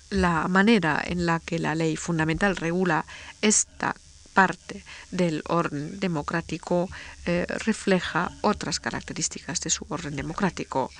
La 0.09 0.47
manera 0.47 1.01
en 1.05 1.25
la 1.25 1.39
que 1.39 1.59
la 1.59 1.75
ley 1.75 1.95
fundamental 1.95 2.55
regula 2.55 3.05
esta 3.41 3.95
parte 4.33 4.83
del 5.11 5.43
orden 5.47 5.99
democrático 5.99 6.89
eh, 7.25 7.45
refleja 7.65 8.31
otras 8.41 8.79
características 8.79 9.61
de 9.61 9.69
su 9.69 9.85
orden 9.89 10.15
democrático, 10.15 10.91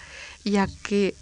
ya 0.43 0.67
que 0.83 1.15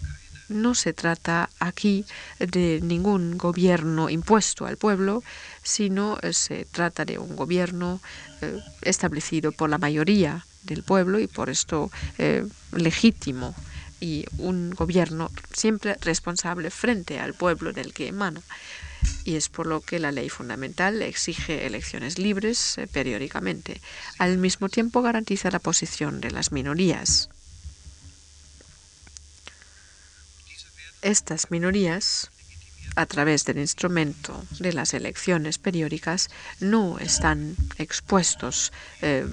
no 0.48 0.74
se 0.74 0.92
trata 0.92 1.50
aquí 1.58 2.04
de 2.38 2.80
ningún 2.82 3.38
gobierno 3.38 4.10
impuesto 4.10 4.66
al 4.66 4.76
pueblo, 4.76 5.22
sino 5.62 6.18
eh, 6.22 6.32
se 6.32 6.64
trata 6.64 7.04
de 7.04 7.18
un 7.18 7.36
gobierno 7.36 8.00
eh, 8.40 8.58
establecido 8.82 9.52
por 9.52 9.70
la 9.70 9.78
mayoría 9.78 10.44
del 10.62 10.82
pueblo 10.82 11.18
y 11.18 11.26
por 11.26 11.50
esto 11.50 11.90
eh, 12.18 12.46
legítimo 12.72 13.54
y 14.00 14.26
un 14.38 14.70
gobierno 14.70 15.30
siempre 15.52 15.96
responsable 16.00 16.70
frente 16.70 17.18
al 17.18 17.34
pueblo 17.34 17.72
del 17.72 17.92
que 17.92 18.08
emana. 18.08 18.42
Y 19.24 19.36
es 19.36 19.48
por 19.48 19.66
lo 19.66 19.80
que 19.80 20.00
la 20.00 20.10
ley 20.10 20.28
fundamental 20.28 21.02
exige 21.02 21.66
elecciones 21.66 22.18
libres 22.18 22.76
periódicamente. 22.92 23.80
Al 24.18 24.38
mismo 24.38 24.68
tiempo 24.68 25.02
garantiza 25.02 25.50
la 25.50 25.60
posición 25.60 26.20
de 26.20 26.32
las 26.32 26.50
minorías. 26.50 27.28
Estas 31.02 31.50
minorías 31.50 32.30
a 32.96 33.06
través 33.06 33.44
del 33.44 33.58
instrumento 33.58 34.44
de 34.58 34.72
las 34.72 34.94
elecciones 34.94 35.58
periódicas, 35.58 36.30
no 36.60 36.98
están 36.98 37.56
expuestos 37.78 38.72
eh, 39.02 39.24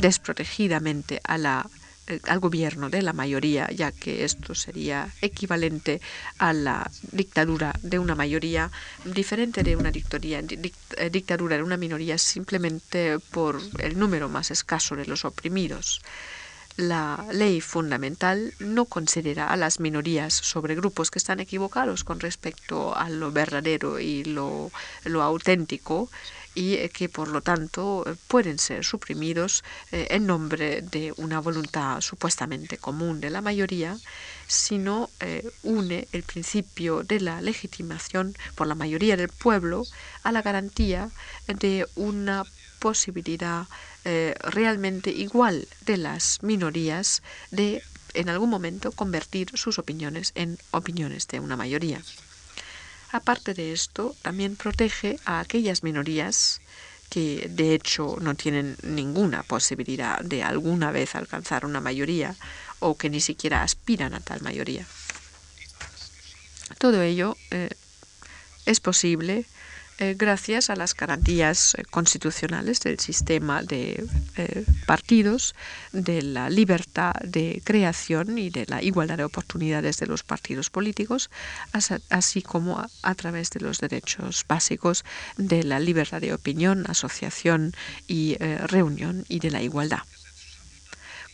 desprotegidamente 0.00 1.20
eh, 1.26 2.20
al 2.28 2.40
gobierno 2.40 2.90
de 2.90 3.02
la 3.02 3.12
mayoría, 3.12 3.70
ya 3.70 3.92
que 3.92 4.24
esto 4.24 4.54
sería 4.54 5.08
equivalente 5.22 6.00
a 6.38 6.52
la 6.52 6.90
dictadura 7.12 7.72
de 7.82 7.98
una 7.98 8.14
mayoría, 8.14 8.70
diferente 9.04 9.62
de 9.62 9.76
una 9.76 9.90
dictadura, 9.90 10.40
eh, 10.40 11.10
dictadura 11.10 11.56
de 11.56 11.62
una 11.62 11.76
minoría 11.76 12.18
simplemente 12.18 13.18
por 13.30 13.60
el 13.78 13.98
número 13.98 14.28
más 14.28 14.50
escaso 14.50 14.96
de 14.96 15.06
los 15.06 15.24
oprimidos. 15.24 16.02
La 16.76 17.24
ley 17.30 17.60
fundamental 17.60 18.52
no 18.58 18.86
considera 18.86 19.48
a 19.48 19.56
las 19.56 19.78
minorías 19.78 20.34
sobre 20.34 20.74
grupos 20.74 21.10
que 21.10 21.20
están 21.20 21.38
equivocados 21.38 22.02
con 22.02 22.18
respecto 22.18 22.96
a 22.96 23.08
lo 23.10 23.30
verdadero 23.30 24.00
y 24.00 24.24
lo, 24.24 24.72
lo 25.04 25.22
auténtico 25.22 26.10
y 26.54 26.74
eh, 26.74 26.88
que 26.88 27.08
por 27.08 27.28
lo 27.28 27.40
tanto 27.40 28.04
eh, 28.06 28.14
pueden 28.28 28.58
ser 28.58 28.84
suprimidos 28.84 29.64
eh, 29.92 30.08
en 30.10 30.26
nombre 30.26 30.82
de 30.82 31.12
una 31.16 31.40
voluntad 31.40 32.00
supuestamente 32.00 32.78
común 32.78 33.20
de 33.20 33.30
la 33.30 33.40
mayoría, 33.40 33.98
sino 34.46 35.10
une 35.62 36.06
el 36.12 36.22
principio 36.22 37.02
de 37.02 37.18
la 37.20 37.40
legitimación 37.40 38.36
por 38.54 38.66
la 38.66 38.74
mayoría 38.74 39.16
del 39.16 39.28
pueblo 39.28 39.84
a 40.22 40.32
la 40.32 40.42
garantía 40.42 41.10
de 41.48 41.86
una 41.96 42.44
posibilidad 42.84 43.66
realmente 44.04 45.10
igual 45.10 45.66
de 45.86 45.96
las 45.96 46.42
minorías 46.42 47.22
de 47.50 47.82
en 48.14 48.28
algún 48.28 48.50
momento 48.50 48.92
convertir 48.92 49.50
sus 49.54 49.78
opiniones 49.78 50.32
en 50.34 50.58
opiniones 50.70 51.26
de 51.28 51.40
una 51.40 51.56
mayoría. 51.56 52.00
Aparte 53.10 53.54
de 53.54 53.72
esto, 53.72 54.14
también 54.22 54.56
protege 54.56 55.18
a 55.24 55.40
aquellas 55.40 55.82
minorías 55.82 56.60
que 57.10 57.48
de 57.48 57.74
hecho 57.74 58.16
no 58.20 58.34
tienen 58.34 58.76
ninguna 58.82 59.42
posibilidad 59.42 60.20
de 60.20 60.42
alguna 60.42 60.90
vez 60.90 61.14
alcanzar 61.14 61.64
una 61.64 61.80
mayoría 61.80 62.34
o 62.80 62.96
que 62.96 63.10
ni 63.10 63.20
siquiera 63.20 63.62
aspiran 63.62 64.14
a 64.14 64.20
tal 64.20 64.40
mayoría. 64.42 64.86
Todo 66.78 67.02
ello 67.02 67.36
eh, 67.50 67.70
es 68.66 68.80
posible 68.80 69.46
eh, 69.98 70.14
gracias 70.18 70.70
a 70.70 70.76
las 70.76 70.94
garantías 70.94 71.76
eh, 71.76 71.84
constitucionales 71.88 72.80
del 72.80 72.98
sistema 72.98 73.62
de 73.62 74.04
eh, 74.36 74.64
partidos, 74.86 75.54
de 75.92 76.20
la 76.22 76.50
libertad 76.50 77.14
de 77.22 77.62
creación 77.64 78.36
y 78.36 78.50
de 78.50 78.66
la 78.66 78.82
igualdad 78.82 79.18
de 79.18 79.24
oportunidades 79.24 79.98
de 79.98 80.06
los 80.06 80.24
partidos 80.24 80.68
políticos, 80.68 81.30
así 82.10 82.42
como 82.42 82.80
a, 82.80 82.90
a 83.02 83.14
través 83.14 83.50
de 83.50 83.60
los 83.60 83.78
derechos 83.78 84.44
básicos 84.48 85.04
de 85.36 85.62
la 85.62 85.78
libertad 85.78 86.20
de 86.20 86.34
opinión, 86.34 86.84
asociación 86.88 87.72
y 88.08 88.36
reunión 88.66 89.24
y 89.28 89.38
de 89.38 89.50
la 89.50 89.62
igualdad. 89.62 90.02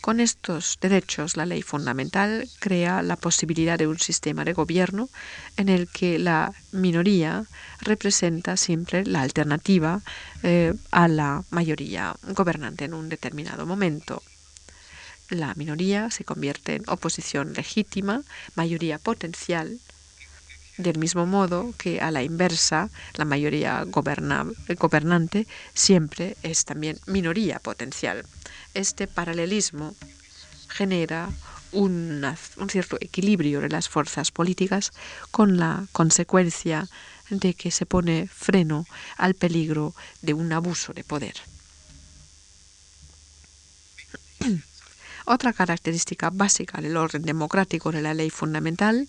Con 0.01 0.19
estos 0.19 0.79
derechos, 0.81 1.37
la 1.37 1.45
ley 1.45 1.61
fundamental 1.61 2.49
crea 2.59 3.03
la 3.03 3.15
posibilidad 3.15 3.77
de 3.77 3.85
un 3.85 3.99
sistema 3.99 4.43
de 4.43 4.53
gobierno 4.53 5.09
en 5.57 5.69
el 5.69 5.87
que 5.87 6.17
la 6.17 6.53
minoría 6.71 7.45
representa 7.81 8.57
siempre 8.57 9.05
la 9.05 9.21
alternativa 9.21 10.01
eh, 10.41 10.73
a 10.89 11.07
la 11.07 11.43
mayoría 11.51 12.15
gobernante 12.29 12.85
en 12.85 12.95
un 12.95 13.09
determinado 13.09 13.67
momento. 13.67 14.23
La 15.29 15.53
minoría 15.53 16.09
se 16.09 16.23
convierte 16.23 16.77
en 16.77 16.83
oposición 16.87 17.53
legítima, 17.53 18.23
mayoría 18.55 18.97
potencial, 18.97 19.79
del 20.77 20.97
mismo 20.97 21.27
modo 21.27 21.75
que 21.77 22.01
a 22.01 22.09
la 22.09 22.23
inversa, 22.23 22.89
la 23.13 23.25
mayoría 23.25 23.83
gobernante 23.85 25.45
siempre 25.75 26.37
es 26.41 26.65
también 26.65 26.97
minoría 27.05 27.59
potencial 27.59 28.25
este 28.73 29.07
paralelismo 29.07 29.95
genera 30.67 31.29
un 31.71 32.35
cierto 32.69 32.97
equilibrio 32.99 33.61
de 33.61 33.69
las 33.69 33.87
fuerzas 33.87 34.31
políticas 34.31 34.91
con 35.31 35.57
la 35.57 35.85
consecuencia 35.91 36.89
de 37.29 37.53
que 37.53 37.71
se 37.71 37.85
pone 37.85 38.27
freno 38.27 38.85
al 39.17 39.35
peligro 39.35 39.95
de 40.21 40.33
un 40.33 40.51
abuso 40.51 40.93
de 40.93 41.03
poder. 41.03 41.35
Otra 45.25 45.53
característica 45.53 46.29
básica 46.29 46.81
del 46.81 46.97
orden 46.97 47.21
democrático 47.21 47.91
de 47.91 48.01
la 48.01 48.13
ley 48.13 48.29
fundamental 48.29 49.07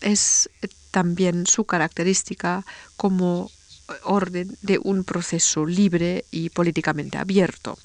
es 0.00 0.48
también 0.90 1.46
su 1.46 1.64
característica 1.64 2.64
como 2.96 3.50
orden 4.04 4.56
de 4.62 4.78
un 4.82 5.04
proceso 5.04 5.66
libre 5.66 6.24
y 6.30 6.50
políticamente 6.50 7.18
abierto. 7.18 7.76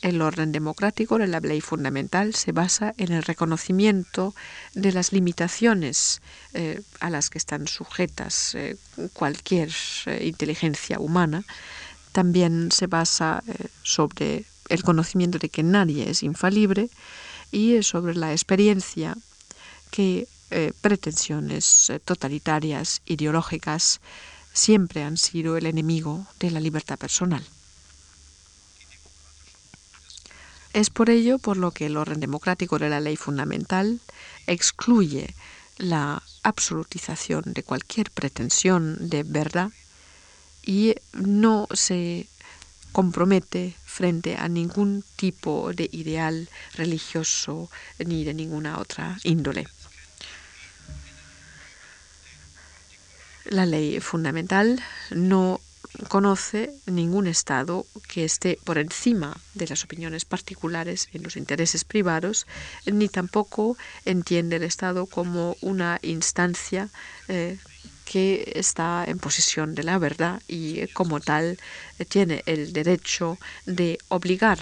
El 0.00 0.22
orden 0.22 0.52
democrático 0.52 1.18
de 1.18 1.26
la 1.26 1.40
ley 1.40 1.60
fundamental 1.60 2.34
se 2.34 2.52
basa 2.52 2.94
en 2.98 3.12
el 3.12 3.24
reconocimiento 3.24 4.32
de 4.74 4.92
las 4.92 5.12
limitaciones 5.12 6.22
eh, 6.54 6.82
a 7.00 7.10
las 7.10 7.30
que 7.30 7.38
están 7.38 7.66
sujetas 7.66 8.54
eh, 8.54 8.76
cualquier 9.12 9.70
eh, 10.06 10.24
inteligencia 10.24 11.00
humana. 11.00 11.44
También 12.12 12.70
se 12.70 12.86
basa 12.86 13.42
sobre 13.82 14.44
el 14.68 14.82
conocimiento 14.82 15.38
de 15.38 15.48
que 15.48 15.62
nadie 15.62 16.08
es 16.08 16.22
infalible 16.22 16.90
y 17.50 17.82
sobre 17.82 18.14
la 18.14 18.32
experiencia 18.32 19.16
que 19.90 20.26
pretensiones 20.80 21.92
totalitarias, 22.06 23.02
ideológicas, 23.04 24.00
siempre 24.52 25.04
han 25.04 25.18
sido 25.18 25.58
el 25.58 25.66
enemigo 25.66 26.26
de 26.40 26.50
la 26.50 26.60
libertad 26.60 26.98
personal. 26.98 27.44
Es 30.72 30.90
por 30.90 31.10
ello 31.10 31.38
por 31.38 31.56
lo 31.56 31.70
que 31.70 31.86
el 31.86 31.96
orden 31.96 32.20
democrático 32.20 32.78
de 32.78 32.90
la 32.90 33.00
ley 33.00 33.16
fundamental 33.16 34.00
excluye 34.46 35.34
la 35.78 36.22
absolutización 36.42 37.42
de 37.46 37.62
cualquier 37.62 38.10
pretensión 38.10 38.96
de 39.08 39.22
verdad 39.22 39.70
y 40.62 40.94
no 41.12 41.66
se 41.72 42.28
compromete 42.92 43.74
frente 43.84 44.36
a 44.36 44.48
ningún 44.48 45.04
tipo 45.16 45.72
de 45.72 45.88
ideal 45.92 46.48
religioso 46.74 47.70
ni 48.04 48.24
de 48.24 48.34
ninguna 48.34 48.78
otra 48.78 49.18
índole. 49.24 49.68
La 53.44 53.64
ley 53.64 54.00
fundamental 54.00 54.82
no 55.10 55.60
conoce 56.06 56.70
ningún 56.86 57.26
Estado 57.26 57.86
que 58.08 58.24
esté 58.24 58.58
por 58.64 58.78
encima 58.78 59.36
de 59.54 59.66
las 59.66 59.84
opiniones 59.84 60.24
particulares 60.24 61.08
en 61.12 61.22
los 61.22 61.36
intereses 61.36 61.84
privados, 61.84 62.46
ni 62.86 63.08
tampoco 63.08 63.76
entiende 64.04 64.56
el 64.56 64.62
Estado 64.62 65.06
como 65.06 65.56
una 65.60 65.98
instancia 66.02 66.88
eh, 67.26 67.58
que 68.04 68.52
está 68.54 69.04
en 69.06 69.18
posesión 69.18 69.74
de 69.74 69.82
la 69.82 69.98
verdad 69.98 70.40
y 70.48 70.86
como 70.88 71.20
tal 71.20 71.58
tiene 72.08 72.42
el 72.46 72.72
derecho 72.72 73.38
de 73.66 73.98
obligar 74.08 74.58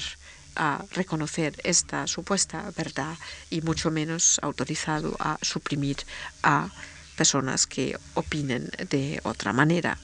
a 0.56 0.84
reconocer 0.92 1.54
esta 1.62 2.06
supuesta 2.06 2.72
verdad 2.76 3.16
y 3.50 3.60
mucho 3.60 3.90
menos 3.90 4.40
autorizado 4.42 5.14
a 5.20 5.38
suprimir 5.42 5.98
a 6.42 6.70
personas 7.16 7.66
que 7.66 7.96
opinen 8.14 8.70
de 8.90 9.20
otra 9.22 9.52
manera. 9.52 9.98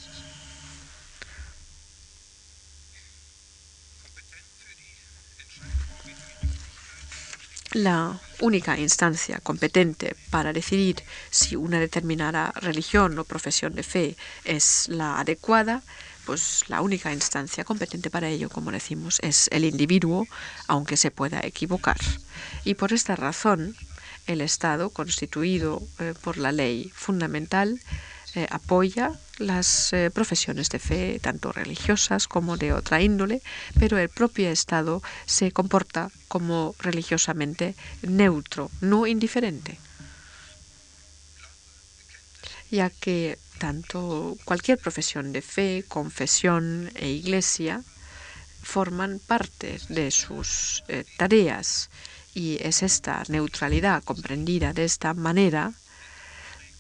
La 7.75 8.21
única 8.41 8.79
instancia 8.79 9.41
competente 9.41 10.17
para 10.31 10.53
decidir 10.53 11.03
si 11.31 11.57
una 11.57 11.81
determinada 11.81 12.53
religión 12.57 13.19
o 13.19 13.25
profesión 13.25 13.75
de 13.75 13.83
fe 13.83 14.17
es 14.45 14.89
la 14.89 15.21
adecuada, 15.21 15.83
pues 16.27 16.65
la 16.69 16.81
única 16.83 17.13
instancia 17.13 17.65
competente 17.65 18.11
para 18.11 18.29
ello, 18.29 18.49
como 18.49 18.71
decimos, 18.71 19.19
es 19.23 19.49
el 19.53 19.65
individuo, 19.65 20.27
aunque 20.69 20.97
se 20.97 21.11
pueda 21.11 21.41
equivocar. 21.43 21.99
Y 22.65 22.75
por 22.75 22.93
esta 22.93 23.17
razón, 23.17 23.75
el 24.27 24.41
Estado, 24.41 24.91
constituido 24.91 25.83
eh, 25.99 26.15
por 26.23 26.37
la 26.37 26.53
ley 26.53 26.93
fundamental, 26.95 27.81
eh, 28.35 28.47
apoya 28.51 29.13
las 29.39 29.93
eh, 29.93 30.11
profesiones 30.11 30.71
de 30.71 30.79
fe, 30.79 31.19
tanto 31.21 31.53
religiosas 31.53 32.29
como 32.29 32.57
de 32.57 32.73
otra 32.73 33.03
índole, 33.03 33.43
pero 33.79 33.99
el 33.99 34.09
propio 34.09 34.49
Estado 34.51 35.03
se 35.27 35.53
comporta 35.53 36.11
como 36.29 36.75
religiosamente 36.79 37.75
neutro, 38.03 38.71
no 38.81 39.07
indiferente, 39.07 39.79
ya 42.71 42.89
que 42.89 43.39
tanto 43.59 44.39
cualquier 44.45 44.79
profesión 44.79 45.33
de 45.33 45.43
fe, 45.43 45.85
confesión 45.87 46.91
e 46.95 47.11
iglesia 47.11 47.85
forman 48.63 49.21
parte 49.21 49.79
de 49.89 50.11
sus 50.11 50.85
eh, 50.89 51.05
tareas 51.19 51.91
y 52.35 52.57
es 52.63 52.83
esta 52.83 53.23
neutralidad 53.29 54.03
comprendida 54.03 54.73
de 54.73 54.85
esta 54.85 55.13
manera 55.15 55.75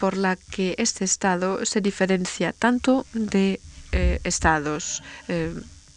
por 0.03 0.16
la 0.16 0.34
que 0.34 0.74
este 0.78 1.05
Estado 1.05 1.64
se 1.64 1.80
diferencia 1.80 2.53
tanto 2.53 3.07
de 3.12 3.61
eh, 3.92 4.18
estados 4.24 5.00
eh, 5.28 5.55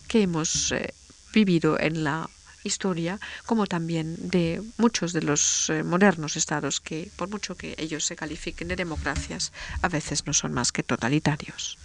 que 0.08 0.22
hemos 0.22 0.72
eh, 0.74 0.94
vivido 1.34 1.80
en 1.80 2.04
la 2.04 2.30
historia, 2.64 3.20
como 3.48 3.66
también 3.66 4.16
de 4.20 4.62
muchos 4.78 5.12
de 5.12 5.24
los 5.24 5.72
modernos 5.84 6.38
estados 6.38 6.82
que, 6.82 7.10
por 7.16 7.30
mucho 7.30 7.58
que 7.58 7.74
ellos 7.80 8.06
se 8.06 8.16
califiquen 8.16 8.68
de 8.68 8.76
democracias, 8.76 9.52
a 9.82 9.90
veces 9.90 10.28
no 10.28 10.34
son 10.34 10.54
más 10.54 10.72
que 10.72 10.84
totalitarios. 10.84 11.80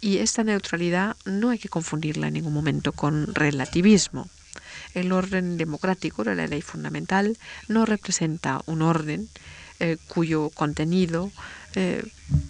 Y 0.00 0.18
esta 0.18 0.44
neutralidad 0.44 1.16
no 1.24 1.50
hay 1.50 1.58
que 1.58 1.68
confundirla 1.68 2.28
en 2.28 2.34
ningún 2.34 2.54
momento 2.54 2.92
con 2.92 3.34
relativismo. 3.34 4.28
El 4.94 5.10
orden 5.10 5.56
democrático 5.56 6.22
de 6.22 6.36
la 6.36 6.46
ley 6.46 6.62
fundamental 6.62 7.36
no 7.66 7.86
representa 7.86 8.62
un 8.66 8.82
orden 8.82 9.28
cuyo 10.08 10.50
contenido 10.50 11.30
eh, 11.76 12.04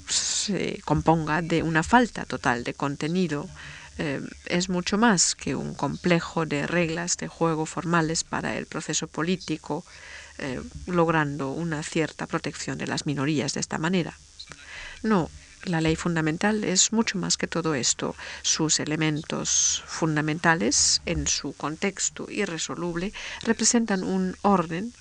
se 0.07 0.81
componga 0.85 1.41
de 1.41 1.63
una 1.63 1.83
falta 1.83 2.25
total 2.25 2.63
de 2.65 2.75
contenido. 2.75 3.49
Eh, 3.97 4.21
es 4.47 4.69
mucho 4.69 4.99
más 4.99 5.35
que 5.35 5.55
un 5.55 5.75
complejo 5.75 6.47
de 6.47 6.67
reglas 6.67 7.17
de 7.17 7.29
juego 7.29 7.65
formales 7.65 8.25
para 8.25 8.59
el 8.59 8.67
proceso 8.67 9.07
político, 9.07 9.85
eh, 10.39 10.61
logrando 10.87 11.53
una 11.53 11.83
cierta 11.83 12.27
protección 12.27 12.77
de 12.77 12.87
las 12.87 13.07
minorías 13.07 13.55
de 13.55 13.61
esta 13.61 13.79
manera. 13.79 14.19
No, 15.03 15.31
la 15.65 15.81
ley 15.81 15.97
fundamental 15.97 16.63
es 16.65 16.93
mucho 16.93 17.17
más 17.17 17.39
que 17.39 17.47
todo 17.47 17.75
esto. 17.75 18.15
Sus 18.43 18.81
elementos 18.81 19.83
fundamentales, 19.87 21.01
en 21.07 21.27
su 21.27 21.55
contexto 21.55 22.31
irresoluble, 22.31 23.15
representan 23.43 24.03
un 24.03 24.37
orden 24.43 24.93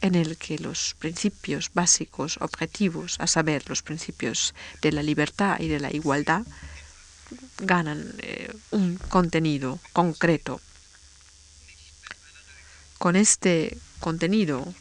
en 0.00 0.14
el 0.14 0.36
que 0.36 0.58
los 0.58 0.94
principios 0.98 1.70
básicos 1.74 2.38
objetivos, 2.40 3.16
a 3.18 3.26
saber, 3.26 3.68
los 3.68 3.82
principios 3.82 4.54
de 4.80 4.92
la 4.92 5.02
libertad 5.02 5.58
y 5.60 5.68
de 5.68 5.80
la 5.80 5.92
igualdad, 5.92 6.42
ganan 7.58 8.14
eh, 8.18 8.52
un 8.70 8.96
contenido 8.96 9.78
concreto. 9.92 10.60
Con 12.98 13.16
este 13.16 13.76
contenido, 14.00 14.72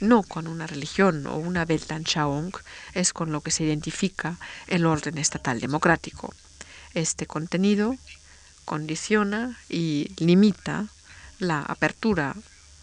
no 0.00 0.22
con 0.22 0.46
una 0.46 0.66
religión 0.66 1.26
o 1.26 1.36
una 1.36 1.64
Weltanschauung, 1.64 2.52
es 2.94 3.12
con 3.12 3.32
lo 3.32 3.40
que 3.40 3.50
se 3.50 3.64
identifica 3.64 4.38
el 4.66 4.86
orden 4.86 5.18
estatal 5.18 5.60
democrático. 5.60 6.34
Este 6.94 7.26
contenido 7.26 7.96
condiciona 8.64 9.58
y 9.68 10.12
limita 10.18 10.88
la 11.38 11.60
apertura 11.60 12.36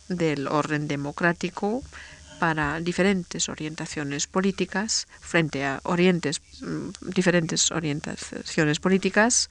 del 0.10 0.48
orden 0.48 0.88
democrático 0.88 1.84
para 2.40 2.80
diferentes 2.80 3.50
orientaciones 3.50 4.28
políticas 4.28 5.08
frente 5.20 5.66
a 5.66 5.82
orientes, 5.84 6.42
mm, 6.62 6.90
diferentes 7.14 7.72
orientaciones 7.72 8.80
políticas 8.80 9.50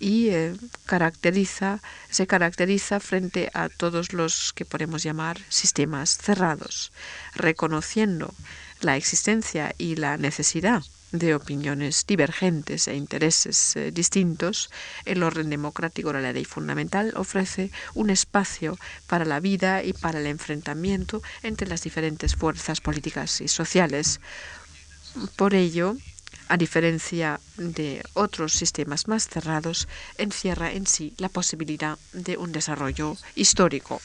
y 0.00 0.28
eh, 0.28 0.54
caracteriza, 0.86 1.80
se 2.10 2.26
caracteriza 2.26 2.98
frente 2.98 3.50
a 3.54 3.68
todos 3.68 4.12
los 4.12 4.52
que 4.52 4.64
podemos 4.64 5.02
llamar 5.02 5.38
sistemas 5.48 6.18
cerrados, 6.18 6.92
reconociendo 7.34 8.34
la 8.80 8.96
existencia 8.96 9.74
y 9.78 9.96
la 9.96 10.16
necesidad 10.16 10.82
de 11.14 11.34
opiniones 11.34 12.06
divergentes 12.06 12.88
e 12.88 12.96
intereses 12.96 13.76
eh, 13.76 13.92
distintos, 13.92 14.68
el 15.04 15.22
orden 15.22 15.48
democrático 15.48 16.12
de 16.12 16.20
la 16.20 16.32
ley 16.32 16.44
fundamental 16.44 17.14
ofrece 17.16 17.70
un 17.94 18.10
espacio 18.10 18.76
para 19.06 19.24
la 19.24 19.38
vida 19.38 19.84
y 19.84 19.92
para 19.92 20.18
el 20.18 20.26
enfrentamiento 20.26 21.22
entre 21.42 21.68
las 21.68 21.82
diferentes 21.82 22.34
fuerzas 22.34 22.80
políticas 22.80 23.40
y 23.40 23.46
sociales. 23.46 24.20
Por 25.36 25.54
ello, 25.54 25.96
a 26.48 26.56
diferencia 26.56 27.40
de 27.56 28.02
otros 28.14 28.52
sistemas 28.52 29.06
más 29.06 29.28
cerrados, 29.28 29.86
encierra 30.18 30.72
en 30.72 30.86
sí 30.86 31.14
la 31.18 31.28
posibilidad 31.28 31.96
de 32.12 32.36
un 32.36 32.50
desarrollo 32.50 33.16
histórico. 33.36 34.00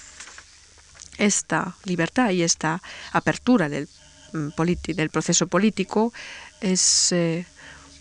Esta 1.17 1.75
libertad 1.83 2.29
y 2.29 2.43
esta 2.43 2.81
apertura 3.11 3.67
del, 3.67 3.89
mm, 4.31 4.49
del 4.95 5.09
proceso 5.09 5.47
político 5.47 6.13
es 6.61 7.11
eh, 7.11 7.45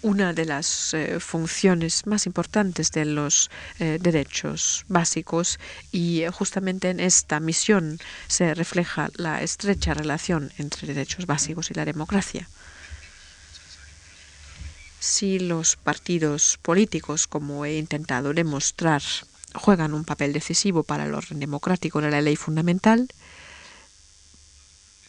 una 0.03 0.33
de 0.33 0.45
las 0.45 0.95
eh, 0.95 1.19
funciones 1.21 2.07
más 2.07 2.27
importantes 2.27 2.93
de 2.93 3.05
los 3.05 3.51
eh, 3.79 3.99
derechos 4.01 4.85
básicos 4.89 5.59
y 5.93 6.25
justamente 6.33 6.91
en 6.91 7.01
esta 7.01 7.41
misión 7.41 7.99
se 8.29 8.55
refleja 8.55 9.11
la 9.17 9.43
estrecha 9.43 9.95
relación 9.95 10.53
entre 10.59 10.87
derechos 10.87 11.27
básicos 11.27 11.71
y 11.71 11.75
la 11.75 11.85
democracia. 11.85 12.49
Si 15.01 15.39
los 15.39 15.77
partidos 15.77 16.59
políticos, 16.61 17.27
como 17.27 17.65
he 17.65 17.79
intentado 17.79 18.33
demostrar, 18.33 19.03
juegan 19.55 19.95
un 19.95 20.05
papel 20.05 20.33
decisivo 20.33 20.83
para 20.83 21.05
el 21.05 21.15
orden 21.15 21.41
democrático 21.41 22.01
de 22.01 22.11
la 22.11 22.21
ley 22.21 22.37
fundamental, 22.37 23.09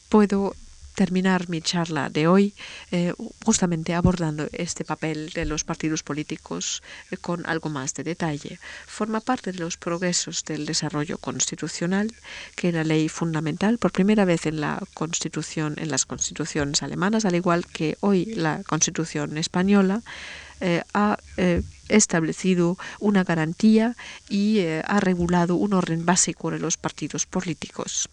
puedo 0.09 0.55
terminar 0.99 1.47
mi 1.47 1.61
charla 1.61 2.09
de 2.09 2.27
hoy 2.27 2.53
eh, 2.91 3.13
justamente 3.45 3.93
abordando 3.93 4.49
este 4.51 4.83
papel 4.83 5.29
de 5.29 5.45
los 5.45 5.63
partidos 5.63 6.03
políticos 6.03 6.83
eh, 7.09 7.15
con 7.15 7.45
algo 7.45 7.69
más 7.69 7.93
de 7.93 8.03
detalle. 8.03 8.59
Forma 8.85 9.21
parte 9.21 9.53
de 9.53 9.59
los 9.59 9.77
progresos 9.77 10.43
del 10.43 10.65
desarrollo 10.65 11.17
constitucional 11.17 12.11
que 12.57 12.73
la 12.73 12.83
ley 12.83 13.07
fundamental, 13.07 13.77
por 13.77 13.93
primera 13.93 14.25
vez 14.25 14.45
en 14.45 14.59
la 14.59 14.83
constitución, 14.93 15.75
en 15.77 15.89
las 15.89 16.05
constituciones 16.05 16.83
alemanas, 16.83 17.23
al 17.23 17.35
igual 17.35 17.65
que 17.65 17.95
hoy 18.01 18.25
la 18.25 18.61
constitución 18.67 19.37
española, 19.37 20.01
eh, 20.59 20.83
ha 20.93 21.17
establecido 21.87 22.77
una 22.99 23.23
garantía 23.23 23.95
y 24.27 24.59
ha 24.65 24.99
regulado 24.99 25.55
un 25.55 25.71
orden 25.71 26.05
básico 26.05 26.51
de 26.51 26.59
los 26.59 26.75
partidos 26.75 27.25
políticos. 27.25 28.09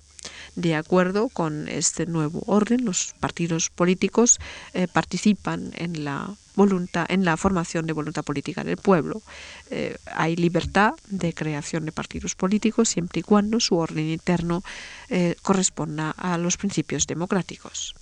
De 0.55 0.75
acuerdo 0.75 1.29
con 1.29 1.69
este 1.69 2.07
nuevo 2.07 2.43
orden, 2.47 2.85
los 2.85 3.15
partidos 3.21 3.71
políticos 3.71 4.39
eh, 4.75 4.89
participan 4.89 5.73
en 5.77 6.05
la 6.05 6.35
voluntad, 6.57 7.07
en 7.09 7.25
la 7.25 7.37
formación 7.37 7.87
de 7.87 7.93
voluntad 7.93 8.25
política 8.25 8.65
del 8.65 8.79
pueblo. 8.79 9.23
Eh, 9.71 9.97
hay 10.07 10.35
libertad 10.37 10.95
de 11.09 11.33
creación 11.33 11.85
de 11.85 11.93
partidos 11.93 12.35
políticos 12.35 12.89
siempre 12.89 13.21
y 13.21 13.23
cuando 13.23 13.61
su 13.61 13.77
orden 13.77 14.07
interno 14.07 14.65
eh, 15.09 15.37
corresponda 15.43 16.11
a 16.11 16.39
los 16.39 16.57
principios 16.57 17.07
democráticos. 17.07 17.95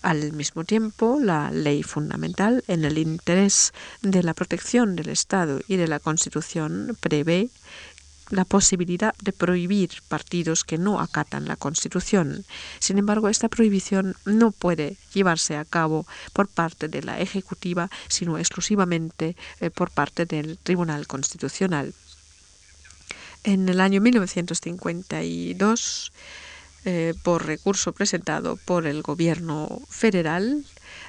Al 0.00 0.32
mismo 0.32 0.62
tiempo, 0.62 1.18
la 1.20 1.50
ley 1.50 1.82
fundamental, 1.82 2.62
en 2.68 2.84
el 2.84 2.98
interés 2.98 3.72
de 4.00 4.22
la 4.22 4.32
protección 4.32 4.94
del 4.94 5.08
Estado 5.08 5.60
y 5.66 5.74
de 5.74 5.88
la 5.88 5.98
Constitución, 5.98 6.96
prevé 7.00 7.48
la 8.30 8.44
posibilidad 8.44 9.14
de 9.22 9.32
prohibir 9.32 9.90
partidos 10.08 10.64
que 10.64 10.78
no 10.78 11.00
acatan 11.00 11.46
la 11.46 11.56
Constitución. 11.56 12.44
Sin 12.78 12.98
embargo, 12.98 13.28
esta 13.28 13.48
prohibición 13.48 14.16
no 14.24 14.50
puede 14.50 14.96
llevarse 15.14 15.56
a 15.56 15.64
cabo 15.64 16.06
por 16.32 16.48
parte 16.48 16.88
de 16.88 17.02
la 17.02 17.20
Ejecutiva, 17.20 17.90
sino 18.08 18.38
exclusivamente 18.38 19.36
eh, 19.60 19.70
por 19.70 19.90
parte 19.90 20.26
del 20.26 20.58
Tribunal 20.58 21.06
Constitucional. 21.06 21.94
En 23.44 23.68
el 23.68 23.80
año 23.80 24.00
1952, 24.00 26.12
eh, 26.84 27.14
por 27.22 27.46
recurso 27.46 27.92
presentado 27.92 28.56
por 28.56 28.86
el 28.86 29.02
gobierno 29.02 29.80
federal, 29.88 30.64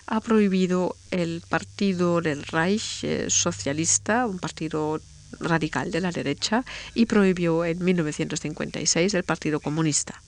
ha 0.07 0.21
prohibido 0.21 0.95
el 1.11 1.43
partido 1.47 2.21
del 2.21 2.43
Reich 2.43 3.03
eh, 3.03 3.29
socialista, 3.29 4.25
un 4.25 4.39
partido 4.39 4.99
radical 5.39 5.91
de 5.91 6.01
la 6.01 6.11
derecha 6.11 6.63
y 6.93 7.05
prohibió 7.05 7.65
en 7.65 7.83
1956 7.83 9.13
el 9.13 9.23
Partido 9.23 9.59
Comunista. 9.59 10.21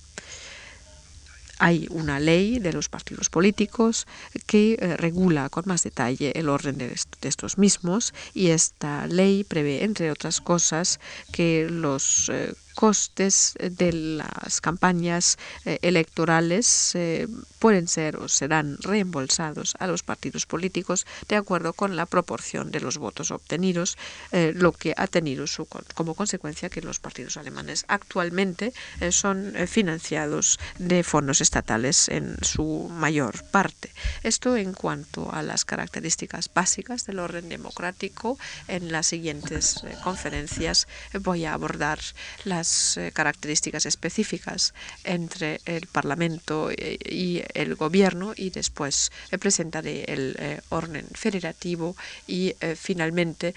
Hay 1.60 1.88
una 1.92 2.20
ley 2.20 2.58
de 2.58 2.74
los 2.74 2.90
partidos 2.90 3.30
políticos 3.30 4.08
que 4.48 4.78
eh, 4.80 4.98
regula 4.98 5.48
con 5.50 5.66
más 5.68 5.84
detalle 5.84 6.32
el 6.40 6.50
orden 6.50 6.80
de, 6.80 6.96
estos 7.22 7.60
mismos 7.60 8.16
y 8.34 8.48
esta 8.48 9.06
ley 9.06 9.44
prevé, 9.44 9.84
entre 9.84 10.10
otras 10.10 10.42
cosas, 10.42 11.00
que 11.32 11.68
los 11.70 12.30
eh, 12.30 12.56
costes 12.76 13.56
de 13.60 13.94
las 13.94 14.62
campañas 14.62 15.38
eh, 15.66 15.80
electorales 15.82 16.96
eh, 16.96 17.28
pueden 17.60 17.88
ser 17.88 18.18
o 18.18 18.28
serán 18.28 18.78
reembolsados 18.82 19.76
a 19.80 19.88
los 19.88 20.04
partidos 20.04 20.46
políticos 20.46 21.06
de 21.28 21.36
acuerdo 21.36 21.74
con 21.74 21.96
la 21.96 22.06
proporción 22.06 22.72
de 22.72 22.80
los 22.80 22.98
votos 22.98 23.32
obtenidos, 23.32 23.98
eh, 24.32 24.54
lo 24.56 24.72
que 24.72 24.94
ha 24.98 25.08
tenido 25.08 25.48
su, 25.48 25.68
como 25.94 26.16
consecuencia 26.16 26.70
que 26.70 26.82
los 26.82 27.00
partidos 27.00 27.38
alemanes 27.38 27.86
actualmente 27.88 28.74
son 29.12 29.54
financiados 29.68 30.60
de 30.78 31.04
fondos 31.04 31.42
estatales 31.42 32.10
en 32.10 32.38
su 32.42 32.90
mayor 32.90 33.44
parte. 33.52 33.92
Esto 34.24 34.56
en 34.58 34.74
cuanto 34.74 35.32
a 35.32 35.44
las 35.44 35.66
características 35.66 36.50
básicas 36.54 37.06
del 37.06 37.20
orden 37.20 37.50
democrático. 37.50 38.38
En 38.68 38.92
las 38.92 39.08
siguientes 39.08 39.82
conferencias 40.04 40.88
voy 41.20 41.46
a 41.46 41.54
abordar 41.54 42.00
las 42.46 42.61
eh, 42.98 43.12
características 43.14 43.86
específicas 43.86 44.74
entre 45.04 45.62
el 45.66 45.88
Parlamento 45.88 46.70
y 46.72 47.44
el 47.54 47.76
Gobierno 47.76 48.34
y 48.36 48.50
después 48.50 49.12
presentaré 49.40 50.06
el 50.06 50.62
orden 50.70 51.08
federativo 51.14 51.96
y 52.28 52.56
finalmente 52.76 53.54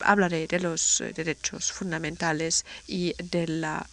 hablaré 0.00 0.46
de 0.46 0.60
los 0.60 1.02
derechos 1.14 1.72
fundamentales 1.72 2.64
y 2.86 3.14
de 3.22 3.46
la 3.48 3.86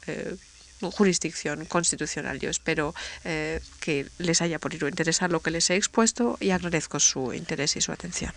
jurisdicción 0.82 1.66
constitucional. 1.66 2.40
Yo 2.40 2.50
espero 2.50 2.94
que 3.24 4.08
les 4.18 4.42
haya 4.42 4.60
podido 4.60 4.88
interesar 4.88 5.32
lo 5.32 5.42
que 5.42 5.52
les 5.52 5.70
he 5.70 5.76
expuesto 5.76 6.38
y 6.40 6.52
agradezco 6.52 7.00
su 7.00 7.34
interés 7.34 7.76
y 7.76 7.82
su 7.82 7.92
atención. 7.92 8.34